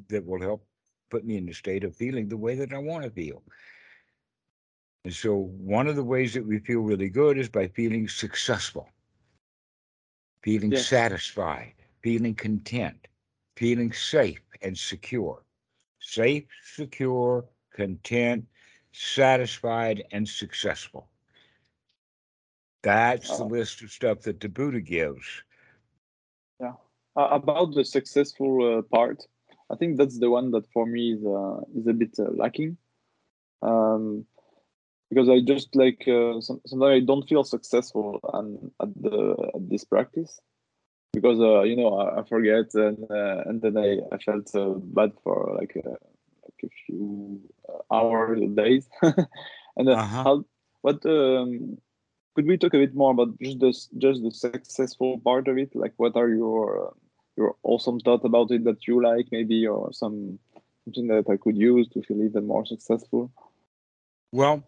that 0.08 0.24
will 0.26 0.40
help 0.40 0.66
put 1.10 1.24
me 1.24 1.36
in 1.36 1.46
the 1.46 1.52
state 1.52 1.84
of 1.84 1.96
feeling 1.96 2.28
the 2.28 2.36
way 2.36 2.54
that 2.56 2.72
I 2.72 2.78
want 2.78 3.04
to 3.04 3.10
feel. 3.10 3.42
And 5.04 5.14
so 5.14 5.34
one 5.36 5.86
of 5.86 5.96
the 5.96 6.04
ways 6.04 6.34
that 6.34 6.46
we 6.46 6.58
feel 6.58 6.80
really 6.80 7.08
good 7.08 7.38
is 7.38 7.48
by 7.48 7.68
feeling 7.68 8.08
successful, 8.08 8.88
feeling 10.42 10.74
Yes. 10.74 10.74
satisfied, 10.74 11.74
feeling 12.02 12.34
content, 12.34 13.08
feeling 13.56 13.92
safe 13.92 14.40
and 14.62 14.76
secure. 14.76 15.42
Safe, 16.00 16.46
secure, 16.62 17.44
content, 17.74 18.46
satisfied, 18.92 20.04
and 20.12 20.28
successful. 20.28 21.08
That's 22.82 23.36
the 23.36 23.44
Uh, 23.44 23.46
list 23.46 23.82
of 23.82 23.90
stuff 23.90 24.20
that 24.22 24.40
the 24.40 24.48
Buddha 24.48 24.80
gives. 24.80 25.42
yeah. 26.60 26.72
Uh, 27.16 27.28
about 27.32 27.74
the 27.74 27.84
successful 27.84 28.78
uh, 28.78 28.82
part, 28.94 29.22
I 29.70 29.76
think 29.76 29.96
that's 29.96 30.18
the 30.18 30.30
one 30.30 30.50
that 30.52 30.66
for 30.72 30.86
me 30.86 31.12
is 31.14 31.24
uh, 31.24 31.60
is 31.76 31.86
a 31.86 31.92
bit 31.92 32.14
uh, 32.18 32.30
lacking. 32.34 32.76
Um, 33.62 34.26
because 35.10 35.28
I 35.28 35.40
just 35.40 35.74
like 35.76 36.06
uh, 36.08 36.40
some, 36.40 36.60
sometimes 36.66 37.02
I 37.02 37.06
don't 37.06 37.28
feel 37.28 37.44
successful 37.44 38.20
and 38.34 38.70
at 38.82 38.88
the 39.02 39.50
at 39.54 39.68
this 39.70 39.84
practice 39.84 40.40
because 41.12 41.40
uh, 41.40 41.62
you 41.62 41.76
know 41.76 41.94
I, 41.98 42.20
I 42.20 42.24
forget 42.24 42.74
and 42.74 42.98
uh, 43.10 43.42
and 43.46 43.62
then 43.62 43.76
I, 43.76 43.98
I 44.14 44.18
felt 44.18 44.54
uh, 44.54 44.70
bad 44.98 45.12
for 45.22 45.56
like 45.58 45.76
uh, 45.76 45.90
like 46.44 46.60
a 46.64 46.68
few 46.86 47.40
uh, 47.68 47.94
hours 47.94 48.40
days. 48.56 48.88
And 49.76 49.88
uh, 49.88 49.96
Uh-huh. 49.96 50.24
how 50.24 50.44
what 50.82 51.04
um, 51.06 51.78
could 52.34 52.46
we 52.46 52.56
talk 52.58 52.74
a 52.74 52.78
bit 52.78 52.94
more 52.94 53.12
about 53.12 53.38
just 53.40 53.60
the 53.60 53.98
just 53.98 54.22
the 54.22 54.30
successful 54.32 55.18
part 55.20 55.48
of 55.48 55.58
it? 55.58 55.74
Like 55.74 55.94
what 55.96 56.16
are 56.16 56.28
your 56.28 56.94
your 57.36 57.56
awesome 57.62 58.00
thought 58.00 58.24
about 58.24 58.50
it 58.50 58.64
that 58.64 58.86
you 58.86 59.02
like 59.02 59.28
maybe 59.30 59.66
or 59.66 59.92
some 59.92 60.38
something 60.84 61.08
that 61.08 61.28
I 61.30 61.36
could 61.36 61.56
use 61.56 61.88
to 61.90 62.02
feel 62.02 62.22
even 62.22 62.46
more 62.46 62.66
successful? 62.66 63.30
Well, 64.32 64.64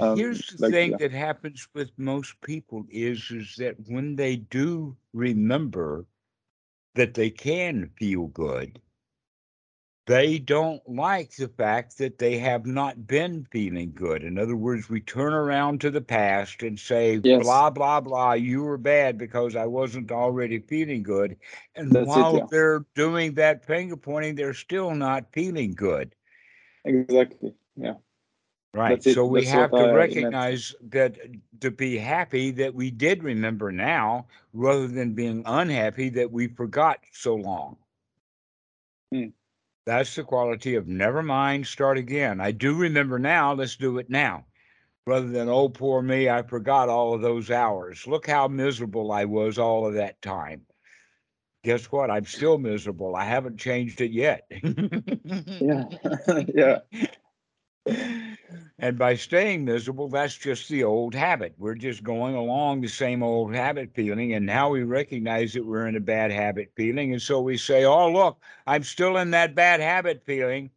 Um, 0.00 0.16
here's 0.16 0.46
the 0.48 0.62
like, 0.62 0.72
thing 0.72 0.90
yeah. 0.92 0.96
that 0.98 1.12
happens 1.12 1.68
with 1.74 1.90
most 1.98 2.40
people 2.40 2.84
is 2.90 3.30
is 3.30 3.54
that 3.58 3.76
when 3.88 4.16
they 4.16 4.36
do 4.36 4.96
remember 5.12 6.06
that 6.94 7.14
they 7.14 7.30
can 7.30 7.90
feel 7.98 8.28
good, 8.28 8.80
they 10.06 10.38
don't 10.38 10.86
like 10.88 11.34
the 11.36 11.48
fact 11.48 11.98
that 11.98 12.18
they 12.18 12.38
have 12.38 12.66
not 12.66 13.06
been 13.06 13.46
feeling 13.52 13.92
good. 13.94 14.24
In 14.24 14.38
other 14.38 14.56
words, 14.56 14.88
we 14.90 15.00
turn 15.00 15.32
around 15.32 15.80
to 15.82 15.90
the 15.90 16.00
past 16.00 16.62
and 16.62 16.78
say, 16.78 17.20
Yes. 17.22 17.42
blah, 17.42 17.70
blah, 17.70 18.00
blah, 18.00 18.32
you 18.32 18.62
were 18.62 18.78
bad 18.78 19.16
because 19.18 19.54
I 19.56 19.66
wasn't 19.66 20.10
already 20.10 20.58
feeling 20.58 21.02
good. 21.02 21.36
And 21.76 21.92
That's 21.92 22.04
it, 22.04 22.08
while 22.08 22.36
yeah. 22.38 22.44
they're 22.50 22.84
doing 22.94 23.34
that 23.34 23.64
finger 23.64 23.96
pointing, 23.96 24.34
they're 24.34 24.54
still 24.54 24.94
not 24.94 25.32
feeling 25.32 25.74
good. 25.74 26.14
exactly 26.84 27.54
yeah 27.76 27.94
Right. 28.74 29.04
It. 29.06 29.14
So 29.14 29.26
we 29.26 29.44
have 29.46 29.70
to 29.72 29.76
I 29.76 29.92
meant. 29.92 29.96
recognize 29.96 30.74
that 30.90 31.18
to 31.60 31.70
be 31.70 31.98
happy 31.98 32.50
that 32.52 32.74
we 32.74 32.90
did 32.90 33.22
remember 33.22 33.70
now 33.70 34.26
rather 34.54 34.88
than 34.88 35.14
being 35.14 35.42
unhappy 35.46 36.08
that 36.10 36.30
we 36.32 36.48
forgot 36.48 36.98
so 37.12 37.34
long. 37.34 37.76
Hmm. 39.12 39.26
That's 39.84 40.14
the 40.14 40.24
quality 40.24 40.76
of 40.76 40.88
never 40.88 41.22
mind, 41.22 41.66
start 41.66 41.98
again. 41.98 42.40
I 42.40 42.52
do 42.52 42.74
remember 42.76 43.18
now, 43.18 43.52
let's 43.54 43.76
do 43.76 43.98
it 43.98 44.08
now. 44.08 44.46
rather 45.06 45.28
than, 45.28 45.48
oh, 45.48 45.68
poor 45.68 46.02
me, 46.02 46.28
I 46.30 46.42
forgot 46.42 46.88
all 46.88 47.14
of 47.14 47.22
those 47.22 47.50
hours. 47.50 48.06
Look 48.06 48.26
how 48.26 48.48
miserable 48.48 49.12
I 49.12 49.24
was 49.24 49.58
all 49.58 49.86
of 49.86 49.94
that 49.94 50.20
time. 50.22 50.62
Guess 51.64 51.86
what? 51.92 52.10
I'm 52.10 52.24
still 52.24 52.58
miserable. 52.58 53.14
I 53.16 53.24
haven't 53.24 53.58
changed 53.58 54.00
it 54.00 54.12
yet. 54.12 54.46
yeah. 55.60 55.84
yeah. 57.86 58.18
And 58.82 58.98
by 58.98 59.14
staying 59.14 59.64
miserable, 59.64 60.08
that's 60.08 60.36
just 60.36 60.68
the 60.68 60.84
old 60.84 61.14
habit. 61.14 61.54
We're 61.56 61.76
just 61.76 62.02
going 62.02 62.34
along 62.34 62.80
the 62.80 62.88
same 62.88 63.22
old 63.22 63.54
habit 63.54 63.94
feeling. 63.94 64.34
And 64.34 64.44
now 64.44 64.70
we 64.70 64.82
recognize 64.82 65.54
that 65.54 65.64
we're 65.64 65.86
in 65.86 65.96
a 65.96 66.00
bad 66.00 66.32
habit 66.32 66.72
feeling. 66.76 67.12
And 67.12 67.22
so 67.22 67.40
we 67.40 67.56
say, 67.56 67.84
oh, 67.84 68.10
look, 68.12 68.42
I'm 68.66 68.82
still 68.82 69.18
in 69.18 69.30
that 69.30 69.54
bad 69.54 69.80
habit 69.80 70.24
feeling. 70.26 70.70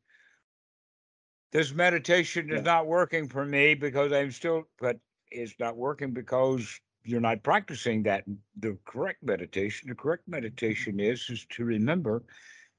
This 1.51 1.73
meditation 1.73 2.51
is 2.51 2.57
Yeah. 2.57 2.61
not 2.61 2.87
working 2.87 3.27
for 3.27 3.45
me 3.45 3.73
because 3.73 4.13
I'm 4.13 4.31
still, 4.31 4.69
but 4.77 4.99
it's 5.31 5.57
not 5.59 5.75
working 5.75 6.11
because 6.11 6.79
you're 7.03 7.21
not 7.21 7.43
practicing 7.43 8.03
that 8.03 8.23
the 8.57 8.77
correct 8.85 9.23
meditation. 9.23 9.89
The 9.89 9.95
correct 9.95 10.23
mm-hmm. 10.23 10.31
meditation 10.31 10.99
is 10.99 11.27
is 11.29 11.45
to 11.51 11.65
remember 11.65 12.23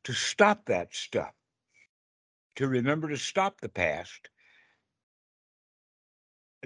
to 0.05 0.13
stop 0.13 0.67
that 0.67 0.95
stuff 0.95 1.35
to 2.57 2.69
remember 2.69 3.09
to 3.09 3.17
stop 3.17 3.61
the 3.61 3.69
past 3.69 4.31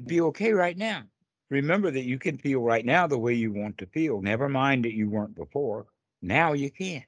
be 0.07 0.21
okay 0.23 0.53
right 0.53 0.77
now. 0.77 1.03
Remember 1.51 1.91
that 1.91 2.05
you 2.05 2.19
can 2.19 2.39
feel 2.39 2.61
right 2.61 2.85
now 2.85 3.07
the 3.07 3.19
way 3.19 3.35
you 3.35 3.53
want 3.53 3.79
to 3.79 3.87
feel. 3.87 4.21
Never 4.21 4.49
mind 4.49 4.85
that 4.85 4.95
you 4.95 5.09
weren't 5.11 5.35
before. 5.35 5.87
Now 6.23 6.53
you 6.53 6.71
can. 6.71 7.05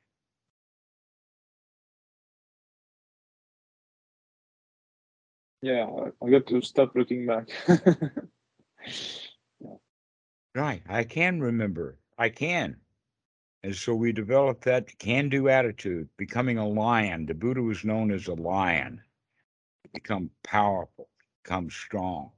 Yeah. 5.61 5.87
I- 6.21 6.31
got 6.31 6.47
to 6.49 6.61
stop 6.63 6.95
looking 6.95 7.27
back. 7.27 7.49
Right. 10.55 10.83
I 10.87 11.05
can 11.05 11.41
remember. 11.41 11.99
I 12.19 12.29
can. 12.29 12.77
And 13.63 13.75
so 13.75 13.95
we 13.95 14.13
develop 14.13 14.61
that 14.63 14.99
can 14.99 15.29
do 15.29 15.49
attitude, 15.49 16.09
becoming 16.19 16.59
a 16.59 16.69
lion. 16.69 17.27
The 17.27 17.35
Buddha 17.35 17.63
was 17.63 17.85
known 17.85 18.11
as 18.11 18.27
a 18.27 18.35
lion. 18.35 19.01
Become 19.95 20.31
powerful, 20.43 21.09
become 21.43 21.71
strong. 21.71 22.33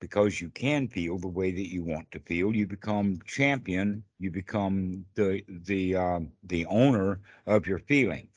Because 0.00 0.40
you 0.40 0.50
can 0.50 0.88
feel 0.88 1.18
the 1.18 1.28
way 1.28 1.50
that 1.50 1.72
you 1.72 1.82
want 1.82 2.10
to 2.12 2.20
feel, 2.20 2.54
you 2.54 2.66
become 2.66 3.20
champion. 3.26 4.04
You 4.18 4.30
become 4.30 5.04
the 5.14 5.44
the 5.48 5.96
um, 5.96 6.32
the 6.44 6.66
owner 6.66 7.20
of 7.46 7.66
your 7.66 7.78
feelings. 7.78 8.30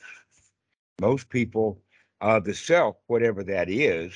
Most 1.00 1.28
people, 1.28 1.80
uh, 2.20 2.40
the 2.40 2.54
self, 2.54 2.96
whatever 3.06 3.42
that 3.44 3.68
is, 3.68 4.12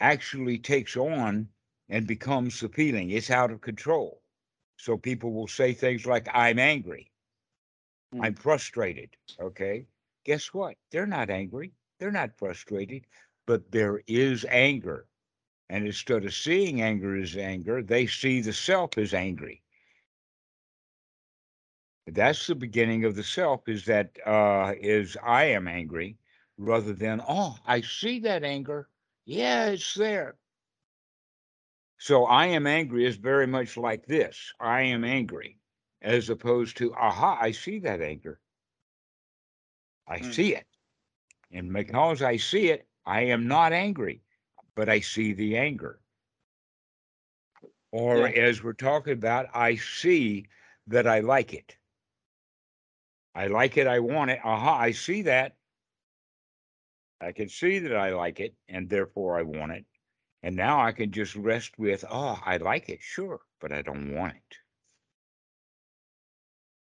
actually 0.00 0.58
takes 0.58 0.96
on 0.96 1.48
and 1.88 2.06
becomes 2.06 2.60
the 2.60 2.68
feeling. 2.68 3.10
It's 3.10 3.30
out 3.30 3.50
of 3.50 3.60
control. 3.60 4.22
So 4.76 4.96
people 4.96 5.32
will 5.32 5.48
say 5.48 5.72
things 5.74 6.06
like, 6.06 6.28
I'm 6.32 6.58
angry. 6.58 7.10
I'm 8.20 8.34
frustrated. 8.34 9.16
Okay. 9.40 9.86
Guess 10.24 10.52
what? 10.54 10.76
They're 10.90 11.06
not 11.06 11.30
angry. 11.30 11.72
They're 11.98 12.10
not 12.10 12.36
frustrated, 12.38 13.06
but 13.46 13.70
there 13.72 14.02
is 14.06 14.44
anger. 14.48 15.06
And 15.68 15.86
instead 15.86 16.24
of 16.24 16.34
seeing 16.34 16.80
anger 16.82 17.16
as 17.16 17.36
anger, 17.36 17.82
they 17.82 18.06
see 18.06 18.40
the 18.40 18.52
self 18.52 18.96
as 18.98 19.14
angry. 19.14 19.62
That's 22.06 22.46
the 22.46 22.54
beginning 22.54 23.04
of 23.04 23.14
the 23.14 23.22
self 23.22 23.68
is 23.68 23.84
that 23.86 24.18
uh, 24.26 24.74
is 24.80 25.16
I 25.22 25.44
am 25.44 25.68
angry 25.68 26.18
rather 26.56 26.92
than, 26.92 27.20
oh, 27.26 27.58
I 27.66 27.80
see 27.82 28.18
that 28.20 28.42
anger. 28.44 28.88
Yeah, 29.24 29.66
it's 29.66 29.94
there. 29.94 30.38
So 31.98 32.24
I 32.24 32.46
am 32.46 32.66
angry 32.66 33.04
is 33.04 33.16
very 33.16 33.46
much 33.46 33.76
like 33.76 34.06
this. 34.06 34.52
I 34.58 34.82
am 34.82 35.04
angry, 35.04 35.60
as 36.00 36.28
opposed 36.30 36.76
to, 36.78 36.94
aha, 36.94 37.38
I 37.40 37.50
see 37.52 37.78
that 37.80 38.00
anger. 38.00 38.40
I 40.06 40.20
Mm. 40.20 40.22
see 40.22 40.54
it. 40.54 40.66
And 41.50 41.72
because 41.72 42.22
I 42.22 42.36
see 42.36 42.68
it, 42.70 42.88
I 43.04 43.22
am 43.22 43.46
not 43.46 43.72
angry, 43.72 44.22
but 44.78 44.88
I 44.88 45.00
see 45.00 45.32
the 45.32 45.56
anger. 45.56 45.98
Or 47.90 48.28
Yeah. 48.28 48.48
as 48.48 48.62
we're 48.62 48.74
talking 48.74 49.12
about, 49.12 49.48
I 49.52 49.74
see 49.74 50.46
that 50.86 51.04
I 51.04 51.18
like 51.18 51.52
it. 51.52 51.76
I 53.34 53.48
like 53.48 53.76
it. 53.76 53.88
I 53.88 53.98
want 53.98 54.30
it. 54.30 54.38
Aha, 54.44 54.78
I 54.78 54.92
see 54.92 55.22
that. 55.22 55.56
I 57.20 57.32
can 57.32 57.48
see 57.48 57.80
that 57.80 57.96
I 57.96 58.10
like 58.10 58.38
it, 58.38 58.54
and 58.68 58.88
therefore 58.88 59.36
I 59.36 59.42
want 59.42 59.72
it. 59.72 59.84
And 60.44 60.54
now 60.54 60.80
I 60.80 60.92
can 60.92 61.10
just 61.10 61.34
rest 61.34 61.76
with, 61.76 62.04
oh, 62.08 62.40
I 62.46 62.58
like 62.58 62.88
it, 62.88 63.02
sure, 63.02 63.40
but 63.58 63.72
I 63.72 63.82
don't 63.82 64.14
want 64.14 64.36
it. 64.36 64.58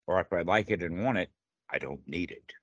Or 0.08 0.22
if 0.22 0.32
I 0.32 0.44
like 0.44 0.72
it 0.72 0.82
and 0.82 1.04
want 1.04 1.18
it, 1.18 1.30
I 1.70 1.78
don't 1.78 2.08
need 2.08 2.32
it. 2.32 2.54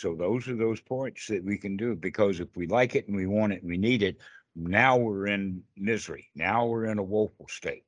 So 0.00 0.14
those 0.14 0.48
are 0.48 0.56
those 0.56 0.80
points 0.80 1.26
that 1.26 1.44
we 1.44 1.58
can 1.58 1.76
do 1.76 1.94
because 1.94 2.40
if 2.40 2.48
we 2.56 2.66
like 2.66 2.94
it 2.94 3.06
and 3.06 3.14
we 3.14 3.26
want 3.26 3.52
it 3.52 3.60
and 3.60 3.70
we 3.70 3.76
need 3.76 4.02
it, 4.02 4.16
now 4.56 4.96
we're 4.96 5.26
in 5.26 5.62
misery. 5.76 6.30
Now 6.34 6.66
we're 6.66 6.86
in 6.86 6.98
a 6.98 7.02
woeful 7.02 7.48
state. 7.48 7.84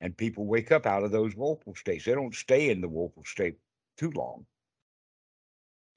And 0.00 0.16
people 0.16 0.46
wake 0.46 0.72
up 0.72 0.86
out 0.86 1.02
of 1.02 1.12
those 1.12 1.36
woeful 1.36 1.74
states. 1.74 2.06
They 2.06 2.14
don't 2.14 2.34
stay 2.34 2.70
in 2.70 2.80
the 2.80 2.88
woeful 2.88 3.24
state 3.24 3.56
too 3.98 4.10
long. 4.12 4.46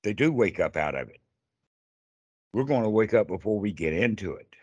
They 0.04 0.14
do 0.14 0.34
wake 0.34 0.60
up 0.60 0.76
out 0.76 0.96
of 0.96 1.08
it. 1.08 1.22
We're 2.52 2.66
going 2.66 2.84
to 2.84 2.90
wake 2.90 3.14
up 3.14 3.28
before 3.28 3.58
we 3.58 3.72
get 3.72 3.94
into 3.94 4.34
it. 4.34 4.54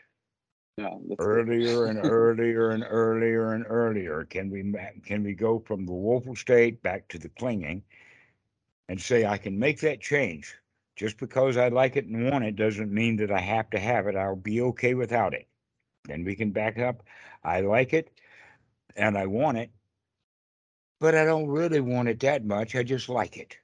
Yeah. 0.77 0.91
Earlier 1.19 1.87
and 1.87 2.05
earlier 2.05 2.71
and 2.71 2.85
earlier 2.87 3.55
and 3.55 3.65
earlier 3.67 4.25
can 4.25 4.51
we 4.51 4.73
can 5.05 5.23
we 5.23 5.35
go 5.35 5.59
from 5.67 5.85
the 5.85 5.93
woeful 5.93 6.37
state 6.37 6.83
back 6.83 7.09
to 7.09 7.19
the 7.19 7.29
clinging 7.31 7.83
and 8.91 9.01
say 9.01 9.25
i 9.25 9.39
can 9.39 9.57
make 9.57 9.79
that 9.81 10.01
change. 10.01 10.57
Just 10.97 11.17
because 11.17 11.57
i 11.57 11.69
like 11.69 11.97
it 11.97 12.07
and 12.07 12.29
want 12.29 12.45
it 12.45 12.57
doesn't 12.57 12.93
mean 12.93 13.17
that 13.19 13.31
i 13.31 13.39
have 13.39 13.71
to 13.71 13.79
have 13.79 14.09
it. 14.09 14.17
I'll 14.17 14.35
be 14.35 14.61
okay 14.63 14.95
without 14.95 15.33
it. 15.33 15.47
Then 16.07 16.25
we 16.25 16.35
can 16.35 16.51
back 16.51 16.77
up. 16.77 17.05
I 17.45 17.61
like 17.61 17.95
it 17.95 18.11
and 18.97 19.17
i 19.17 19.25
want 19.25 19.57
it 19.57 19.71
but 20.99 21.15
i 21.15 21.25
don't 21.25 21.47
really 21.47 21.81
want 21.81 22.09
it 22.09 22.19
that 22.21 22.45
much. 22.45 22.75
I 22.75 22.83
just 22.83 23.09
like 23.09 23.37
it. 23.37 23.57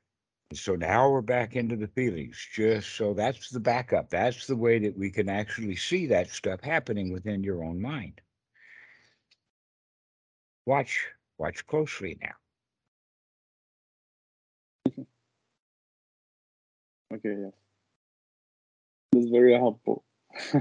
And 0.50 0.58
so 0.58 0.76
now 0.76 1.10
we're 1.10 1.22
back 1.22 1.56
into 1.56 1.74
the 1.74 1.88
feelings 1.88 2.38
just 2.54 2.94
so 2.94 3.12
that's 3.12 3.50
the 3.50 3.58
backup. 3.58 4.08
That's 4.08 4.46
the 4.46 4.54
way 4.54 4.78
that 4.78 4.96
we 4.96 5.10
can 5.10 5.28
actually 5.28 5.74
see 5.74 6.06
that 6.06 6.30
stuff 6.30 6.60
happening 6.60 7.12
within 7.12 7.42
your 7.42 7.64
own 7.64 7.82
mind. 7.82 8.20
Watch 10.66 11.08
watch 11.36 11.66
closely 11.66 12.16
now 12.22 12.36
Okay. 17.14 17.34
Yes. 17.38 17.52
That's 19.12 19.28
very 19.30 19.54
helpful. 19.54 20.04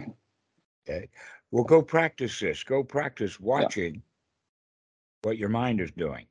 okay 0.88 1.10
well 1.52 1.64
go 1.64 1.82
practice 1.82 2.40
this 2.40 2.64
go 2.64 2.84
practice 2.84 3.40
watching 3.40 4.02
what 5.24 5.38
your 5.38 5.50
mind 5.50 5.82
is 5.82 5.92
doing 5.92 6.26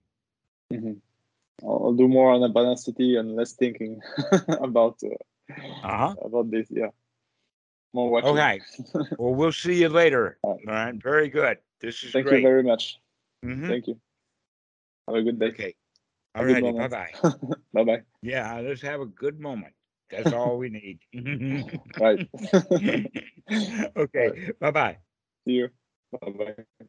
Mhm. 0.72 1.00
I'll, 1.62 1.80
I'll 1.84 1.92
do 1.94 2.08
more 2.08 2.30
on 2.32 2.40
the 2.40 2.48
Anapanasati 2.48 3.18
and 3.18 3.36
less 3.36 3.52
thinking 3.52 4.00
about 4.48 4.98
uh, 5.04 5.08
uh-huh 5.82 6.14
about 6.24 6.50
this. 6.50 6.68
Yeah. 6.70 6.90
More 7.92 8.10
watching. 8.10 8.30
okay 8.38 8.60
well 9.18 9.34
we'll 9.34 9.52
see 9.52 9.74
you 9.80 9.88
later 9.88 10.38
All 10.42 10.52
all 10.52 10.74
right 10.74 10.94
very 10.94 11.28
good 11.28 11.58
this 11.80 12.02
is 12.02 12.12
Thank 12.12 12.26
great 12.26 12.40
you 12.42 12.48
very 12.48 12.62
much. 12.62 12.98
Mhm. 13.44 13.68
Thank 13.68 13.86
you. 13.88 14.00
Have 15.08 15.16
a 15.16 15.22
good 15.22 15.38
day. 15.38 15.46
okay 15.48 15.74
all 16.34 16.44
good 16.44 16.62
righty 16.62 16.72
bye-bye 16.72 17.12
Bye 17.74 17.84
bye. 17.84 18.02
yeah 18.22 18.58
let's 18.60 18.80
have 18.82 19.00
a 19.00 19.06
good 19.06 19.38
moment 19.40 19.74
that's 20.16 20.32
all 20.32 20.58
we 20.58 20.68
need 20.70 20.98
Right. 21.98 22.28
okay 23.96 24.28
bye-bye 24.60 24.98
See 25.46 25.52
you. 25.54 25.68
Bye 26.10 26.30
bye. 26.30 26.86